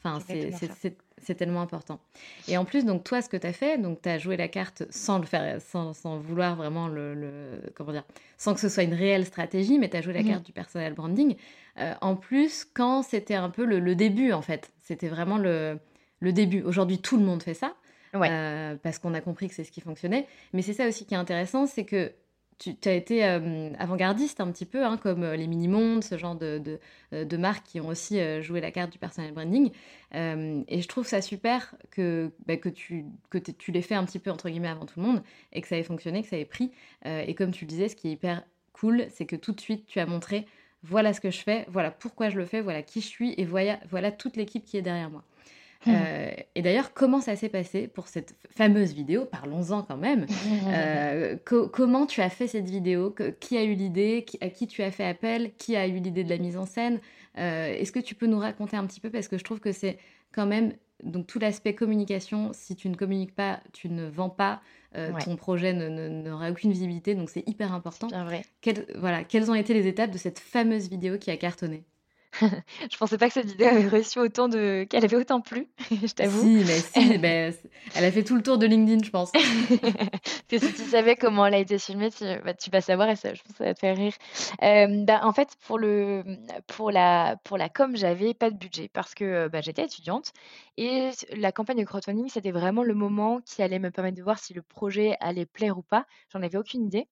Enfin, 0.02 0.20
c'est 0.26 0.50
c'est 0.52 0.98
tellement 1.34 1.62
important. 1.62 2.00
Et 2.48 2.56
en 2.56 2.64
plus, 2.64 2.84
donc 2.84 3.04
toi, 3.04 3.22
ce 3.22 3.28
que 3.28 3.36
tu 3.36 3.46
as 3.46 3.52
fait, 3.52 3.78
donc 3.78 4.02
tu 4.02 4.08
as 4.08 4.18
joué 4.18 4.36
la 4.36 4.48
carte 4.48 4.82
sans 4.90 5.18
le 5.18 5.26
faire, 5.26 5.60
sans, 5.60 5.92
sans 5.94 6.18
vouloir 6.18 6.56
vraiment 6.56 6.88
le, 6.88 7.60
comment 7.74 7.92
dire, 7.92 8.04
sans 8.36 8.54
que 8.54 8.60
ce 8.60 8.68
soit 8.68 8.82
une 8.82 8.94
réelle 8.94 9.24
stratégie, 9.24 9.78
mais 9.78 9.88
tu 9.88 9.96
as 9.96 10.02
joué 10.02 10.12
la 10.12 10.22
mmh 10.22 10.28
carte 10.28 10.46
du 10.46 10.52
personal 10.52 10.92
branding. 10.92 11.36
Euh, 11.78 11.94
en 12.00 12.16
plus, 12.16 12.64
quand 12.64 13.02
c'était 13.02 13.34
un 13.34 13.50
peu 13.50 13.64
le, 13.64 13.94
début, 13.94 14.32
en 14.32 14.42
fait, 14.42 14.70
c'était 14.80 15.08
vraiment 15.08 15.38
le, 15.38 15.78
le 16.20 16.32
début. 16.32 16.62
Aujourd'hui, 16.62 16.98
tout 16.98 17.16
le 17.16 17.24
monde 17.24 17.42
fait 17.42 17.54
ça. 17.54 17.74
Euh, 18.14 18.76
parce 18.80 19.00
qu'on 19.00 19.12
a 19.14 19.20
compris 19.20 19.48
que 19.48 19.54
c'est 19.54 19.64
ce 19.64 19.72
qui 19.72 19.80
fonctionnait. 19.80 20.26
Mais 20.52 20.62
c'est 20.62 20.72
ça 20.72 20.86
aussi 20.86 21.04
qui 21.04 21.14
est 21.14 21.18
intéressant, 21.18 21.66
c'est 21.66 21.84
que 21.84 22.12
tu 22.72 22.88
as 22.88 22.92
été 22.92 23.24
euh, 23.24 23.70
avant-gardiste 23.78 24.40
un 24.40 24.50
petit 24.50 24.64
peu, 24.64 24.84
hein, 24.84 24.96
comme 24.96 25.22
euh, 25.22 25.36
les 25.36 25.46
mini-mondes, 25.46 26.02
ce 26.02 26.16
genre 26.16 26.34
de, 26.34 26.58
de, 26.58 26.80
euh, 27.12 27.24
de, 27.24 27.36
marques 27.36 27.66
qui 27.66 27.80
ont 27.80 27.88
aussi 27.88 28.18
joué 28.42 28.60
la 28.60 28.70
carte 28.70 28.92
du 28.92 28.98
personal 28.98 29.32
branding. 29.32 29.70
et 30.12 30.80
je 30.82 30.88
trouve 30.88 31.06
ça 31.06 31.20
super 31.20 31.74
que, 31.90 32.30
bah, 32.46 32.56
que, 32.56 32.68
tu, 32.68 33.04
que 33.30 33.38
tu 33.38 33.72
l'aies 33.72 33.82
fait 33.82 33.94
un 33.94 34.04
petit 34.04 34.18
peu, 34.18 34.30
entre 34.30 34.48
guillemets, 34.48 34.68
avant 34.68 34.86
tout 34.86 35.00
le 35.00 35.06
monde, 35.06 35.22
et 35.52 35.60
que 35.60 35.68
ça 35.68 35.76
ait 35.76 35.82
fonctionné, 35.82 36.22
que 36.22 36.28
ça 36.28 36.38
ait 36.38 36.44
pris. 36.44 36.70
et 37.04 37.34
comme 37.34 37.50
tu 37.50 37.64
le 37.64 37.68
disais, 37.68 37.88
ce 37.88 37.96
qui 37.96 38.08
est 38.08 38.12
hyper 38.12 38.44
cool, 38.72 39.06
c'est 39.10 39.26
que 39.26 39.36
tout 39.36 39.52
de 39.52 39.60
suite, 39.60 39.86
tu 39.86 40.00
as 40.00 40.06
montré, 40.06 40.46
voilà 40.82 41.12
ce 41.12 41.20
que 41.20 41.30
je 41.30 41.40
fais, 41.40 41.66
voilà 41.68 41.90
pourquoi 41.90 42.30
je 42.30 42.36
le 42.36 42.44
fais, 42.44 42.60
voilà 42.60 42.82
qui 42.82 43.00
je 43.00 43.06
suis, 43.06 43.34
et 43.36 43.44
voilà, 43.44 43.80
voilà 43.90 44.12
toute 44.12 44.36
l'équipe 44.36 44.64
qui 44.64 44.76
est 44.76 44.82
derrière 44.82 45.10
moi. 45.10 45.24
Mmh. 45.86 45.92
Euh, 45.94 46.30
et 46.54 46.62
d'ailleurs, 46.62 46.92
comment 46.94 47.20
ça 47.20 47.36
s'est 47.36 47.48
passé 47.48 47.88
pour 47.88 48.08
cette 48.08 48.34
fameuse 48.50 48.92
vidéo? 48.92 49.26
Parlons-en 49.26 49.82
quand 49.82 49.96
même. 49.96 50.26
Euh, 50.66 51.36
comment 51.44 52.06
tu 52.06 52.20
as 52.20 52.30
fait 52.30 52.46
cette 52.46 52.68
vidéo? 52.68 53.14
Qui 53.38 53.56
a 53.56 53.64
eu 53.64 53.74
l'idée? 53.74 54.24
À 54.40 54.48
qui 54.48 54.66
tu 54.66 54.82
as 54.82 54.90
fait 54.90 55.04
appel? 55.04 55.52
Qui 55.56 55.76
a 55.76 55.86
eu 55.86 55.98
l'idée 55.98 56.24
de 56.24 56.30
la 56.30 56.38
mise 56.38 56.56
en 56.56 56.64
scène? 56.64 57.00
Euh, 57.38 57.74
Est-ce 57.74 57.92
que 57.92 58.00
tu 58.00 58.14
peux 58.14 58.26
nous 58.26 58.38
raconter 58.38 58.76
un 58.76 58.86
petit 58.86 59.00
peu? 59.00 59.10
Parce 59.10 59.28
que 59.28 59.36
je 59.38 59.44
trouve 59.44 59.60
que 59.60 59.72
c'est 59.72 59.98
quand 60.32 60.46
même 60.46 60.72
donc 61.02 61.26
tout 61.26 61.38
l'aspect 61.38 61.74
communication. 61.74 62.50
Si 62.52 62.76
tu 62.76 62.88
ne 62.88 62.96
communiques 62.96 63.34
pas, 63.34 63.60
tu 63.72 63.88
ne 63.88 64.06
vends 64.06 64.30
pas. 64.30 64.62
Ton 65.24 65.36
projet 65.36 65.72
n'aura 65.72 66.50
aucune 66.50 66.70
visibilité, 66.70 67.14
donc 67.14 67.30
c'est 67.30 67.46
hyper 67.48 67.72
important. 67.72 68.08
Vrai. 68.08 68.42
voilà, 68.96 69.24
quelles 69.24 69.50
ont 69.50 69.54
été 69.54 69.74
les 69.74 69.86
étapes 69.86 70.10
de 70.10 70.18
cette 70.18 70.38
fameuse 70.38 70.88
vidéo 70.88 71.18
qui 71.18 71.30
a 71.30 71.36
cartonné? 71.36 71.84
je 72.90 72.96
pensais 72.96 73.18
pas 73.18 73.28
que 73.28 73.34
cette 73.34 73.46
vidéo 73.46 73.68
avait 73.68 73.88
reçu 73.88 74.18
autant 74.18 74.48
de 74.48 74.86
qu'elle 74.88 75.04
avait 75.04 75.16
autant 75.16 75.40
plu, 75.40 75.68
je 75.90 76.12
t'avoue. 76.12 76.42
Si, 76.42 76.64
mais 76.64 76.78
si, 76.80 77.18
mais 77.20 77.54
elle 77.94 78.04
a 78.04 78.12
fait 78.12 78.24
tout 78.24 78.36
le 78.36 78.42
tour 78.42 78.58
de 78.58 78.66
LinkedIn, 78.66 79.04
je 79.04 79.10
pense. 79.10 79.32
que 79.32 80.58
si 80.58 80.72
tu 80.72 80.82
savais 80.82 81.16
comment 81.16 81.46
elle 81.46 81.54
a 81.54 81.58
été 81.58 81.78
filmée, 81.78 82.10
tu, 82.10 82.24
bah, 82.44 82.54
tu 82.54 82.70
vas 82.70 82.80
savoir 82.80 83.08
et 83.08 83.16
ça, 83.16 83.34
je 83.34 83.42
pense 83.42 83.52
que 83.52 83.58
ça 83.58 83.64
va 83.64 83.74
te 83.74 83.80
faire 83.80 83.96
rire. 83.96 84.14
Euh, 84.62 85.04
bah, 85.04 85.20
en 85.22 85.32
fait, 85.32 85.50
pour 85.66 85.78
le 85.78 86.24
pour 86.66 86.90
la 86.90 87.36
pour 87.44 87.58
la 87.58 87.68
com, 87.68 87.96
j'avais 87.96 88.34
pas 88.34 88.50
de 88.50 88.56
budget 88.56 88.88
parce 88.92 89.14
que 89.14 89.48
bah, 89.48 89.60
j'étais 89.60 89.84
étudiante 89.84 90.32
et 90.76 91.10
la 91.36 91.52
campagne 91.52 91.78
de 91.78 91.84
crowdfunding, 91.84 92.28
c'était 92.28 92.50
vraiment 92.50 92.82
le 92.82 92.94
moment 92.94 93.40
qui 93.40 93.62
allait 93.62 93.78
me 93.78 93.90
permettre 93.90 94.16
de 94.16 94.22
voir 94.22 94.38
si 94.38 94.54
le 94.54 94.62
projet 94.62 95.16
allait 95.20 95.46
plaire 95.46 95.78
ou 95.78 95.82
pas. 95.82 96.06
J'en 96.32 96.42
avais 96.42 96.58
aucune 96.58 96.84
idée. 96.84 97.06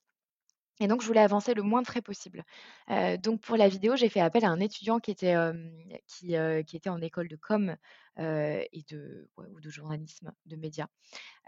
Et 0.80 0.88
donc, 0.88 1.02
je 1.02 1.06
voulais 1.06 1.20
avancer 1.20 1.54
le 1.54 1.62
moins 1.62 1.82
de 1.82 1.86
frais 1.86 2.02
possible. 2.02 2.44
donc, 3.22 3.40
pour 3.40 3.56
la 3.56 3.68
vidéo, 3.68 3.96
j'ai 3.96 4.08
fait 4.08 4.20
appel 4.20 4.44
à 4.44 4.48
un 4.48 4.60
étudiant 4.60 4.98
qui 4.98 5.10
était, 5.10 5.34
qui, 6.06 6.34
qui 6.66 6.76
était 6.76 6.90
en 6.90 7.00
école 7.00 7.28
de 7.28 7.36
com 7.36 7.76
et 8.18 8.84
de, 8.90 9.28
ou 9.36 9.60
de 9.60 9.70
journalisme, 9.70 10.32
de 10.46 10.56
médias. 10.56 10.88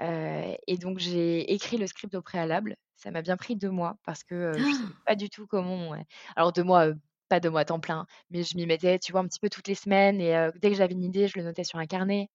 et 0.01 0.79
donc, 0.79 0.99
j'ai 0.99 1.53
écrit 1.53 1.79
le 1.79 1.87
script 1.87 2.15
au 2.15 2.23
préalable. 2.23 2.77
Ça 2.97 3.11
m'a 3.11 3.23
bien 3.23 3.37
pris 3.37 3.57
deux 3.57 3.71
mois 3.71 3.97
parce 4.05 4.23
que 4.23 4.53
je 4.55 4.59
ne 4.59 4.73
savais 4.73 4.85
ah! 4.89 5.03
pas 5.07 5.15
du 5.17 5.29
tout 5.29 5.47
comment. 5.47 5.95
Alors, 6.37 6.53
deux 6.53 6.63
mois, 6.63 6.93
pas 7.29 7.41
deux 7.41 7.51
mois 7.51 7.63
à 7.63 7.65
temps 7.65 7.81
plein, 7.81 8.07
mais 8.31 8.43
je 8.43 8.57
m'y 8.57 8.67
mettais, 8.67 8.99
tu 8.99 9.13
vois, 9.13 9.23
un 9.23 9.27
petit 9.27 9.41
peu 9.41 9.49
toutes 9.49 9.69
les 9.69 9.75
semaines. 9.75 10.21
Et 10.21 10.51
dès 10.61 10.71
que 10.71 10.77
j'avais 10.77 10.95
une 10.95 11.05
idée, 11.05 11.29
je 11.29 11.39
le 11.39 11.45
notais 11.45 11.65
sur 11.65 11.79
un 11.79 11.87
carnet. 11.87 12.29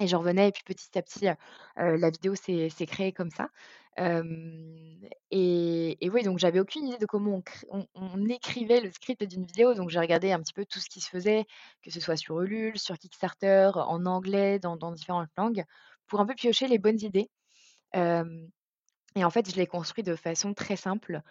Et 0.00 0.06
je 0.06 0.16
revenais, 0.16 0.48
et 0.48 0.52
puis 0.52 0.62
petit 0.64 0.98
à 0.98 1.02
petit, 1.02 1.26
la 1.76 2.10
vidéo 2.10 2.34
s'est 2.34 2.86
créée 2.86 3.12
comme 3.12 3.30
ça. 3.30 3.48
et, 5.30 5.98
et 6.00 6.10
oui, 6.10 6.22
donc 6.22 6.38
j'avais 6.38 6.60
aucune 6.60 6.86
idée 6.86 6.98
de 6.98 7.06
comment 7.06 7.42
on, 7.94 8.28
écrivait 8.28 8.80
le 8.80 8.90
script 8.90 9.22
d'une 9.24 9.44
vidéo. 9.44 9.74
Donc 9.74 9.90
j'ai 9.90 10.00
regardé 10.00 10.32
un 10.32 10.40
petit 10.40 10.54
peu 10.54 10.64
tout 10.64 10.80
ce 10.80 10.88
qui 10.88 11.00
se 11.00 11.08
faisait, 11.08 11.44
que 11.82 11.90
ce 11.90 12.00
soit 12.00 12.16
sur 12.16 12.40
Ulule, 12.40 12.78
sur 12.78 12.98
Kickstarter, 12.98 13.70
en 13.74 14.06
anglais, 14.06 14.58
dans, 14.58 14.76
différentes 14.92 15.30
langues, 15.36 15.64
pour 16.06 16.20
un 16.20 16.26
peu 16.26 16.34
piocher 16.34 16.68
les 16.68 16.78
bonnes 16.78 17.00
idées. 17.00 17.30
et 17.94 19.24
en 19.24 19.30
fait, 19.30 19.50
je 19.50 19.56
l'ai 19.56 19.66
construit 19.66 20.02
de 20.04 20.16
façon 20.16 20.54
très 20.54 20.76
simple 20.76 21.22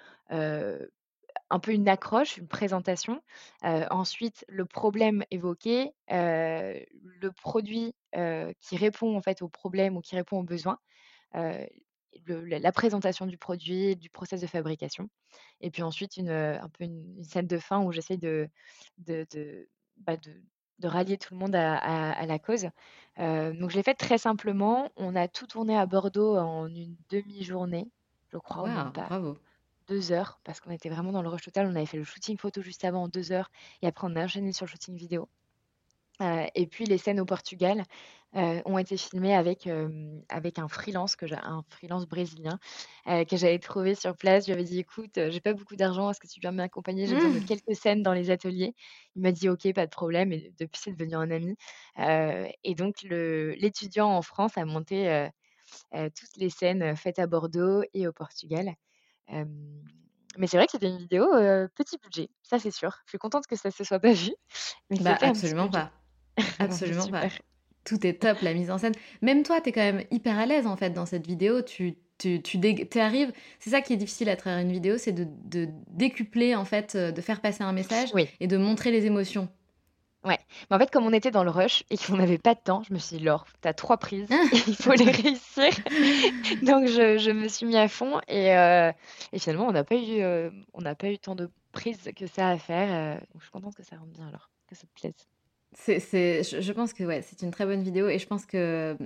un 1.51 1.59
peu 1.59 1.73
une 1.73 1.87
accroche, 1.89 2.37
une 2.37 2.47
présentation. 2.47 3.21
ensuite, 3.61 4.45
le 4.47 4.65
problème 4.65 5.23
évoqué, 5.29 5.91
le 6.09 7.29
produit 7.29 7.93
qui 8.13 8.77
répond 8.77 9.15
en 9.15 9.21
fait 9.21 9.41
au 9.41 9.49
problème 9.49 9.97
ou 9.97 10.01
qui 10.01 10.15
répond 10.15 10.39
aux 10.39 10.43
besoins, 10.43 10.79
la, 11.33 12.71
présentation 12.71 13.25
du 13.25 13.37
produit, 13.37 13.95
du 13.95 14.09
process 14.09 14.41
de 14.41 14.47
fabrication, 14.47 15.09
et 15.59 15.69
puis 15.71 15.83
ensuite 15.83 16.17
une, 16.17 16.29
un 16.29 16.69
peu 16.69 16.85
une, 16.85 17.23
scène 17.23 17.47
de 17.47 17.57
fin 17.57 17.83
où 17.83 17.91
j'essaie 17.91 18.17
de, 18.17 18.49
bah, 19.97 20.17
de, 20.17 20.41
de, 20.79 20.87
rallier 20.87 21.17
tout 21.17 21.33
le 21.33 21.39
monde 21.39 21.55
à, 21.55 22.25
la 22.25 22.39
cause. 22.39 22.69
donc 23.17 23.69
je 23.69 23.75
l'ai 23.75 23.83
fait 23.83 23.93
très 23.93 24.17
simplement. 24.17 24.89
On 24.95 25.17
a 25.17 25.27
tout 25.27 25.47
tourné 25.47 25.77
à 25.77 25.85
Bordeaux 25.85 26.37
en 26.37 26.67
une 26.67 26.95
demi-journée, 27.09 27.91
je 28.31 28.37
crois. 28.37 28.91
bravo 28.93 29.37
deux 29.91 30.11
heures 30.13 30.39
parce 30.45 30.61
qu'on 30.61 30.71
était 30.71 30.89
vraiment 30.89 31.11
dans 31.11 31.21
le 31.21 31.29
rush 31.29 31.43
total. 31.43 31.67
On 31.67 31.75
avait 31.75 31.85
fait 31.85 31.97
le 31.97 32.05
shooting 32.05 32.37
photo 32.37 32.61
juste 32.61 32.85
avant 32.85 33.03
en 33.03 33.07
deux 33.09 33.31
heures 33.33 33.51
et 33.81 33.87
après 33.87 34.07
on 34.09 34.15
a 34.15 34.23
enchaîné 34.23 34.53
sur 34.53 34.65
le 34.65 34.71
shooting 34.71 34.95
vidéo. 34.95 35.27
Euh, 36.21 36.45
et 36.55 36.67
puis 36.67 36.85
les 36.85 36.97
scènes 36.97 37.19
au 37.19 37.25
Portugal 37.25 37.83
euh, 38.35 38.61
ont 38.65 38.77
été 38.77 38.95
filmées 38.95 39.35
avec, 39.35 39.65
euh, 39.67 39.89
avec 40.29 40.59
un 40.59 40.67
freelance, 40.67 41.15
que 41.15 41.25
un 41.33 41.63
freelance 41.69 42.05
brésilien 42.07 42.59
que 43.05 43.35
j'avais 43.35 43.59
trouvé 43.59 43.95
sur 43.95 44.15
place. 44.15 44.45
Je 44.45 44.51
lui 44.51 44.53
avais 44.53 44.63
dit 44.63 44.79
écoute, 44.79 45.11
j'ai 45.15 45.41
pas 45.41 45.53
beaucoup 45.53 45.75
d'argent, 45.75 46.09
est-ce 46.09 46.19
que 46.19 46.27
tu 46.27 46.39
viens 46.39 46.51
m'accompagner? 46.51 47.07
J'ai 47.07 47.15
besoin 47.15 47.31
de 47.31 47.39
mmh. 47.39 47.45
quelques 47.45 47.75
scènes 47.75 48.03
dans 48.03 48.13
les 48.13 48.29
ateliers. 48.29 48.75
Il 49.15 49.23
m'a 49.23 49.31
dit 49.31 49.49
ok, 49.49 49.73
pas 49.73 49.85
de 49.85 49.91
problème. 49.91 50.31
Et 50.31 50.53
depuis, 50.59 50.79
c'est 50.81 50.91
devenu 50.91 51.15
un 51.15 51.31
ami. 51.31 51.57
et 52.63 52.75
donc 52.75 53.01
l'étudiant 53.03 54.09
en 54.09 54.21
France 54.21 54.57
a 54.57 54.65
monté 54.65 55.27
toutes 55.91 56.37
les 56.37 56.49
scènes 56.49 56.95
faites 56.95 57.19
à 57.19 57.27
Bordeaux 57.27 57.83
et 57.93 58.07
au 58.07 58.13
Portugal 58.13 58.75
mais 60.37 60.47
c'est 60.47 60.57
vrai 60.57 60.65
que 60.65 60.71
c'était 60.71 60.89
une 60.89 60.97
vidéo 60.97 61.25
petit 61.75 61.97
budget, 62.03 62.29
ça 62.43 62.59
c'est 62.59 62.71
sûr. 62.71 62.91
Je 63.05 63.11
suis 63.11 63.17
contente 63.17 63.47
que 63.47 63.55
ça 63.55 63.71
se 63.71 63.83
soit 63.83 63.99
pas 63.99 64.13
vu. 64.13 64.31
bah, 65.01 65.17
absolument 65.21 65.69
pas. 65.69 65.91
Absolument 66.59 67.07
pas. 67.07 67.27
Tout 67.83 68.05
est 68.05 68.21
top, 68.21 68.41
la 68.41 68.53
mise 68.53 68.69
en 68.69 68.77
scène. 68.77 68.93
Même 69.21 69.43
toi, 69.43 69.59
tu 69.59 69.69
es 69.69 69.71
quand 69.71 69.81
même 69.81 70.03
hyper 70.11 70.37
à 70.37 70.45
l'aise 70.45 70.67
en 70.67 70.77
fait 70.77 70.91
dans 70.91 71.05
cette 71.07 71.25
vidéo. 71.25 71.61
Tu, 71.63 71.97
tu, 72.19 72.41
tu 72.41 72.99
arrives. 72.99 73.31
C'est 73.59 73.71
ça 73.71 73.81
qui 73.81 73.93
est 73.93 73.97
difficile 73.97 74.29
à 74.29 74.35
travers 74.35 74.59
une 74.59 74.71
vidéo, 74.71 74.97
c'est 74.97 75.11
de, 75.11 75.25
de, 75.27 75.67
décupler 75.87 76.55
en 76.55 76.65
fait, 76.65 76.95
de 76.95 77.21
faire 77.21 77.41
passer 77.41 77.63
un 77.63 77.73
message 77.73 78.11
et 78.39 78.47
de 78.47 78.57
montrer 78.57 78.91
les 78.91 79.07
émotions. 79.07 79.49
Ouais, 80.23 80.37
mais 80.69 80.75
en 80.75 80.79
fait, 80.79 80.91
comme 80.91 81.05
on 81.05 81.13
était 81.13 81.31
dans 81.31 81.43
le 81.43 81.49
rush 81.49 81.83
et 81.89 81.97
qu'on 81.97 82.15
n'avait 82.17 82.37
pas 82.37 82.53
de 82.53 82.59
temps, 82.59 82.83
je 82.83 82.93
me 82.93 82.99
suis 82.99 83.17
dit: 83.17 83.23
«Laure, 83.23 83.45
tu 83.61 83.67
as 83.67 83.73
3 83.73 83.97
prises, 83.97 84.27
il 84.67 84.75
faut 84.75 84.93
les 84.93 85.09
réussir». 85.11 85.71
Donc 86.61 86.85
je 86.87 87.17
je 87.17 87.31
me 87.31 87.47
suis 87.47 87.65
mis 87.65 87.75
à 87.77 87.87
fond 87.87 88.21
et 88.27 88.49
et 89.33 89.39
finalement 89.39 89.67
on 89.67 89.71
n'a 89.71 89.83
pas 89.83 89.95
eu, 89.95 90.21
on 90.73 90.81
n'a 90.81 90.95
pas 90.95 91.09
eu 91.09 91.17
tant 91.17 91.33
de 91.35 91.49
prises 91.71 92.09
que 92.15 92.27
ça 92.27 92.49
à 92.49 92.57
faire, 92.57 93.15
donc 93.15 93.39
je 93.39 93.43
suis 93.43 93.51
contente 93.51 93.75
que 93.75 93.83
ça 93.83 93.95
rentre 93.95 94.11
bien 94.11 94.27
alors, 94.27 94.51
que 94.67 94.75
ça 94.75 94.83
te 94.83 94.99
plaise. 94.99 95.13
C'est 95.73 95.99
c'est 95.99 96.43
je 96.43 96.61
je 96.61 96.71
pense 96.73 96.93
que 96.93 97.03
ouais, 97.03 97.21
c'est 97.21 97.41
une 97.41 97.51
très 97.51 97.65
bonne 97.65 97.81
vidéo 97.81 98.07
et 98.09 98.19
je 98.19 98.27
pense 98.27 98.45
que 98.45 98.97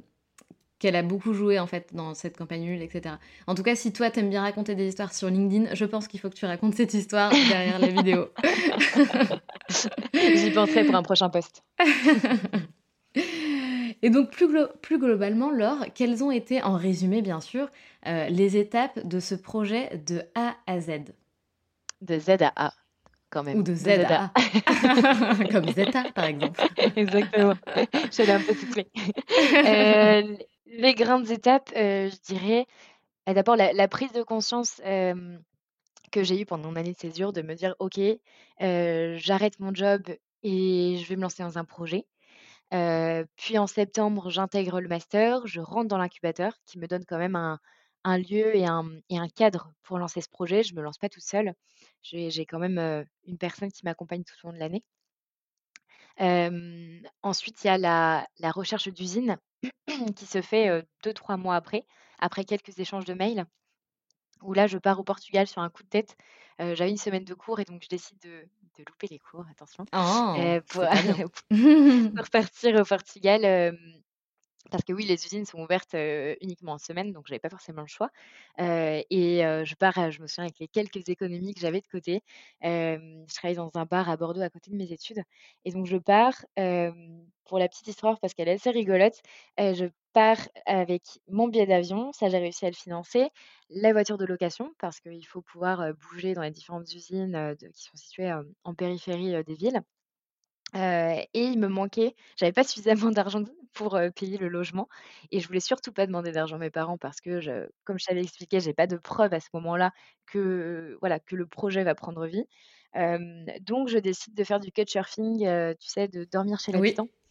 qu'elle 0.80 0.96
a 0.96 1.04
beaucoup 1.04 1.34
joué 1.34 1.60
en 1.60 1.68
fait 1.68 1.90
dans 1.94 2.14
cette 2.14 2.38
campagne 2.38 2.64
nulle, 2.64 2.82
et 2.82 2.90
cetera. 2.90 3.20
En 3.48 3.56
tout 3.56 3.64
cas, 3.64 3.76
si 3.76 3.94
toi 3.94 4.10
t'aimes 4.12 4.30
bien 4.30 4.42
raconter 4.42 4.76
des 4.76 4.88
histoires 4.88 5.14
sur 5.14 5.30
LinkedIn, 5.30 5.74
je 5.74 5.86
pense 5.86 6.08
qu'il 6.08 6.20
faut 6.20 6.30
que 6.30 6.36
tu 6.36 6.46
racontes 6.46 6.76
cette 6.76 6.94
histoire 6.94 7.32
derrière 7.50 7.80
la 7.80 7.88
vidéo. 7.88 8.28
J'y 10.14 10.52
penserai 10.52 10.84
pour 10.86 10.96
un 10.96 11.04
prochain 11.04 11.30
post. 11.30 11.64
Et 14.02 14.10
donc 14.10 14.30
plus, 14.30 14.48
glo 14.48 14.68
plus 14.82 15.00
globalement, 15.00 15.52
Laure, 15.52 15.86
quelles 15.96 16.24
ont 16.24 16.32
été, 16.32 16.62
en 16.62 16.76
résumé 16.76 17.22
bien 17.22 17.40
sûr, 17.40 17.70
euh, 18.06 18.28
les 18.28 18.58
étapes 18.58 19.08
de 19.08 19.20
ce 19.20 19.36
projet 19.36 19.98
de 20.06 20.22
A 20.36 20.56
à 20.68 20.82
Z? 20.82 21.14
De 22.02 22.20
Z 22.20 22.30
à 22.42 22.52
A, 22.68 22.74
quand 23.36 23.44
même. 23.44 23.60
Ou 23.60 23.64
de 23.64 23.76
Z, 23.76 23.84
de 23.84 23.90
Z 23.90 24.00
à 24.10 24.32
A. 24.34 25.52
Comme 25.52 25.70
Zeta, 25.74 26.06
par 26.14 26.24
exemple. 26.24 26.62
Exactement. 26.96 27.54
J'allais 28.12 28.32
un 28.32 28.40
peu 28.40 28.54
souffler. 28.54 28.88
euh, 29.68 30.38
les 30.68 30.96
grandes 30.96 31.30
étapes, 31.30 31.70
heu, 31.76 32.10
je 32.10 32.34
dirais, 32.34 32.66
bah, 33.28 33.34
d'abord 33.34 33.58
la 33.58 33.74
la 33.74 33.90
prise 33.90 34.14
de 34.14 34.24
conscience, 34.24 34.82
que 36.12 36.24
j'ai 36.24 36.40
eue 36.40 36.46
pendant 36.46 36.70
mon 36.70 36.78
année 36.78 36.94
de 36.94 36.98
césure 36.98 37.34
de 37.34 37.42
me 37.42 37.56
dire: 37.56 37.76
«OK, 37.80 38.00
j'arrête 38.60 39.60
mon 39.60 39.74
job 39.74 40.02
et 40.44 40.98
je 40.98 41.10
vais 41.10 41.18
me 41.18 41.22
lancer 41.24 41.44
dans 41.44 41.58
un 41.58 41.66
projet». 41.66 42.06
Puis 42.72 43.58
en 43.58 43.68
septembre, 43.68 44.30
j'intègre 44.30 44.80
le 44.80 44.88
master, 44.88 45.46
je 45.46 45.60
rentre 45.60 45.90
dans 45.90 45.98
l'incubateur 45.98 46.54
qui 46.66 46.80
me 46.80 46.88
donne 46.88 47.04
quand 47.06 47.18
même 47.18 47.36
un 47.36 47.60
un 48.06 48.18
lieu 48.20 48.56
et 48.56 48.66
un, 48.68 48.90
et 49.10 49.20
un 49.20 49.28
cadre 49.30 49.74
pour 49.84 50.00
lancer 50.00 50.22
ce 50.22 50.30
projet. 50.30 50.64
Je 50.64 50.76
me 50.76 50.82
lance 50.84 51.00
pas 51.00 51.10
toute 51.10 51.24
seule. 51.24 51.56
J'ai 52.04 52.46
quand 52.48 52.60
même, 52.60 53.06
une 53.26 53.38
personne 53.40 53.72
qui 53.72 53.84
m'accompagne 53.86 54.24
tout 54.24 54.36
au 54.46 54.50
long 54.50 54.54
de 54.54 54.60
l'année. 54.60 54.84
Ensuite, 57.24 57.64
il 57.64 57.68
y 57.68 57.70
a 57.70 57.78
la 57.78 58.28
la 58.40 58.52
recherche 58.52 58.88
d'usine 58.90 59.38
qui 60.16 60.26
se 60.26 60.42
fait, 60.42 60.70
heu, 60.70 60.84
2-3 61.04 61.38
mois 61.38 61.56
après, 61.56 61.86
après 62.20 62.46
quelques 62.46 62.80
échanges 62.80 63.06
de 63.06 63.14
mails, 63.14 63.46
où 64.42 64.54
là, 64.54 64.68
je 64.68 64.78
pars 64.78 65.00
au 65.00 65.04
Portugal 65.04 65.48
sur 65.48 65.62
un 65.62 65.70
coup 65.70 65.84
de 65.84 65.90
tête. 65.90 66.18
J'avais 66.60 66.90
une 66.92 66.98
semaine 66.98 67.26
de 67.26 67.34
cours 67.34 67.60
et 67.60 67.66
donc 67.66 67.84
je 67.84 67.90
décide 67.90 68.20
de 68.22 68.48
de 68.78 68.84
louper 68.90 69.08
les 69.10 69.20
cours, 69.20 69.46
attention, 69.52 69.86
Oh! 69.94 70.56
pour 70.70 70.84
pour 72.16 72.30
partir 72.32 72.76
au 72.82 72.86
Portugal, 72.86 73.46
parce 74.72 74.84
que 74.84 74.94
oui, 74.94 75.06
les 75.06 75.26
usines 75.26 75.46
sont 75.46 75.60
ouvertes, 75.60 75.96
uniquement 76.42 76.74
en 76.74 76.78
semaine, 76.78 77.12
donc 77.12 77.26
j'avais 77.28 77.40
pas 77.40 77.50
forcément 77.50 77.82
le 77.82 77.88
choix. 77.88 78.10
Et 78.58 79.40
je 79.42 79.76
pars, 79.76 80.12
je 80.12 80.22
me 80.22 80.28
souviens 80.28 80.46
avec 80.46 80.60
les 80.60 80.68
quelques 80.68 81.08
économies 81.10 81.54
que 81.54 81.60
j'avais 81.62 81.82
de 81.82 81.88
côté. 81.88 82.22
Je 82.62 83.34
travaillais 83.36 83.58
dans 83.58 83.72
un 83.76 83.86
bar 83.86 84.10
à 84.10 84.18
Bordeaux 84.18 84.42
à 84.42 84.50
côté 84.50 84.72
de 84.72 84.76
mes 84.76 84.92
études 84.92 85.24
et 85.66 85.72
donc 85.72 85.86
je 85.86 85.98
pars, 85.98 86.46
pour 87.46 87.60
la 87.60 87.68
petite 87.68 87.88
histoire 87.88 88.20
parce 88.20 88.34
qu'elle 88.34 88.48
est 88.48 88.54
assez 88.54 88.72
rigolote, 88.72 89.22
je 89.58 89.86
pars 90.14 90.48
avec 90.66 91.04
mon 91.28 91.48
billet 91.48 91.66
d'avion, 91.68 92.12
ça 92.14 92.30
j'ai 92.30 92.38
réussi 92.38 92.66
à 92.66 92.70
le 92.70 92.76
financer, 92.76 93.30
la 93.70 93.92
voiture 93.94 94.18
de 94.18 94.26
location 94.26 94.74
parce 94.80 95.00
qu'il 95.00 95.26
faut 95.28 95.42
pouvoir, 95.42 95.94
bouger 95.96 96.34
dans 96.34 96.42
les 96.42 96.52
différentes 96.52 96.92
usines, 96.94 97.56
qui 97.60 97.84
sont 97.84 97.98
situées, 97.98 98.34
en 98.64 98.74
périphérie, 98.74 99.44
des 99.44 99.56
villes. 99.56 99.82
Et 100.74 101.28
il 101.34 101.60
me 101.60 101.68
manquait 101.68 102.16
j'avais 102.36 102.52
pas 102.52 102.64
suffisamment 102.64 103.12
d'argent 103.12 103.44
pour, 103.74 104.00
payer 104.16 104.38
le 104.38 104.48
logement 104.48 104.88
et 105.32 105.40
je 105.40 105.48
voulais 105.48 105.60
surtout 105.60 105.92
pas 105.92 106.06
demander 106.06 106.32
d'argent 106.32 106.56
à 106.56 106.60
mes 106.60 106.70
parents 106.70 106.98
parce 106.98 107.22
que 107.22 107.40
je 107.40 107.68
comme 107.84 108.00
je 108.00 108.06
t'avais 108.06 108.22
expliqué, 108.22 108.60
j'ai 108.60 108.74
pas 108.74 108.88
de 108.88 108.98
preuve 108.98 109.34
à 109.34 109.40
ce 109.40 109.50
moment-là 109.54 109.92
que, 110.26 110.98
voilà, 111.02 111.20
que 111.20 111.36
le 111.36 111.46
projet 111.46 111.84
va 111.84 111.96
prendre 111.96 112.26
vie. 112.26 112.46
Donc 113.62 113.90
je 113.90 113.98
décide 113.98 114.34
de 114.34 114.44
faire 114.44 114.60
du 114.60 114.72
couchsurfing, 114.72 115.40
tu 115.80 115.88
sais, 115.88 116.08
de 116.08 116.26
dormir 116.26 116.60
chez 116.60 116.72
l'habitant. 116.72 117.04
oui, 117.04 117.25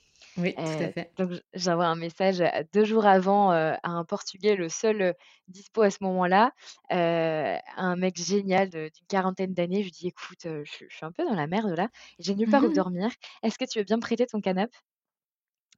tout 0.64 0.82
à 0.82 0.88
Heu, 0.88 0.90
fait. 0.90 1.12
donc 1.16 1.32
j'envoie 1.54 1.86
un 1.86 1.96
message, 1.96 2.40
heu, 2.40 2.48
2 2.72 2.84
jours 2.84 3.06
avant, 3.06 3.50
à 3.50 3.78
un 3.84 4.04
Portugais, 4.04 4.56
le 4.56 4.68
seul, 4.68 5.14
dispo 5.48 5.82
à 5.82 5.90
ce 5.90 5.98
moment-là, 6.02 6.52
un 6.90 7.96
mec 7.96 8.16
génial 8.16 8.68
d'une 8.70 8.90
quarantaine 9.08 9.54
d'années. 9.54 9.80
Je 9.80 9.84
lui 9.86 9.90
dis: 9.92 10.06
«Écoute, 10.08 10.40
je 10.44 10.64
suis 10.64 10.86
je 10.90 10.96
suis 10.96 11.06
un 11.06 11.12
peu 11.12 11.24
dans 11.24 11.34
la 11.34 11.46
merde 11.46 11.70
là, 11.76 11.88
j'ai 12.18 12.34
nulle 12.34 12.48
part 12.48 12.64
où 12.64 12.72
dormir. 12.74 13.10
Est-ce 13.42 13.58
que 13.58 13.64
tu 13.64 13.78
veux 13.78 13.84
bien 13.84 13.96
me 13.96 14.02
prêter 14.02 14.26
ton 14.26 14.40
canap?» 14.40 14.70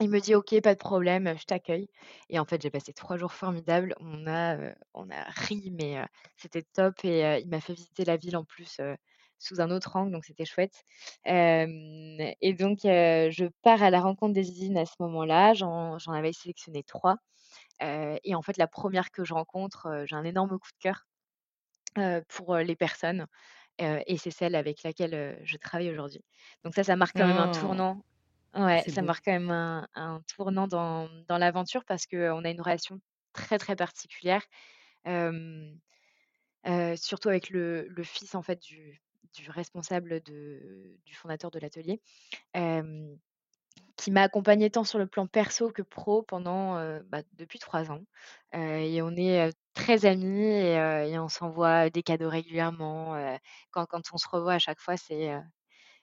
il 0.00 0.09
me 0.11 0.20
dit: 0.20 0.34
«OK, 0.34 0.54
pas 0.62 0.74
de 0.74 0.78
problème, 0.78 1.34
je 1.38 1.44
t'accueille» 1.44 1.88
et 2.28 2.38
en 2.38 2.44
fait, 2.44 2.61
j'ai 2.62 2.70
passé 2.70 2.92
3 2.92 3.16
jours 3.18 3.32
formidables. 3.32 3.94
On 4.00 4.26
a, 4.26 4.74
on 4.94 5.09
a 5.11 5.22
ri, 5.30 5.70
mais 5.72 6.04
c'était 6.36 6.62
top 6.62 7.04
et 7.04 7.40
il 7.42 7.48
m'a 7.48 7.61
fait 7.61 7.72
visiter 7.74 8.04
la 8.04 8.16
ville 8.16 8.36
en 8.36 8.44
plus, 8.44 8.78
sous 9.39 9.61
un 9.61 9.70
autre 9.70 9.97
angle, 9.97 10.12
donc 10.12 10.24
c'était 10.24 10.45
chouette. 10.47 10.84
Et 11.26 12.55
donc 12.59 12.78
je 12.84 13.49
pars 13.62 13.82
à 13.82 13.91
la 13.91 14.01
rencontre 14.01 14.34
des 14.34 14.49
usines 14.51 14.78
à 14.78 14.87
ce 14.87 14.95
moment-là. 15.01 15.55
J'en 15.55 15.99
avais 16.12 16.32
sélectionné 16.32 16.82
3, 16.84 17.16
heu 17.82 18.18
et 18.24 18.34
en 18.37 18.43
fait, 18.43 18.57
la 18.59 18.68
première 18.68 19.11
que 19.12 19.24
je 19.24 19.34
rencontre, 19.34 20.05
j'ai 20.07 20.16
un 20.16 20.24
énorme 20.24 20.59
coup 20.61 20.70
de 20.74 20.78
cœur, 20.80 21.07
pour, 22.30 22.57
les 22.59 22.76
personnes, 22.76 23.26
et 23.80 24.18
c'est 24.18 24.30
celle 24.32 24.55
avec 24.57 24.82
laquelle, 24.84 25.41
je 25.45 25.57
travaille 25.59 25.91
aujourd'hui. 25.91 26.22
Donc 26.64 26.74
ça, 26.74 26.84
ça 26.84 26.97
marque 26.97 27.16
quand 27.18 27.26
même 27.26 27.39
un 27.41 27.49
Oh! 27.49 27.51
tournant 27.51 28.03
Ouais, 28.57 28.84
C'est 28.84 28.91
ça 28.91 29.03
beau. 29.03 29.05
marque 29.05 29.24
quand 29.26 29.32
même 29.32 29.51
un 29.53 29.89
un 29.95 30.22
tournant 30.37 30.68
dans 30.68 31.09
dans 31.28 31.39
l'aventure 31.39 31.84
parce 31.87 32.07
qu'on 32.07 32.45
a 32.45 32.51
une 32.51 32.61
relation 32.62 33.01
très, 33.34 33.59
très 33.59 33.76
particulière, 33.76 34.43
surtout 36.97 37.28
avec 37.28 37.51
le 37.51 37.87
le 37.89 38.03
fils, 38.05 38.34
en 38.34 38.43
fait, 38.43 38.61
du 38.62 39.01
du 39.37 39.51
responsable 39.51 40.20
de 40.22 40.97
du 41.07 41.14
fondateur 41.14 41.51
de 41.51 41.59
l'atelier, 41.61 42.01
qui 43.97 44.11
m'a 44.11 44.22
accompagnée 44.22 44.70
tant 44.70 44.84
sur 44.84 44.99
le 44.99 45.07
plan 45.07 45.26
perso 45.26 45.70
que 45.70 45.82
pro 45.82 46.22
pendant, 46.22 46.74
bah, 47.05 47.22
depuis 47.34 47.59
3 47.59 47.91
ans, 47.91 48.03
et 48.53 49.01
on 49.03 49.11
est, 49.16 49.53
très 49.74 50.07
amis 50.07 50.43
et 50.45 51.18
on 51.18 51.28
s'envoie 51.28 51.91
des 51.91 52.03
cadeaux 52.03 52.28
régulièrement, 52.30 53.16
quand 53.70 53.87
quand 53.87 54.03
on 54.12 54.18
se 54.18 54.28
revoit 54.28 54.55
à 54.55 54.59
chaque 54.59 54.80
fois, 54.80 54.97
c'est, 54.97 55.34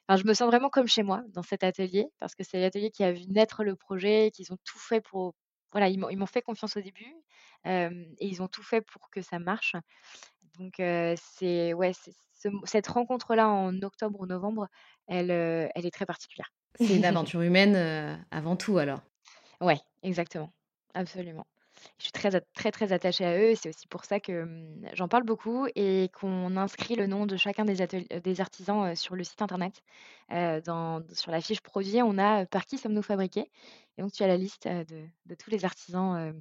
Enfin, 0.10 0.22
je 0.22 0.28
me 0.28 0.34
sens 0.34 0.48
vraiment 0.50 0.70
comme 0.70 0.88
chez 0.88 1.04
moi 1.04 1.24
dans 1.30 1.44
cet 1.44 1.64
atelier, 1.64 2.08
parce 2.20 2.36
que 2.36 2.44
c'est 2.44 2.60
l'atelier 2.62 2.92
qui 2.92 3.04
a 3.04 3.12
vu 3.14 3.26
naître 3.28 3.64
le 3.64 3.76
projet, 3.76 4.32
qu'ils 4.34 4.52
ont 4.54 4.58
tout 4.66 4.80
fait 4.80 5.02
pour 5.02 5.34
voilà, 5.72 5.90
ils 5.90 6.00
m'ont 6.00 6.26
fait 6.28 6.42
confiance 6.44 6.78
au 6.78 6.82
début, 6.82 7.14
et 7.66 7.90
ils 8.28 8.42
ont 8.44 8.48
tout 8.48 8.64
fait 8.64 8.82
pour 8.82 9.10
que 9.10 9.22
ça 9.22 9.40
marche. 9.40 9.76
Donc 10.58 10.74
c'est 10.78 11.74
ouais, 11.74 11.94
c'est 11.94 12.14
ce 12.34 12.50
cette 12.66 12.88
rencontre-là 12.88 13.50
en 13.50 13.82
octobre 13.82 14.20
ou 14.20 14.26
novembre, 14.26 14.68
elle, 15.08 15.32
est 15.32 15.94
très 15.94 16.06
particulière. 16.06 16.50
C'est 16.76 16.96
une 16.96 17.06
aventure 17.06 17.42
humaine, 17.42 17.76
avant 18.32 18.56
tout 18.56 18.78
alors? 18.78 19.02
Ouais, 19.62 19.80
exactement, 20.04 20.52
absolument. 20.94 21.46
Je 21.98 22.04
suis 22.04 22.12
très 22.12 22.30
très, 22.54 22.72
très 22.72 22.94
attachée 22.94 23.26
à 23.26 23.38
eux 23.38 23.50
et 23.52 23.56
c'est 23.56 23.70
aussi 23.70 23.88
pour 23.88 24.06
ça 24.06 24.20
que, 24.20 24.44
mmh, 24.44 24.90
j'en 24.94 25.08
parle 25.08 25.24
beaucoup 25.24 25.68
et 25.76 26.10
qu'on 26.14 26.56
inscrit 26.58 26.96
le 26.96 27.08
nom 27.08 27.26
de 27.26 27.36
chacun 27.38 27.66
des 27.66 28.42
artisans, 28.42 28.96
sur 28.96 29.16
le 29.16 29.24
site 29.24 29.42
internet. 29.42 29.82
Dans 30.30 31.02
sur 31.14 31.32
la 31.32 31.42
fiche 31.42 31.62
produit, 31.62 32.02
on 32.04 32.18
a, 32.18 32.46
«Par 32.46 32.66
qui 32.66 32.78
sommes-nous 32.78 33.02
fabriqués?» 33.04 33.52
et 33.98 34.02
donc 34.02 34.12
tu 34.14 34.24
as 34.24 34.28
la 34.28 34.38
liste, 34.38 34.68
de 34.68 35.08
de 35.26 35.36
tous 35.36 35.50
les 35.50 35.66
artisans, 35.66 36.34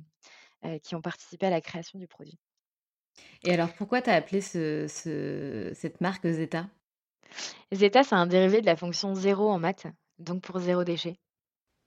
qui 0.82 0.94
ont 0.94 1.02
participé 1.02 1.46
à 1.46 1.50
la 1.50 1.60
création 1.60 1.98
du 1.98 2.06
produit. 2.08 2.38
Et 3.44 3.52
alors 3.52 3.72
pourquoi 3.74 4.02
tu 4.02 4.10
as 4.10 4.14
appelé 4.14 4.40
ce 4.40 4.86
ce 4.88 5.72
cette 5.74 6.00
marque 6.00 6.26
Zeta? 6.26 6.66
Zeta, 7.72 8.04
c'est 8.04 8.14
un 8.14 8.26
dérivé 8.26 8.60
de 8.60 8.66
la 8.66 8.76
fonction 8.76 9.14
zéro 9.14 9.50
en 9.50 9.58
maths, 9.58 9.86
donc 10.18 10.42
pour 10.42 10.58
zéro 10.60 10.84
déchet 10.84 11.16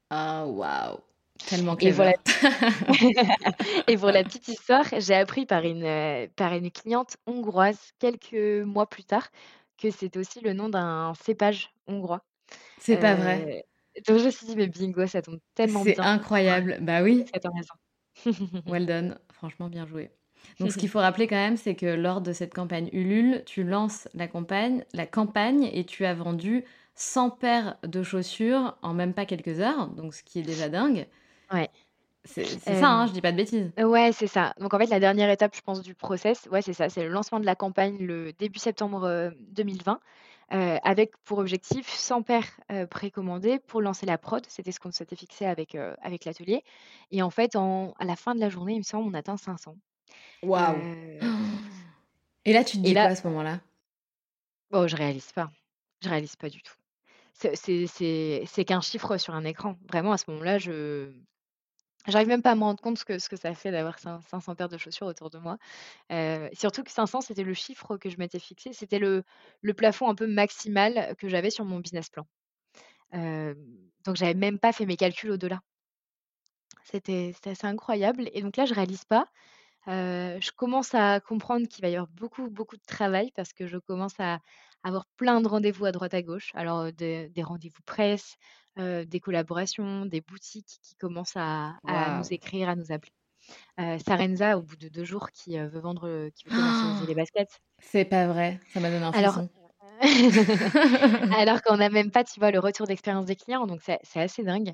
Ah 0.10 0.46
waouh! 0.48 1.02
Tellement 1.46 1.76
et 1.80 1.92
clever. 1.94 2.14
Et 3.88 3.98
pour 3.98 4.12
la 4.12 4.24
petite 4.26 4.48
histoire, 4.48 4.86
j'ai 5.00 5.16
appris 5.16 5.46
par 5.46 5.64
une, 5.64 5.84
heu, 5.86 6.30
par 6.36 6.54
une 6.54 6.72
cliente 6.72 7.18
hongroise 7.28 7.92
quelques 8.00 8.34
mois 8.66 8.88
plus 8.88 9.04
tard 9.06 9.30
que 9.78 9.92
c'était 9.92 10.20
aussi 10.20 10.42
le 10.42 10.54
nom 10.54 10.70
d'un 10.70 11.14
cépage 11.16 11.72
hongrois. 11.88 12.22
C'est 12.78 12.98
pas 12.98 13.16
vrai? 13.16 13.46
Heu, 13.46 13.62
donc 14.08 14.20
je 14.20 14.26
me 14.26 14.32
suis 14.32 14.48
dit: 14.48 14.56
«Mais 14.58 14.68
bingo, 14.70 15.08
ça 15.08 15.22
tombe 15.24 15.40
tellement 15.56 15.86
C'est 15.86 15.98
bien 15.98 16.06
heu, 16.08 16.12
incroyable. 16.14 16.78
Bah 16.82 17.04
oui, 17.04 17.26
cette 17.34 17.44
raison». 17.46 17.76
well 18.68 18.86
done, 18.86 19.20
franchement 19.34 19.70
bien 19.70 19.86
joué. 19.88 20.12
Donc 20.60 20.72
ce 20.72 20.78
qu'il 20.78 20.90
faut 20.90 21.00
rappeler 21.00 21.28
quand 21.28 21.36
même, 21.36 21.58
c'est 21.58 21.76
que 21.76 21.86
lors 21.86 22.22
de 22.22 22.34
cette 22.34 22.54
campagne 22.54 22.90
Ulule, 22.94 23.44
tu 23.46 23.64
lances 23.64 24.08
la 24.14 24.28
campagne 24.28 24.84
la 24.94 25.06
campagne 25.06 25.70
et 25.74 25.86
tu 25.86 26.06
as 26.06 26.14
vendu 26.14 26.66
100 26.96 27.30
paires 27.30 27.78
de 27.84 28.04
chaussures 28.04 28.78
en 28.82 28.94
même 28.94 29.14
pas 29.14 29.26
quelques 29.26 29.60
heures, 29.60 29.88
donc 29.90 30.14
ce 30.14 30.24
qui 30.24 30.40
est 30.40 30.44
déjà 30.44 30.70
dingue. 30.70 31.08
Ouais, 31.52 31.70
C'est 32.24 32.76
ça, 32.76 32.90
hein, 32.90 33.08
hem, 33.08 33.08
je 33.08 33.14
dis 33.14 33.22
pas 33.22 33.32
de 33.32 33.38
bêtises? 33.38 33.72
ouais, 33.80 34.12
c'est 34.14 34.28
ça. 34.28 34.54
Donc 34.60 34.74
en 34.74 34.80
fait, 34.80 34.88
la 34.88 35.00
dernière 35.02 35.30
étape, 35.30 35.56
je 35.56 35.62
pense, 35.62 35.82
du 35.82 35.96
process, 35.96 36.48
ouais, 36.52 36.62
c'est 36.64 36.74
ça, 36.74 36.90
c'est 36.90 37.04
le 37.04 37.10
lancement 37.10 37.40
de 37.42 37.46
la 37.46 37.56
campagne 37.56 37.98
le 38.00 38.34
début 38.34 38.60
septembre, 38.60 39.06
heu, 39.08 39.32
2020. 39.40 40.00
avec 40.52 41.18
pour 41.26 41.40
objectif 41.40 41.90
100 41.90 42.24
paires, 42.24 42.60
précommandées 42.92 43.60
pour 43.60 43.82
lancer 43.82 44.06
la 44.08 44.18
prod. 44.20 44.46
C'était 44.50 44.72
ce 44.74 44.80
qu'on 44.82 44.92
s'était 44.92 45.16
fixé 45.18 45.46
avec, 45.46 45.76
avec 46.02 46.26
l'atelier 46.26 46.64
et 47.12 47.22
en 47.24 47.32
fait, 47.32 47.56
en 47.58 47.94
à 48.00 48.06
la 48.06 48.16
fin 48.18 48.36
de 48.36 48.40
la 48.42 48.50
journée, 48.50 48.74
il 48.76 48.80
me 48.80 48.84
semble, 48.84 49.10
on 49.10 49.16
atteint 49.16 49.38
500. 49.38 49.78
Waouh! 50.42 50.86
Et 52.46 52.54
là, 52.54 52.64
tu 52.64 52.78
te 52.78 52.82
dis 52.82 52.96
quoi 52.96 53.10
là 53.10 53.10
à 53.10 53.16
ce 53.16 53.28
moment-là? 53.28 53.60
oh, 54.72 54.88
je 54.88 54.96
réalise 54.96 55.32
pas, 55.32 55.52
je 56.02 56.10
réalise 56.10 56.36
pas 56.36 56.50
du 56.50 56.62
tout. 56.62 56.74
C'est 57.34 58.66
qu'un 58.66 58.82
chiffre 58.82 59.18
sur 59.18 59.34
un 59.36 59.46
écran. 59.46 59.78
Vraiment, 59.90 60.14
à 60.14 60.18
ce 60.18 60.32
moment-là, 60.32 60.60
je 60.60 61.14
j'arrive 62.08 62.28
même 62.30 62.42
pas 62.44 62.52
à 62.52 62.56
me 62.56 62.62
rendre 62.64 62.82
compte 62.82 62.98
ce 63.00 63.06
que 63.06 63.20
ce 63.20 63.30
que 63.30 63.38
ça 63.38 63.54
fait 63.56 63.72
d'avoir 63.72 64.00
cin 64.00 64.22
500 64.24 64.56
paires 64.56 64.70
de 64.70 64.78
chaussures 64.78 65.08
autour 65.08 65.30
de 65.32 65.40
moi. 65.40 65.58
Heu, 66.12 66.50
surtout 66.54 66.84
que 66.84 66.92
500, 66.92 67.22
c'était 67.22 67.44
le 67.44 67.54
chiffre 67.56 67.98
que 67.98 68.10
je 68.12 68.18
m'étais 68.20 68.40
fixé. 68.40 68.74
C'était 68.74 69.00
le 69.00 69.24
le 69.62 69.74
plafond 69.76 70.10
un 70.10 70.16
peu 70.16 70.28
maximal 70.28 71.16
que 71.20 71.30
j'avais 71.30 71.52
sur 71.52 71.66
mon 71.66 71.80
business 71.82 72.10
plan. 72.10 72.28
Hem, 73.14 73.56
donc 74.06 74.16
j'avais 74.18 74.36
même 74.36 74.60
pas 74.60 74.74
fait 74.74 74.86
mes 74.88 74.98
calculs 74.98 75.32
au-delà. 75.32 75.62
C'était 76.84 77.32
c'était 77.34 77.50
assez 77.52 77.68
incroyable 77.68 78.30
et 78.34 78.42
donc 78.42 78.56
là, 78.58 78.66
je 78.66 78.74
réalise 78.74 79.04
pas. 79.06 79.28
Je 79.88 80.52
commence 80.56 80.94
à 80.96 81.20
comprendre 81.20 81.68
qu'il 81.68 81.82
va 81.84 81.90
y 81.90 81.96
avoir 81.96 82.08
beaucoup, 82.10 82.50
beaucoup 82.50 82.78
de 82.78 82.82
travail 82.88 83.32
parce 83.36 83.54
que 83.54 83.68
je 83.68 83.78
commence 83.78 84.20
à 84.20 84.40
avoir 84.84 85.06
plein 85.18 85.42
de 85.42 85.48
rendez-vous 85.48 85.86
à 85.86 85.92
droite 85.92 86.14
à 86.14 86.22
gauche. 86.22 86.52
Alors, 86.56 86.92
des 86.92 87.30
des 87.30 87.44
rendez-vous 87.44 87.82
presse, 87.86 88.36
des 88.78 89.20
collaborations, 89.22 90.06
des 90.06 90.22
boutiques 90.22 90.80
qui 90.82 90.96
commencent 90.96 91.38
à 91.38 91.76
à 91.86 92.10
nous 92.12 92.34
écrire, 92.34 92.70
à 92.70 92.76
nous 92.76 92.92
appeler. 92.92 93.12
Sarenza, 94.00 94.58
au 94.58 94.64
bout 94.64 94.78
de 94.78 94.90
2 94.90 95.06
jours, 95.06 95.32
qui, 95.32 95.58
veut 95.60 95.80
vendre, 95.80 96.30
qui 96.36 96.46
veut 96.46 96.52
commercialiser 96.52 97.06
les 97.08 97.16
baskets. 97.16 97.62
C'est 97.80 98.06
pas 98.06 98.28
vrai, 98.28 98.60
ça 98.68 98.80
m'a 98.80 98.90
donné 98.90 99.06
un 99.06 99.12
Alors 99.12 99.42
alors 101.32 101.62
qu'on 101.62 101.78
n'a 101.78 101.90
même 101.90 102.12
pas, 102.12 102.24
tu 102.24 102.40
vois, 102.40 102.52
le 102.52 102.60
retour 102.60 102.88
d'expérience 102.88 103.26
des 103.26 103.36
clients, 103.36 103.66
donc 103.68 103.82
c'est 103.82 104.00
assez 104.20 104.44
dingue. 104.44 104.74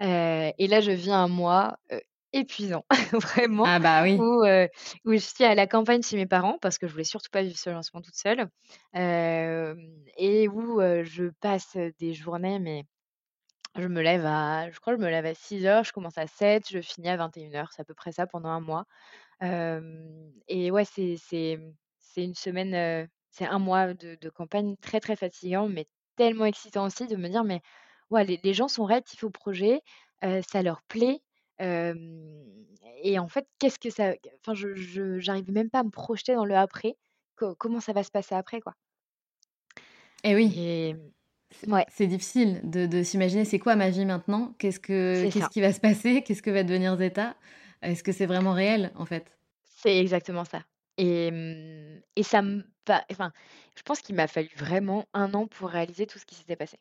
Et 0.00 0.66
là, 0.68 0.80
je 0.80 1.10
un 1.10 1.28
mois, 1.28 1.78
heu, 1.92 2.00
épuisant, 2.32 2.84
vraiment, 3.12 3.70
Ah 3.70 3.78
bah 3.78 4.02
oui. 4.02 4.16
où, 4.16 4.44
heu, 4.44 4.68
où 5.04 5.12
je 5.12 5.18
suis 5.18 5.44
à 5.44 5.54
la 5.54 5.66
campagne 5.66 6.02
chez 6.02 6.16
mes 6.16 6.26
parents 6.26 6.58
parce 6.60 6.78
que 6.78 6.86
je 6.86 6.92
voulais 6.92 7.04
surtout 7.04 7.30
pas 7.30 7.42
vivre 7.42 7.58
ce 7.58 7.70
lancement 7.70 8.00
toute 8.02 8.16
seule. 8.16 8.48
Et 8.94 10.48
où, 10.48 10.80
je 11.04 11.30
passe, 11.40 11.76
des 11.98 12.12
journées, 12.14 12.58
mais 12.58 12.84
je 13.76 13.88
me 13.88 14.02
lève 14.02 14.26
à 14.26 14.70
je 14.70 14.80
crois 14.80 14.94
que 14.94 15.00
je 15.00 15.04
me 15.06 15.10
lève 15.10 15.26
à 15.26 15.34
six 15.34 15.66
heures, 15.66 15.84
je 15.84 15.92
commence 15.92 16.18
à 16.18 16.26
sept, 16.26 16.68
je 16.70 16.80
finis 16.80 17.08
à 17.08 17.16
vingt 17.16 17.36
et 17.36 17.42
une 17.42 17.56
heures. 17.56 17.72
C'est 17.72 17.82
à 17.82 17.84
peu 17.84 17.94
près 17.94 18.12
ça 18.12 18.26
pendant 18.26 18.48
un 18.50 18.60
mois. 18.60 18.86
Et 20.48 20.70
ouais, 20.70 20.84
c'est 20.84 21.16
c'est, 21.18 21.58
c'est 21.98 22.24
une 22.24 22.34
semaine, 22.34 23.08
c'est 23.30 23.46
un 23.46 23.58
mois 23.58 23.94
de 23.94 24.16
de 24.20 24.30
campagne 24.30 24.76
très, 24.80 25.00
très 25.00 25.16
fatigant, 25.16 25.68
mais 25.68 25.86
tellement 26.16 26.44
excitant 26.46 26.86
aussi 26.86 27.06
de 27.06 27.16
me 27.16 27.28
dire: 27.28 27.44
«Mais 27.44 27.62
ouais, 28.10 28.24
les 28.24 28.40
les 28.42 28.54
gens 28.54 28.68
sont 28.68 28.84
réactifs 28.84 29.24
au 29.24 29.30
projet, 29.30 29.82
ça 30.22 30.62
leur 30.62 30.82
plaît». 30.82 31.22
Et 33.02 33.18
en 33.18 33.28
fait, 33.28 33.46
qu'est-ce 33.58 33.78
que 33.78 33.90
ça 33.90 34.14
enfin, 34.40 34.54
je 34.54 35.18
j'arrive 35.18 35.50
même 35.50 35.70
pas 35.70 35.80
à 35.80 35.84
me 35.84 35.90
projeter 35.90 36.34
dans 36.34 36.44
le 36.44 36.56
après. 36.56 36.96
Co 37.36 37.54
comment 37.56 37.80
ça 37.80 37.92
va 37.92 38.02
se 38.04 38.10
passer 38.10 38.34
après, 38.34 38.60
quoi? 38.60 38.74
Et 40.24 40.34
oui, 40.34 40.54
Et 40.54 40.94
c'est 41.52 41.68
ouais, 41.68 41.86
c'est 41.88 42.06
difficile 42.06 42.60
de 42.64 42.86
de 42.86 43.02
s'imaginer 43.02 43.44
c'est 43.44 43.58
quoi 43.58 43.76
ma 43.76 43.90
vie 43.90 44.04
maintenant? 44.06 44.54
Qu'est-ce 44.58 44.80
que 44.80 45.26
qu'est-ce 45.26 45.48
qui 45.50 45.60
va 45.60 45.72
se 45.72 45.80
passer? 45.80 46.22
Qu'est-ce 46.22 46.42
que 46.42 46.50
va 46.50 46.62
devenir 46.64 46.96
Zeta? 46.96 47.36
Est-ce 47.82 48.02
que 48.04 48.12
c'est 48.12 48.26
vraiment 48.26 48.52
réel, 48.52 48.92
en 48.96 49.06
fait? 49.06 49.38
C'est 49.68 49.98
exactement 49.98 50.44
ça. 50.44 50.64
Et 50.96 51.30
mmh 51.30 52.02
et 52.16 52.22
ça 52.22 52.42
me 52.42 52.64
enfin, 53.10 53.32
je 53.76 53.82
pense 53.82 54.00
qu'il 54.02 54.16
m'a 54.16 54.26
fallu 54.26 54.50
vraiment 54.56 55.06
un 55.14 55.32
an 55.34 55.46
pour 55.46 55.68
réaliser 55.70 56.06
tout 56.06 56.18
ce 56.18 56.26
qui 56.26 56.34
s'était 56.34 56.56
passé. 56.56 56.78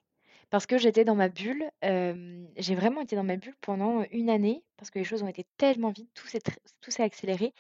Parce 0.50 0.66
que 0.66 0.78
j'étais 0.80 1.06
dans 1.06 1.16
ma 1.16 1.30
bulle, 1.30 1.70
j'ai 1.84 2.76
vraiment 2.76 3.02
été 3.02 3.16
dans 3.16 3.24
ma 3.24 3.38
bulle 3.38 3.56
pendant, 3.62 4.04
une 4.12 4.30
année, 4.30 4.64
parce 4.78 4.90
que 4.90 4.98
les 5.00 5.06
choses 5.06 5.22
ont 5.24 5.28
été 5.28 5.46
tellement 5.58 5.92
vite, 5.92 6.10
tout 6.16 6.28
s'est 6.28 6.40
tr 6.40 6.52
tout 6.82 6.92
s'est 6.92 7.04
accéléré. 7.04 7.54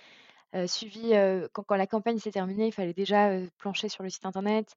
Suivi, 0.67 1.11
quand 1.53 1.63
quand 1.63 1.75
la 1.75 1.87
campagne 1.87 2.17
s'est 2.17 2.31
terminée, 2.31 2.67
il 2.67 2.71
fallait 2.73 2.93
déjà, 2.93 3.31
plancher 3.59 3.89
sur 3.89 4.03
le 4.03 4.09
site 4.09 4.25
internet, 4.25 4.75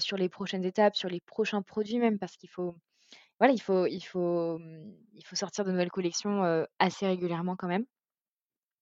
sur 0.00 0.16
les 0.16 0.28
prochaines 0.28 0.64
étapes, 0.64 0.96
sur 0.96 1.08
les 1.08 1.20
prochains 1.20 1.62
produits 1.62 1.98
même, 1.98 2.18
parce 2.18 2.36
qu'il 2.36 2.50
faut 2.50 2.74
voilà, 3.38 3.52
il 3.54 3.60
faut 3.60 3.86
il 3.86 4.00
faut, 4.02 4.58
mmh, 4.58 4.92
il 5.14 5.24
faut 5.24 5.36
sortir 5.36 5.64
de 5.64 5.70
nouvelles 5.70 5.90
collections, 5.90 6.66
assez 6.80 7.06
régulièrement 7.06 7.56
quand 7.56 7.68
même. 7.68 7.86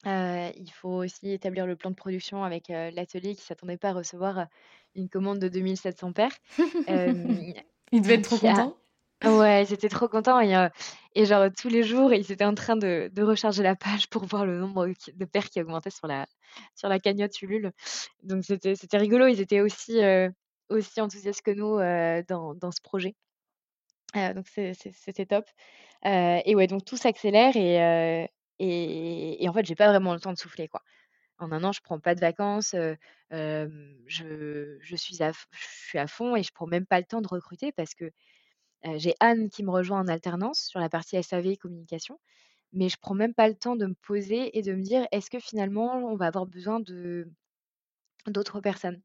Il 0.07 0.71
faut 0.73 1.05
aussi 1.05 1.33
établir 1.33 1.67
le 1.67 1.77
plan 1.77 1.91
de 1.91 1.97
production 1.97 2.45
avec, 2.45 2.69
l'atelier 2.69 3.35
qui 3.35 3.43
s'attendait 3.43 3.77
pas 3.79 3.91
à 3.91 3.95
recevoir, 3.95 4.47
une 4.95 5.09
commande 5.11 5.39
de 5.39 5.49
2 5.49 5.77
700 5.77 6.13
paires. 6.13 6.37
Il 7.93 8.01
devait 8.01 8.15
être 8.15 8.25
trop 8.25 8.39
il 8.41 8.45
y 8.45 8.49
a 8.49 8.65
content? 8.65 8.79
ouais, 9.25 9.65
j'étais 9.69 9.89
trop 9.89 10.09
content 10.09 10.41
et 10.41 10.55
heu 10.57 10.71
et 11.15 11.27
genre 11.27 11.49
tous 11.57 11.69
les 11.69 11.83
jours, 11.85 12.13
ils 12.15 12.31
étaient 12.33 12.45
en 12.45 12.55
train 12.55 12.77
de 12.77 13.11
de 13.13 13.23
recharger 13.23 13.63
la 13.63 13.77
page 13.77 14.09
pour 14.11 14.25
voir 14.27 14.47
le 14.47 14.59
nombre 14.61 14.89
de 15.15 15.25
paires 15.27 15.51
qui 15.51 15.61
augmentait 15.63 15.91
sur 15.91 16.07
la 16.09 16.27
sur 16.77 16.89
la 16.89 16.99
cagnotte 17.01 17.41
Ulule. 17.43 17.73
Donc 18.23 18.45
c'était 18.45 18.99
rigolo, 18.99 19.27
ils 19.29 19.41
étaient 19.41 19.61
aussi, 19.63 19.99
heu, 20.03 20.31
aussi 20.71 21.01
enthousiastes 21.01 21.43
que 21.43 21.51
nous, 21.53 21.79
heu, 21.81 22.25
dans 22.29 22.55
dans 22.55 22.73
ce 22.73 22.81
projet. 22.83 23.17
Donc 24.35 24.47
c'était 24.49 25.27
top. 25.27 25.45
Et 26.05 26.55
ouais, 26.55 26.67
donc 26.67 26.85
tout 26.85 26.97
s'accélère 26.97 27.57
et 27.57 28.29
et 28.61 29.45
et 29.45 29.49
en 29.49 29.53
fait, 29.53 29.65
j'ai 29.67 29.77
pas 29.77 29.89
vraiment 29.89 30.15
le 30.15 30.21
temps 30.21 30.33
de 30.33 30.39
souffler, 30.39 30.69
quoi. 30.69 30.83
En 31.41 31.53
un 31.53 31.63
an, 31.65 31.73
je 31.73 31.81
prends 31.81 32.01
pas 32.01 32.15
de 32.17 32.21
vacances, 32.21 32.75
je 33.31 34.97
suis 34.97 35.23
à 35.23 35.31
je 35.33 35.67
suis 35.87 35.99
à 35.99 36.07
fond 36.09 36.35
et 36.37 36.43
je 36.43 36.51
prends 36.53 36.67
même 36.67 36.87
pas 36.87 36.99
le 36.99 37.07
temps 37.07 37.21
de 37.21 37.29
recruter 37.29 37.71
parce 37.73 37.95
que, 37.95 38.11
j'ai 38.97 39.15
Anne 39.21 39.51
qui 39.51 39.65
me 39.65 39.71
rejoint 39.71 40.01
en 40.01 40.09
alternance 40.09 40.61
sur 40.69 40.81
la 40.81 40.89
partie 40.91 41.17
SAV 41.17 41.57
communication, 41.59 42.21
mais 42.73 42.89
je 42.91 42.99
prends 43.01 43.15
même 43.15 43.35
pas 43.35 43.49
le 43.49 43.57
temps 43.57 43.77
de 43.77 43.87
me 43.87 43.95
poser 43.95 44.59
et 44.59 44.63
de 44.63 44.75
me 44.75 44.83
dire: 44.83 45.07
«Est-ce 45.13 45.31
que 45.31 45.41
finalement 45.41 45.97
on 45.97 46.17
va 46.17 46.27
avoir 46.29 46.47
besoin 46.47 46.81
de 46.81 47.29
d'autres 48.29 48.61
personnes?» 48.61 49.03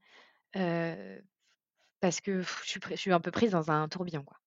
parce 2.01 2.21
que 2.21 2.41
je 2.43 2.95
suis 2.97 3.13
un 3.13 3.19
peu 3.21 3.31
prise 3.31 3.51
dans 3.51 3.71
un 3.71 3.89
tourbillon, 3.89 4.23
quoi. 4.23 4.37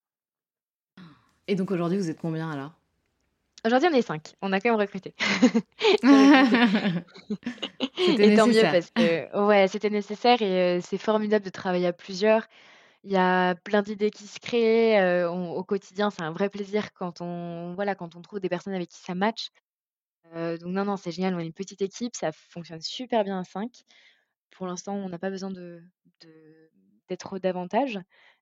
Et 1.47 1.55
donc 1.55 1.71
aujourd'hui, 1.71 1.97
vous 1.97 2.09
êtes 2.09 2.19
combien 2.19 2.49
alors? 2.51 2.77
Aujourd'hui, 3.67 3.89
on 3.91 3.95
est 3.95 4.01
5. 4.01 4.33
on 4.41 4.53
a 4.53 4.61
quand 4.61 4.69
même 4.69 4.79
recruté. 4.79 5.13
Et 8.19 8.33
tant 8.33 8.47
mieux 8.47 8.63
parce 8.71 8.91
que 8.91 9.45
ouais, 9.45 9.67
c'était 9.67 9.89
nécessaire 9.89 10.41
et 10.41 10.77
heu, 10.77 10.81
c'est 10.81 10.97
formidable 10.97 11.43
de 11.43 11.49
travailler 11.49 11.87
à 11.87 11.93
plusieurs. 11.93 12.47
Il 13.03 13.11
y 13.11 13.17
a 13.17 13.55
plein 13.55 13.81
d'idées 13.81 14.11
qui 14.11 14.27
se 14.27 14.39
créent, 14.39 15.25
on 15.27 15.51
au 15.51 15.63
quotidien, 15.63 16.09
c'est 16.09 16.23
un 16.23 16.31
vrai 16.31 16.49
plaisir 16.49 16.93
quand 16.93 17.21
on 17.21 17.73
voilà, 17.75 17.95
quand 17.95 18.15
on 18.15 18.21
trouve 18.21 18.39
des 18.39 18.49
personnes 18.49 18.73
avec 18.73 18.89
qui 18.89 18.99
ça 18.99 19.15
match. 19.15 19.49
Heu, 20.35 20.57
donc 20.57 20.73
non, 20.73 20.85
non, 20.85 20.97
c'est 20.97 21.11
génial, 21.11 21.35
on 21.35 21.39
est 21.39 21.45
une 21.45 21.53
petite 21.53 21.81
équipe, 21.81 22.15
ça 22.15 22.31
fonctionne 22.31 22.81
super 22.81 23.23
bien 23.23 23.39
à 23.39 23.43
5. 23.43 23.71
Pour 24.51 24.67
l'instant, 24.67 24.95
on 24.95 25.09
n'a 25.09 25.19
pas 25.19 25.29
besoin 25.29 25.51
de 25.51 25.81
d'être 27.09 27.39
davantage, 27.39 27.99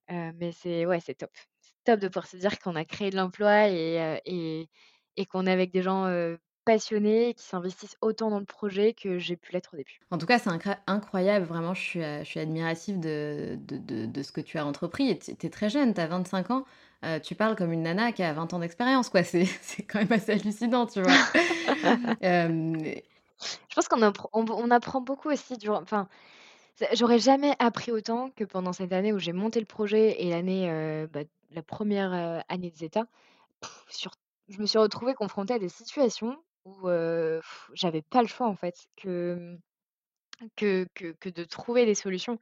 mais 0.09 0.51
c'est 0.51 0.85
ouais, 0.85 0.99
c'est 0.99 1.15
top. 1.15 1.31
C'est 1.61 1.73
top 1.83 1.99
de 1.99 2.07
pouvoir 2.07 2.27
se 2.27 2.37
dire 2.37 2.59
qu'on 2.59 2.75
a 2.75 2.85
créé 2.85 3.09
de 3.09 3.15
l'emploi 3.15 3.69
et 3.69 4.69
et 5.17 5.25
qu'on 5.25 5.45
est 5.45 5.51
avec 5.51 5.71
des 5.71 5.81
gens, 5.81 6.07
passionnés 6.65 7.35
qui 7.35 7.45
s'investissent 7.45 7.95
autant 8.01 8.29
dans 8.31 8.39
le 8.39 8.45
projet 8.45 8.93
que 8.93 9.19
j'ai 9.19 9.37
pu 9.37 9.53
l'être 9.53 9.75
au 9.75 9.77
début. 9.77 9.99
En 10.09 10.17
tout 10.17 10.25
cas, 10.25 10.39
c'est 10.39 10.49
incroyable, 10.87 11.45
vraiment, 11.45 11.73
je 11.75 11.81
suis, 11.81 12.03
heu, 12.03 12.19
je 12.19 12.25
suis 12.25 12.39
admirative 12.39 12.99
de 12.99 13.57
de 13.59 13.77
de 13.77 14.05
de 14.07 14.23
ce 14.23 14.31
que 14.31 14.41
tu 14.41 14.57
as 14.57 14.65
entrepris 14.65 15.17
tu 15.19 15.31
es 15.45 15.49
très 15.49 15.69
jeune, 15.69 15.93
tu 15.93 16.01
as 16.01 16.07
25 16.07 16.51
ans, 16.51 16.65
tu 17.23 17.35
parles 17.35 17.55
comme 17.55 17.71
une 17.71 17.83
nana 17.83 18.11
qui 18.11 18.23
a 18.23 18.33
20 18.33 18.51
ans 18.53 18.59
d'expérience, 18.59 19.09
quoi. 19.09 19.23
C'est 19.23 19.83
quand 19.83 19.99
même 19.99 20.11
assez 20.11 20.33
hallucinant, 20.33 20.87
tu 20.87 21.01
vois? 21.01 21.13
Je 22.21 23.75
pense 23.75 23.87
qu'on 23.87 24.01
appr 24.01 24.27
on 24.33 24.45
on 24.49 24.71
apprend 24.71 25.01
beaucoup 25.01 25.29
aussi 25.29 25.57
durant 25.57 25.81
enfin, 25.81 26.07
j'aurais 26.93 27.19
jamais 27.19 27.53
appris 27.59 27.91
autant 27.91 28.29
que 28.31 28.43
pendant 28.43 28.73
cette 28.73 28.93
année 28.93 29.13
où 29.13 29.19
j'ai 29.19 29.33
monté 29.33 29.59
le 29.59 29.65
projet 29.65 30.23
et 30.23 30.29
l'année, 30.29 30.67
bah, 31.13 31.21
la 31.51 31.61
première 31.61 32.09
re 32.11 32.43
année 32.49 32.71
de 32.71 32.75
Zeta. 32.75 33.05
Sur 33.89 34.11
je 34.49 34.59
me 34.59 34.65
suis 34.65 34.77
retrouvée 34.79 35.13
confrontée 35.15 35.53
à 35.55 35.59
des 35.59 35.69
situations 35.69 36.37
où, 36.65 36.87
heu, 36.89 37.41
j'avais 37.73 38.01
pas 38.01 38.21
le 38.21 38.27
choix 38.27 38.47
en 38.47 38.55
fait, 38.55 38.75
que, 38.97 39.35
mmh, 40.41 40.47
que 40.55 40.87
que 40.95 41.11
que 41.13 41.29
de 41.29 41.43
trouver 41.43 41.85
des 41.85 41.95
solutions 41.95 42.39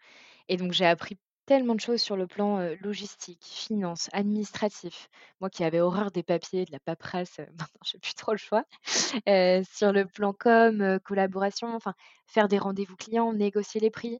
et 0.49 0.57
donc 0.57 0.73
j'ai 0.73 0.85
appris 0.85 1.19
tellement 1.47 1.75
de 1.75 1.81
choses 1.81 2.01
sur 2.01 2.17
le 2.17 2.27
plan, 2.27 2.59
logistique, 2.81 3.43
finance, 3.45 4.09
administratif. 4.13 5.09
Moi 5.41 5.49
qui 5.49 5.63
avais 5.63 5.81
horreur 5.81 6.11
des 6.11 6.23
papiers, 6.23 6.65
de 6.65 6.71
la 6.71 6.79
paperasse, 6.79 7.39
heu, 7.39 7.47
maintenant 7.59 7.81
j'ai 7.85 7.99
plus 7.99 8.15
trop 8.15 8.31
le 8.33 8.37
choix. 8.39 8.65
Sur 8.85 9.93
le 9.93 10.05
plan 10.05 10.33
com, 10.33 10.99
collaboration, 11.05 11.75
enfin 11.75 11.93
faire 12.27 12.47
des 12.49 12.57
rendez-vous 12.59 12.95
clients, 12.97 13.33
négocier 13.33 13.81
les 13.81 13.91
prix, 13.91 14.19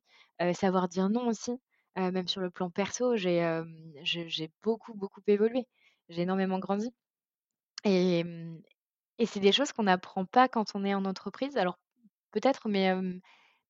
savoir 0.54 0.88
dire 0.90 1.10
non 1.10 1.28
aussi. 1.28 1.54
Même 1.98 2.28
sur 2.28 2.42
le 2.42 2.50
plan 2.52 2.70
perso, 2.72 3.16
j'ai 3.18 4.52
beaucoup, 4.64 4.94
beaucoup 4.96 5.22
évolué. 5.28 5.68
J'ai 6.10 6.24
énormément 6.24 6.60
grandi 6.60 6.94
et 7.84 8.24
mmh 8.24 8.62
et 9.20 9.26
c'est 9.26 9.40
des 9.40 9.52
choses 9.52 9.72
qu'on 9.72 9.84
n'apprend 9.84 10.26
pas 10.26 10.48
quand 10.48 10.72
on 10.76 10.84
est 10.84 10.94
en 10.94 11.06
entreprise. 11.06 11.58
Alors 11.58 11.78
peut-être, 12.32 12.68
mais 12.68 12.94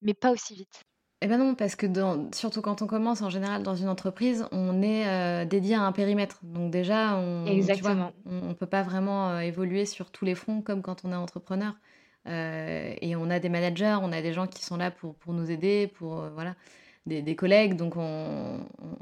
mais 0.01 0.13
pas 0.13 0.31
aussi 0.31 0.55
vite. 0.55 0.83
Eh 1.21 1.27
ben 1.27 1.37
non, 1.37 1.55
parce 1.55 1.75
que 1.75 1.85
dans, 1.85 2.29
surtout 2.33 2.61
quand 2.61 2.81
on 2.81 2.87
commence 2.87 3.21
en 3.21 3.29
général 3.29 3.63
dans 3.63 3.75
une 3.75 3.87
entreprise, 3.87 4.45
on 4.51 4.81
est 4.81 5.07
euh, 5.07 5.45
dédié 5.45 5.75
à 5.75 5.81
un 5.81 5.93
périmètre. 5.93 6.39
Donc 6.43 6.69
déjà, 6.69 7.15
on 7.15 7.45
on, 8.25 8.53
peut 8.55 8.65
pas 8.65 8.81
vraiment 8.81 9.29
euh, 9.29 9.39
évoluer 9.39 9.85
sur 9.85 10.11
tous 10.11 10.25
les 10.25 10.35
fronts 10.35 10.61
comme 10.61 10.81
quand 10.81 11.05
on 11.05 11.11
est 11.13 11.15
entrepreneur. 11.15 11.73
Et 12.25 13.15
on 13.17 13.29
a 13.29 13.39
des 13.39 13.49
managers, 13.49 13.97
on 14.01 14.11
a 14.13 14.21
des 14.21 14.33
gens 14.33 14.47
qui 14.47 14.63
sont 14.63 14.77
là 14.77 14.91
pour, 14.91 15.15
pour 15.15 15.33
nous 15.33 15.51
aider, 15.51 15.87
pour 15.87 16.15
voilà, 16.33 16.55
des, 17.05 17.35
collègues. 17.35 17.75
Donc 17.75 17.95
on 17.95 18.59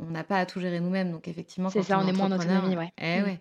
n'a 0.09 0.24
pas 0.24 0.38
à 0.38 0.45
tout 0.45 0.59
gérer 0.59 0.80
nous-mêmes. 0.80 1.12
Donc 1.12 1.28
effectivement, 1.28 1.70
c'est 1.70 1.84
ça, 1.84 1.99
on 1.99 2.07
est, 2.07 2.14
moins 2.14 2.32
en 2.32 2.36
autonomie, 2.36 2.78
ouais. 2.78 2.91
Eh 2.99 3.22
mm. 3.22 3.24
ouais. 3.24 3.39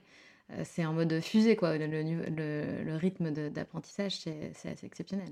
C'est 0.64 0.84
en 0.84 0.92
mode 0.92 1.20
fusée, 1.20 1.56
quoi. 1.56 1.78
Le, 1.78 1.86
le, 1.86 2.82
le 2.84 2.96
rythme 2.96 3.30
d'apprentissage, 3.50 4.16
c'est 4.18 4.52
assez 4.68 4.86
exceptionnel. 4.86 5.28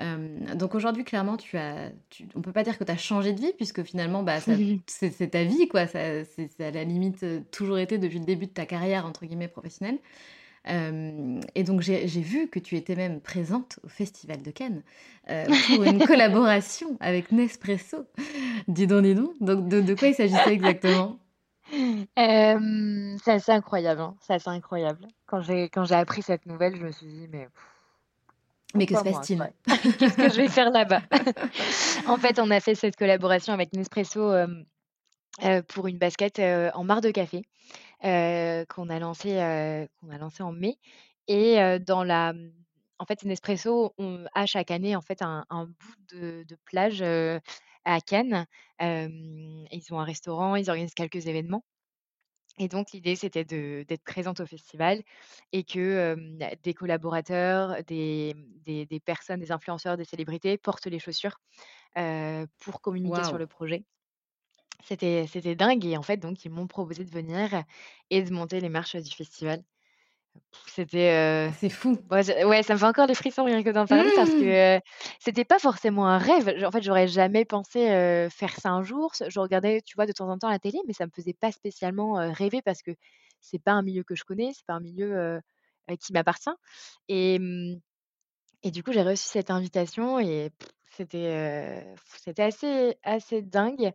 Euh, 0.00 0.54
donc 0.54 0.74
aujourd'hui, 0.74 1.04
clairement, 1.04 1.36
tu 1.36 1.56
as, 1.56 1.90
tu, 2.10 2.24
on 2.36 2.40
peut 2.40 2.52
pas 2.52 2.62
dire 2.62 2.78
que 2.78 2.84
tu 2.84 2.92
as 2.92 2.96
changé 2.96 3.32
de 3.32 3.40
vie, 3.40 3.52
puisque 3.56 3.82
finalement, 3.82 4.22
bah, 4.22 4.38
c'est 4.86 5.30
ta 5.30 5.44
vie, 5.44 5.68
quoi. 5.68 5.86
Ça, 5.86 6.24
c'est 6.24 6.60
à 6.60 6.70
la 6.70 6.84
limite 6.84 7.22
euh, 7.22 7.40
toujours 7.50 7.78
été 7.78 7.98
depuis 7.98 8.18
le 8.18 8.24
début 8.24 8.46
de 8.46 8.52
ta 8.52 8.66
carrière, 8.66 9.06
entre 9.06 9.26
guillemets, 9.26 9.48
professionnelle. 9.48 9.98
Euh, 10.68 11.40
et 11.54 11.62
donc 11.62 11.80
j'ai 11.80 12.04
vu 12.04 12.48
que 12.48 12.58
tu 12.58 12.76
étais 12.76 12.96
même 12.96 13.20
présente 13.20 13.78
au 13.84 13.88
Festival 13.88 14.42
de 14.42 14.50
Cannes 14.50 14.82
pour 15.68 15.84
une 15.84 15.98
collaboration 16.06 16.98
avec 17.00 17.32
Nespresso. 17.32 18.04
Dis 18.66 18.86
donc, 18.86 19.04
dis 19.04 19.14
donc. 19.14 19.32
Donc 19.40 19.68
de, 19.68 19.94
quoi 19.94 20.08
il 20.08 20.14
s'agissait 20.14 20.52
exactement? 20.52 21.18
C'est 21.70 23.32
assez 23.32 23.52
incroyable, 23.52 24.00
hein. 24.00 24.16
c'est 24.20 24.34
assez 24.34 24.50
incroyable. 24.50 25.06
Quand 25.26 25.42
j'ai 25.42 25.68
appris 25.94 26.22
cette 26.22 26.46
nouvelle, 26.46 26.76
je 26.76 26.84
me 26.84 26.92
suis 26.92 27.06
dit, 27.06 27.28
mais 27.30 27.48
mais 28.74 28.86
que 28.86 28.96
se 28.96 29.02
passe-t-il 29.02 29.42
Qu'est-ce 29.98 30.16
que 30.16 30.28
je 30.28 30.36
vais 30.36 30.48
faire 30.48 30.70
là-bas? 30.70 31.02
En 32.06 32.16
fait, 32.16 32.38
on 32.38 32.50
a 32.50 32.60
fait 32.60 32.74
cette 32.74 32.96
collaboration 32.96 33.52
avec 33.52 33.72
Nespresso 33.72 34.20
euh, 34.20 34.46
euh, 35.44 35.62
pour 35.62 35.88
une 35.88 35.98
basket 35.98 36.38
euh, 36.38 36.70
en 36.74 36.84
marre 36.84 37.00
de 37.00 37.10
café 37.10 37.42
qu'on 38.02 38.88
a 38.88 38.98
lancé 38.98 39.30
qu'on 40.00 40.10
a 40.10 40.18
lancé 40.18 40.42
en 40.42 40.52
mai. 40.52 40.78
Et 41.26 41.58
dans 41.80 42.04
la, 42.04 42.32
en 42.98 43.04
fait, 43.04 43.24
Nespresso 43.24 43.94
on 43.98 44.24
a 44.34 44.46
chaque 44.46 44.70
année 44.70 44.94
en 44.96 45.02
fait 45.02 45.22
un, 45.22 45.44
bout 45.50 46.14
de, 46.14 46.44
de 46.44 46.56
plage 46.64 47.02
à 47.88 48.00
Cannes. 48.00 48.46
ils 48.80 49.86
ont 49.90 50.00
un 50.00 50.04
restaurant, 50.04 50.56
ils 50.56 50.70
organisent 50.70 50.94
quelques 50.94 51.26
événements. 51.26 51.64
Et 52.60 52.68
donc 52.68 52.90
l'idée, 52.92 53.14
c'était 53.16 53.44
d'être 53.44 54.02
présente 54.04 54.40
au 54.40 54.46
festival 54.46 55.02
et 55.52 55.62
que, 55.64 56.16
des 56.62 56.74
collaborateurs, 56.74 57.84
des, 57.86 58.34
des 58.66 59.00
personnes, 59.00 59.40
des 59.40 59.52
influenceurs, 59.52 59.96
des 59.96 60.04
célébrités 60.04 60.58
portent 60.58 60.86
les 60.86 60.98
chaussures, 60.98 61.38
pour 62.58 62.80
communiquer 62.80 63.24
sur 63.24 63.38
le 63.38 63.46
projet. 63.46 63.84
C'était 64.84 65.26
c'était 65.28 65.54
dingue 65.56 65.84
et 65.86 65.96
en 65.96 66.02
fait, 66.02 66.16
donc 66.18 66.44
ils 66.44 66.50
m'ont 66.50 66.66
proposé 66.66 67.04
de 67.04 67.10
venir 67.10 67.64
et 68.10 68.22
de 68.22 68.32
monter 68.32 68.60
les 68.60 68.68
marches 68.68 68.96
du 68.96 69.10
festival. 69.10 69.62
C'était, 70.66 71.50
C'est 71.58 71.68
fou. 71.68 71.98
ouais, 72.10 72.62
ça 72.62 72.74
me 72.74 72.78
fait 72.78 72.84
encore 72.84 73.06
des 73.06 73.14
frissons 73.14 73.44
rien 73.44 73.62
que 73.62 73.70
d'en 73.70 73.86
parler 73.86 74.10
parce 74.14 74.30
mmh. 74.30 74.40
que, 74.40 74.80
c'était 75.18 75.44
pas 75.44 75.58
forcément 75.58 76.06
un 76.06 76.18
rêve. 76.18 76.54
en 76.64 76.70
fait, 76.70 76.82
j'aurais 76.82 77.08
jamais 77.08 77.44
pensé, 77.44 77.80
faire 78.30 78.54
ça 78.58 78.70
un 78.70 78.82
jour. 78.82 79.12
je 79.14 79.40
regardais, 79.40 79.80
tu 79.82 79.94
vois, 79.96 80.06
de 80.06 80.12
temps 80.12 80.28
en 80.28 80.38
temps 80.38 80.48
la 80.48 80.58
télé, 80.58 80.78
mais 80.86 80.92
ça 80.92 81.06
me 81.06 81.10
faisait 81.14 81.34
pas 81.34 81.52
spécialement, 81.52 82.14
rêver 82.32 82.62
parce 82.62 82.82
que 82.82 82.92
c'est 83.40 83.62
pas 83.62 83.72
un 83.72 83.82
milieu 83.82 84.04
que 84.04 84.14
je 84.14 84.24
connais, 84.24 84.52
c'est 84.54 84.66
pas 84.66 84.74
un 84.74 84.80
milieu, 84.80 85.40
qui 86.00 86.12
m'appartient 86.12 86.50
et 87.08 87.38
mmh, 87.38 87.80
et 88.64 88.70
du 88.70 88.82
coup, 88.82 88.92
j'ai 88.92 89.02
reçu 89.02 89.28
cette 89.28 89.50
invitation 89.50 90.18
et 90.18 90.50
c'était, 90.96 91.84
c'était 92.18 92.42
assez 92.42 92.96
assez 93.04 93.42
dingue 93.42 93.92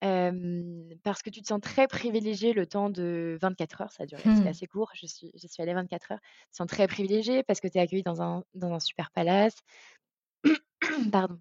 parce 0.00 1.22
que 1.22 1.30
tu 1.30 1.42
te 1.42 1.46
sens 1.46 1.60
très 1.60 1.86
privilégié 1.88 2.52
le 2.52 2.66
temps 2.66 2.90
de 2.90 3.38
24 3.40 3.80
heures, 3.80 3.92
ça 3.92 4.02
a 4.02 4.06
duré, 4.06 4.22
mmh. 4.24 4.46
assez 4.46 4.66
court, 4.66 4.90
je 4.94 5.06
suis 5.06 5.32
allée 5.58 5.74
24 5.74 6.12
heures. 6.12 6.20
Tu 6.20 6.50
te 6.50 6.56
sens 6.56 6.66
très 6.66 6.86
privilégié 6.86 7.42
parce 7.42 7.60
que 7.60 7.68
tu 7.68 7.78
es 7.78 7.80
accueilli 7.80 8.02
dans 8.02 8.22
un 8.22 8.44
dans 8.54 8.72
un 8.72 8.80
super 8.80 9.10
palace. 9.10 9.56
Pardon. 11.12 11.40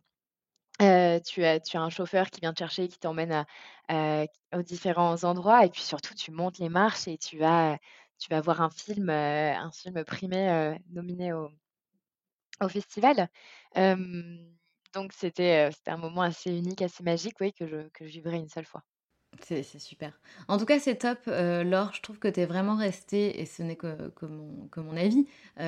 tu 0.80 1.44
as 1.44 1.60
tu 1.60 1.78
as 1.78 1.82
un 1.82 1.90
chauffeur 1.90 2.30
qui 2.30 2.42
vient 2.42 2.54
te 2.54 2.60
chercher, 2.60 2.88
qui 2.88 3.00
t'emmène 3.00 3.46
à, 3.90 4.26
aux 4.54 4.64
différents 4.64 5.24
endroits 5.24 5.66
et 5.66 5.70
puis 5.70 5.82
surtout 5.82 6.14
tu 6.14 6.32
montes 6.32 6.60
les 6.60 6.70
marches 6.70 7.08
et 7.08 7.18
tu 7.18 7.38
vas 7.38 7.78
tu 8.18 8.30
vas 8.30 8.40
voir 8.40 8.62
un 8.62 8.70
film, 8.70 9.10
un 9.10 9.72
film 9.72 10.04
primé, 10.06 10.78
nominé 10.92 11.34
au 11.34 11.50
au 12.62 12.70
festival. 12.70 13.30
Donc 14.96 15.14
c'était, 15.14 15.70
un 15.88 15.98
moment 15.98 16.22
assez 16.22 16.50
unique, 16.58 16.82
assez 16.82 17.04
magique, 17.04 17.36
oui, 17.42 17.54
que 17.54 17.68
je 17.68 17.90
que 17.90 18.06
je 18.08 18.12
vivrai 18.12 18.38
une 18.38 18.50
seule 18.50 18.66
fois. 18.66 18.82
C'est 19.42 19.64
super. 19.80 20.18
En 20.48 20.58
tout 20.58 20.66
cas, 20.66 20.80
c'est 20.80 20.96
top, 20.96 21.20
Laure. 21.28 21.92
Je 21.94 22.02
trouve 22.02 22.20
que 22.20 22.28
tu 22.28 22.40
es 22.40 22.46
vraiment 22.46 22.76
restée, 22.78 23.42
et 23.42 23.46
ce 23.46 23.64
n'est 23.64 23.76
que, 23.76 24.10
mon, 24.26 24.68
que 24.70 24.80
mon 24.80 24.96
avis, 24.96 25.28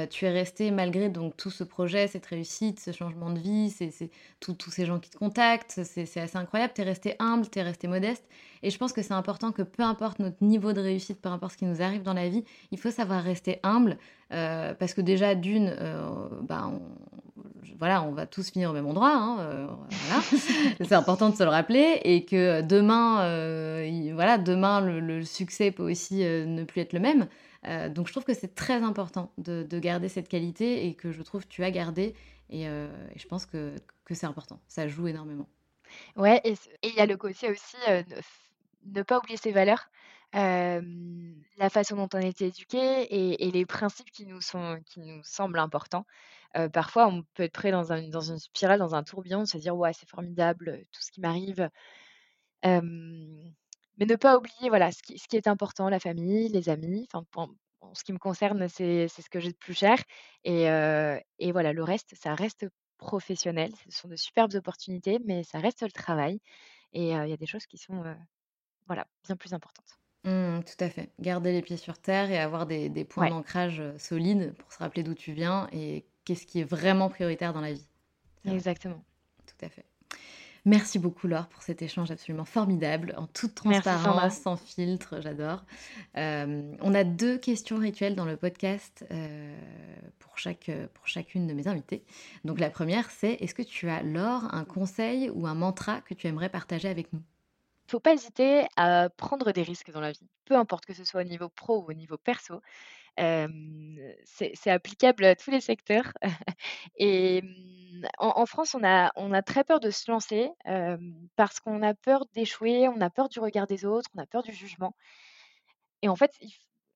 tu 0.10 0.26
es 0.26 0.32
restée 0.32 0.72
malgré 0.72 1.10
donc 1.10 1.36
tout 1.36 1.50
ce 1.50 1.64
projet, 1.66 2.08
cette 2.08 2.26
réussite, 2.26 2.80
ce 2.80 2.92
changement 2.92 3.30
de 3.30 3.40
vie, 3.40 3.70
c'est 3.70 4.10
tous 4.40 4.72
ces 4.72 4.86
gens 4.86 5.00
qui 5.00 5.10
te 5.10 5.18
contactent, 5.18 5.82
c'est 5.84 6.18
assez 6.18 6.38
incroyable. 6.38 6.74
Tu 6.76 6.82
es 6.82 6.86
restée 6.86 7.16
humble, 7.20 7.50
tu 7.50 7.60
es 7.60 7.62
restée 7.62 7.88
modeste. 7.88 8.26
Et 8.64 8.70
je 8.70 8.78
pense 8.78 8.94
que 8.94 9.02
c'est 9.02 9.14
important 9.14 9.52
que 9.52 9.64
peu 9.64 9.84
importe 9.84 10.20
notre 10.20 10.42
niveau 10.42 10.72
de 10.72 10.80
réussite, 10.80 11.22
peu 11.22 11.30
importe 11.30 11.54
ce 11.54 11.58
qui 11.58 11.66
nous 11.66 11.82
arrive 11.82 12.04
dans 12.04 12.14
la 12.14 12.30
vie, 12.30 12.46
il 12.72 12.80
faut 12.80 12.92
savoir 12.92 13.22
rester 13.22 13.60
humble. 13.64 13.98
Parce 14.30 14.94
que 14.94 15.02
déjà, 15.02 15.36
d'une, 15.36 15.76
bah, 16.44 16.68
on, 16.72 16.82
voilà, 17.78 18.04
on 18.04 18.12
va 18.12 18.26
tous 18.26 18.50
finir 18.52 18.70
au 18.72 18.74
même 18.74 18.88
endroit. 18.88 19.14
Hein, 19.14 19.40
euh, 19.40 19.68
c'est 20.82 20.94
important 20.94 21.30
de 21.30 21.36
se 21.36 21.44
le 21.44 21.50
rappeler 21.50 22.00
et 22.04 22.26
que 22.26 22.62
demain, 22.62 23.22
euh, 23.24 24.12
voilà, 24.14 24.38
demain 24.38 24.82
le, 24.82 25.24
succès 25.24 25.72
peut 25.72 25.90
aussi 25.90 26.24
euh, 26.24 26.46
ne 26.46 26.64
plus 26.64 26.82
être 26.82 26.94
le 26.94 27.00
même. 27.00 27.28
donc 27.94 28.08
je 28.08 28.14
trouve 28.14 28.24
que 28.24 28.34
c'est 28.34 28.56
très 28.56 28.82
important 28.84 29.32
de, 29.38 29.80
garder 29.80 30.10
cette 30.10 30.30
qualité 30.30 30.88
et 30.88 30.94
que 30.94 31.12
je 31.12 31.22
trouve 31.22 31.44
que 31.44 31.50
tu 31.50 31.64
as 31.64 31.72
gardé 31.72 32.16
et, 32.50 32.66
je 32.66 33.28
pense 33.28 33.46
que, 33.46 33.76
c'est 34.12 34.26
important. 34.26 34.60
Ça 34.68 34.88
joue 34.88 35.08
énormément. 35.08 35.50
Ouais, 36.16 36.42
et 36.44 36.56
il 36.84 36.94
y 36.96 37.00
a 37.00 37.06
le 37.06 37.18
côté 37.18 37.50
aussi 37.50 37.78
ne 38.86 39.02
pas 39.02 39.18
oublier 39.18 39.38
ses 39.38 39.52
valeurs. 39.52 39.90
La 40.38 41.70
façon 41.70 41.96
dont 41.96 42.10
on 42.14 42.20
été 42.20 42.48
éduqué 42.48 43.08
et, 43.44 43.52
les 43.52 43.66
principes 43.66 44.12
qui 44.12 44.26
nous, 44.26 44.42
sont, 44.42 44.80
qui 44.86 45.00
nous 45.00 45.22
semblent 45.24 45.60
importants 45.60 46.06
parfois, 46.74 47.08
on 47.08 47.24
peut 47.36 47.44
être 47.44 47.54
prêt 47.54 47.72
dans, 47.72 47.84
dans 48.10 48.22
une 48.22 48.40
spirale, 48.40 48.80
dans 48.80 48.96
un 48.96 49.04
tourbillon, 49.04 49.46
se 49.46 49.58
dire 49.58 49.76
ouais, 49.76 49.94
c'est 49.94 50.10
formidable, 50.10 50.86
tout 50.92 51.02
ce 51.02 51.12
qui 51.12 51.22
m'arrive. 51.22 51.70
mais 52.64 54.06
ne 54.06 54.16
pas 54.16 54.38
oublier 54.38 54.70
voilà, 54.70 54.92
ce 54.92 55.02
qui, 55.04 55.20
ce 55.20 55.28
qui 55.28 55.38
est 55.38 55.48
important, 55.48 55.90
la 55.90 56.00
famille, 56.00 56.50
les 56.50 56.70
amis. 56.70 57.08
Enfin, 57.14 57.26
en 57.82 57.94
ce 57.94 58.04
qui 58.04 58.14
me 58.14 58.18
concerne, 58.18 58.68
c'est 58.70 59.08
ce 59.08 59.30
que 59.30 59.40
j'ai 59.40 59.52
de 59.52 59.58
plus 59.58 59.74
cher. 59.76 59.98
Et, 60.44 60.66
et 61.40 61.52
voilà, 61.52 61.74
le 61.74 61.84
reste, 61.84 62.16
ça 62.16 62.36
reste 62.36 62.66
professionnel. 62.98 63.72
Ce 63.90 64.00
sont 64.00 64.08
de 64.08 64.16
superbes 64.16 64.56
opportunités, 64.56 65.20
mais 65.26 65.44
ça 65.44 65.60
reste 65.60 65.84
le 65.84 65.92
travail. 65.92 66.40
Et 66.94 67.10
il 67.12 67.30
y 67.30 67.34
a 67.34 67.38
des 67.38 67.46
choses 67.46 67.66
qui 67.68 67.78
sont 67.78 68.04
voilà, 68.88 69.06
bien 69.26 69.36
plus 69.36 69.54
importantes. 69.54 70.00
Mmh, 70.28 70.64
tout 70.64 70.84
à 70.84 70.90
fait. 70.90 71.10
Garder 71.22 71.54
les 71.54 71.62
pieds 71.62 71.78
sur 71.78 71.98
terre 71.98 72.30
et 72.30 72.38
avoir 72.38 72.66
des, 72.66 72.90
des 72.90 73.06
points 73.06 73.30
d'ancrage 73.30 73.82
solides 73.98 74.54
pour 74.58 74.74
se 74.74 74.80
rappeler 74.80 75.02
d'où 75.02 75.14
tu 75.14 75.32
viens 75.32 75.70
et 75.72 76.06
qu'est-ce 76.26 76.46
qui 76.46 76.60
est 76.60 76.66
vraiment 76.66 77.08
prioritaire 77.08 77.54
dans 77.54 77.62
la 77.62 77.72
vie. 77.72 77.88
Exactement. 78.46 79.02
Tout 79.46 79.66
à 79.66 79.70
fait. 79.70 79.86
Merci 80.66 81.00
beaucoup 81.00 81.28
Laure 81.28 81.48
pour 81.48 81.64
cet 81.64 81.82
échange 81.82 82.12
absolument 82.12 82.44
formidable, 82.44 83.14
en 83.16 83.26
toute 83.26 83.56
transparence, 83.56 84.40
sans 84.40 84.58
filtre, 84.58 85.22
j'adore. 85.22 85.64
Euh, 86.18 86.76
on 86.82 86.94
a 86.94 87.06
deux 87.06 87.38
questions 87.38 87.78
rituelles 87.78 88.16
dans 88.16 88.26
le 88.26 88.36
podcast 88.36 89.06
euh, 89.12 89.58
pour, 90.20 90.38
chaque, 90.38 90.70
pour 90.94 91.08
chacune 91.08 91.48
de 91.48 91.54
mes 91.54 91.70
invités. 91.70 92.04
Donc 92.44 92.60
la 92.60 92.70
première 92.70 93.12
c'est, 93.12 93.36
est-ce 93.36 93.56
que 93.56 93.62
tu 93.62 93.88
as 93.88 94.04
Laure 94.04 94.54
un 94.54 94.66
conseil 94.66 95.30
ou 95.30 95.48
un 95.48 95.56
mantra 95.56 96.02
que 96.02 96.14
tu 96.14 96.28
aimerais 96.28 96.50
partager 96.50 96.90
avec 96.90 97.14
nous? 97.14 97.22
Faut 97.88 98.00
pas 98.00 98.14
hésiter 98.14 98.68
à 98.76 99.10
prendre 99.10 99.52
des 99.52 99.64
risques 99.64 99.92
dans 99.92 100.02
la 100.02 100.12
vie, 100.12 100.30
peu 100.46 100.56
importe 100.56 100.86
que 100.86 100.94
ce 100.94 101.04
soit 101.04 101.22
au 101.22 101.26
niveau 101.26 101.50
pro 101.50 101.82
ou 101.82 101.90
au 101.90 101.94
niveau 101.94 102.18
perso 102.18 102.62
c'est 104.26 104.70
applicable 104.70 105.26
à 105.26 105.36
tous 105.36 105.52
les 105.52 105.62
secteurs. 105.62 106.14
Et 106.98 107.42
mmh, 107.42 108.06
en, 108.20 108.46
France, 108.46 108.76
on 108.76 108.84
a, 108.84 109.12
on 109.16 109.34
a 109.34 109.42
très 109.42 109.64
peur 109.64 109.80
de 109.80 109.90
se 109.90 110.10
lancer 110.12 110.50
parce 111.36 111.60
qu'on 111.60 111.82
a 111.82 111.94
peur 111.94 112.26
d'échouer, 112.34 112.88
on 112.88 113.02
a 113.02 113.10
peur 113.10 113.30
du 113.30 113.40
regard 113.40 113.68
des 113.68 113.86
autres, 113.86 114.10
on 114.16 114.22
a 114.22 114.26
peur 114.26 114.44
du 114.44 114.54
jugement. 114.54 114.94
Et 116.02 116.10
en 116.10 116.16
fait, 116.16 116.32
il 116.42 116.48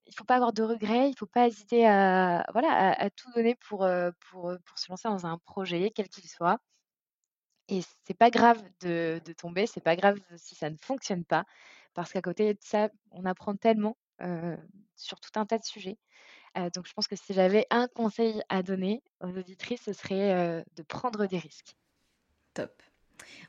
ne 0.07 0.13
faut 0.15 0.25
pas 0.25 0.35
avoir 0.35 0.53
de 0.53 0.63
regrets, 0.63 1.07
il 1.07 1.11
ne 1.11 1.15
faut 1.15 1.25
pas 1.25 1.47
hésiter 1.47 1.87
à, 1.87 2.45
voilà, 2.53 2.91
à, 2.91 3.09
tout 3.09 3.31
donner 3.35 3.55
pour, 3.55 3.87
pour, 4.29 4.53
pour 4.65 4.79
se 4.79 4.91
lancer 4.91 5.07
dans 5.07 5.25
un 5.25 5.37
projet, 5.39 5.91
quel 5.91 6.09
qu'il 6.09 6.29
soit. 6.29 6.59
Et 7.71 7.81
c'est 8.05 8.13
pas 8.13 8.29
grave 8.29 8.61
de, 8.81 9.21
de 9.23 9.33
tomber, 9.33 9.65
c'est 9.65 9.81
pas 9.81 9.95
grave 9.95 10.19
si 10.35 10.55
ça 10.55 10.69
ne 10.69 10.75
fonctionne 10.75 11.23
pas, 11.23 11.45
parce 11.93 12.11
qu'à 12.11 12.21
côté 12.21 12.53
de 12.53 12.59
ça, 12.61 12.89
on 13.11 13.25
apprend 13.25 13.55
tellement 13.55 13.97
sur 14.95 15.19
tout 15.19 15.31
un 15.39 15.47
tas 15.47 15.57
de 15.57 15.63
sujets. 15.63 15.97
donc 16.75 16.85
je 16.85 16.93
pense 16.93 17.07
que 17.07 17.15
si 17.15 17.33
j'avais 17.33 17.65
un 17.71 17.87
conseil 17.87 18.39
à 18.49 18.61
donner 18.61 19.01
aux 19.19 19.35
auditrices, 19.35 19.81
ce 19.85 19.93
serait 19.93 20.63
de 20.75 20.83
prendre 20.83 21.25
des 21.25 21.39
risques. 21.39 21.75
Top. 22.53 22.83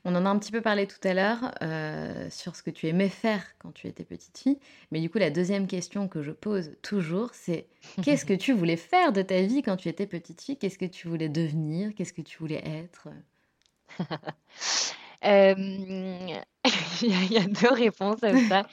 On 0.05 0.15
en 0.15 0.25
a 0.25 0.29
un 0.29 0.37
petit 0.39 0.51
peu 0.51 0.61
parlé 0.61 0.87
tout 0.87 1.05
à 1.07 1.13
l'heure 1.13 1.53
euh, 1.61 2.29
sur 2.29 2.55
ce 2.55 2.63
que 2.63 2.69
tu 2.69 2.87
aimais 2.87 3.09
faire 3.09 3.43
quand 3.59 3.71
tu 3.71 3.87
étais 3.87 4.03
petite 4.03 4.37
fille. 4.37 4.59
Mais 4.91 4.99
du 4.99 5.09
coup, 5.09 5.17
la 5.17 5.29
deuxième 5.29 5.67
question 5.67 6.07
que 6.07 6.21
je 6.21 6.31
pose 6.31 6.71
toujours, 6.81 7.29
c'est 7.33 7.67
qu'est-ce 8.03 8.25
que 8.25 8.33
tu 8.33 8.53
voulais 8.53 8.77
faire 8.77 9.13
de 9.13 9.21
ta 9.21 9.41
vie 9.41 9.61
quand 9.61 9.77
tu 9.77 9.89
étais 9.89 10.07
petite 10.07 10.41
fille? 10.41 10.57
Qu'est-ce 10.57 10.77
que 10.77 10.85
tu 10.85 11.07
voulais 11.07 11.29
devenir? 11.29 11.93
Qu'est-ce 11.95 12.13
que 12.13 12.21
tu 12.21 12.37
voulais 12.37 12.61
être? 12.65 13.09
il 17.01 17.31
y 17.31 17.37
a 17.37 17.45
deux 17.45 17.71
réponses 17.71 18.21
à 18.23 18.37
ça. 18.49 18.63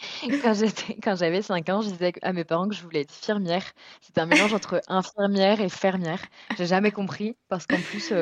Quand 1.03 1.15
j'avais 1.17 1.43
5 1.43 1.69
ans, 1.69 1.81
je 1.81 1.91
disais 1.91 2.13
à 2.23 2.33
mes 2.33 2.45
parents 2.45 2.69
que 2.69 2.75
je 2.75 2.83
voulais 2.83 3.03
être 3.03 3.13
infirmière. 3.13 3.65
C'était 4.01 4.21
un 4.21 4.27
mélange 4.27 4.53
entre 4.53 4.81
infirmière 4.89 5.61
et 5.61 5.69
fermière. 5.69 6.21
J'ai 6.59 6.67
jamais 6.67 6.91
compris 6.91 7.37
parce 7.49 7.67
qu'en 7.67 7.81
plus, 7.81 8.13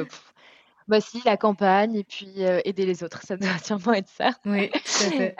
bah 0.88 1.01
si, 1.01 1.22
la 1.24 1.36
campagne 1.38 1.94
et 1.96 2.05
puis, 2.05 2.42
aider 2.64 2.84
les 2.84 3.03
autres, 3.03 3.22
ça 3.22 3.36
doit 3.38 3.49
sûrement 3.64 3.94
être 3.94 4.09
ça. 4.09 4.30
Oui, 4.44 4.70
tout 4.70 5.05
à 5.05 5.11
fait. 5.11 5.36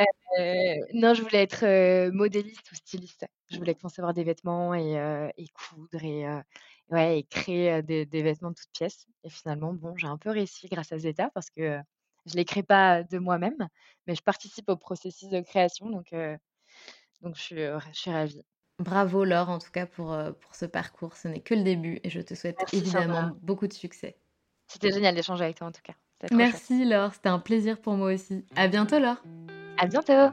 non, 0.95 1.13
je 1.13 1.23
voulais 1.23 1.43
être, 1.43 2.11
modéliste 2.11 2.73
ou 2.73 2.75
styliste. 2.75 3.27
Je 3.51 3.59
voulais 3.59 3.75
concevoir 3.75 4.15
des 4.15 4.25
vêtements 4.25 4.75
et 4.75 4.95
et 5.37 5.49
coudre 5.49 6.03
et 6.03 6.25
ouais 6.91 7.21
et 7.21 7.23
créer, 7.25 7.83
des 7.83 8.07
des 8.07 8.23
vêtements 8.23 8.51
de 8.51 8.55
toutes 8.55 8.73
pièces 8.73 9.07
et 9.25 9.31
finalement, 9.31 9.73
bon, 9.73 9.97
j'ai 9.97 10.07
un 10.07 10.19
peu 10.19 10.31
réussi 10.31 10.69
grâce 10.69 10.93
à 10.93 10.99
Zeta 10.99 11.31
parce 11.35 11.51
que, 11.51 11.79
je 12.27 12.35
les 12.35 12.45
crée 12.45 12.63
pas 12.63 13.03
de 13.05 13.19
moi-même, 13.19 13.69
mais 14.07 14.15
je 14.15 14.23
participe 14.23 14.69
au 14.69 14.77
processus 14.77 15.29
de 15.31 15.41
création 15.41 15.89
donc 15.89 16.15
donc 17.23 17.37
je 17.37 17.41
suis, 17.41 17.57
je 17.57 17.99
suis 17.99 18.11
ravie. 18.11 18.45
Bravo 18.79 19.25
Laure 19.25 19.49
en 19.49 19.59
tout 19.59 19.71
cas 19.71 19.87
pour, 19.87 20.17
pour 20.41 20.55
ce 20.55 20.67
parcours, 20.67 21.17
ce 21.17 21.29
n'est 21.29 21.41
que 21.41 21.55
le 21.55 21.63
début 21.63 22.01
et 22.05 22.11
je 22.11 22.21
te 22.21 22.35
souhaite 22.35 22.59
évidemment 22.73 23.33
beaucoup 23.43 23.67
de 23.67 23.73
succès. 23.73 24.17
C'était 24.67 24.93
génial 24.93 25.15
d'échanger 25.15 25.45
avec 25.45 25.57
toi 25.57 25.69
en 25.69 25.73
tout 25.73 25.83
cas. 25.83 25.95
Merci 26.33 26.85
Laure, 26.85 27.15
c'était 27.15 27.29
un 27.29 27.39
plaisir 27.39 27.81
pour 27.81 27.95
moi 27.95 28.13
aussi. 28.13 28.45
À 28.57 28.69
bientôt 28.69 28.99
Laure. 28.99 29.23
À 29.79 29.87
bientôt. 29.87 30.33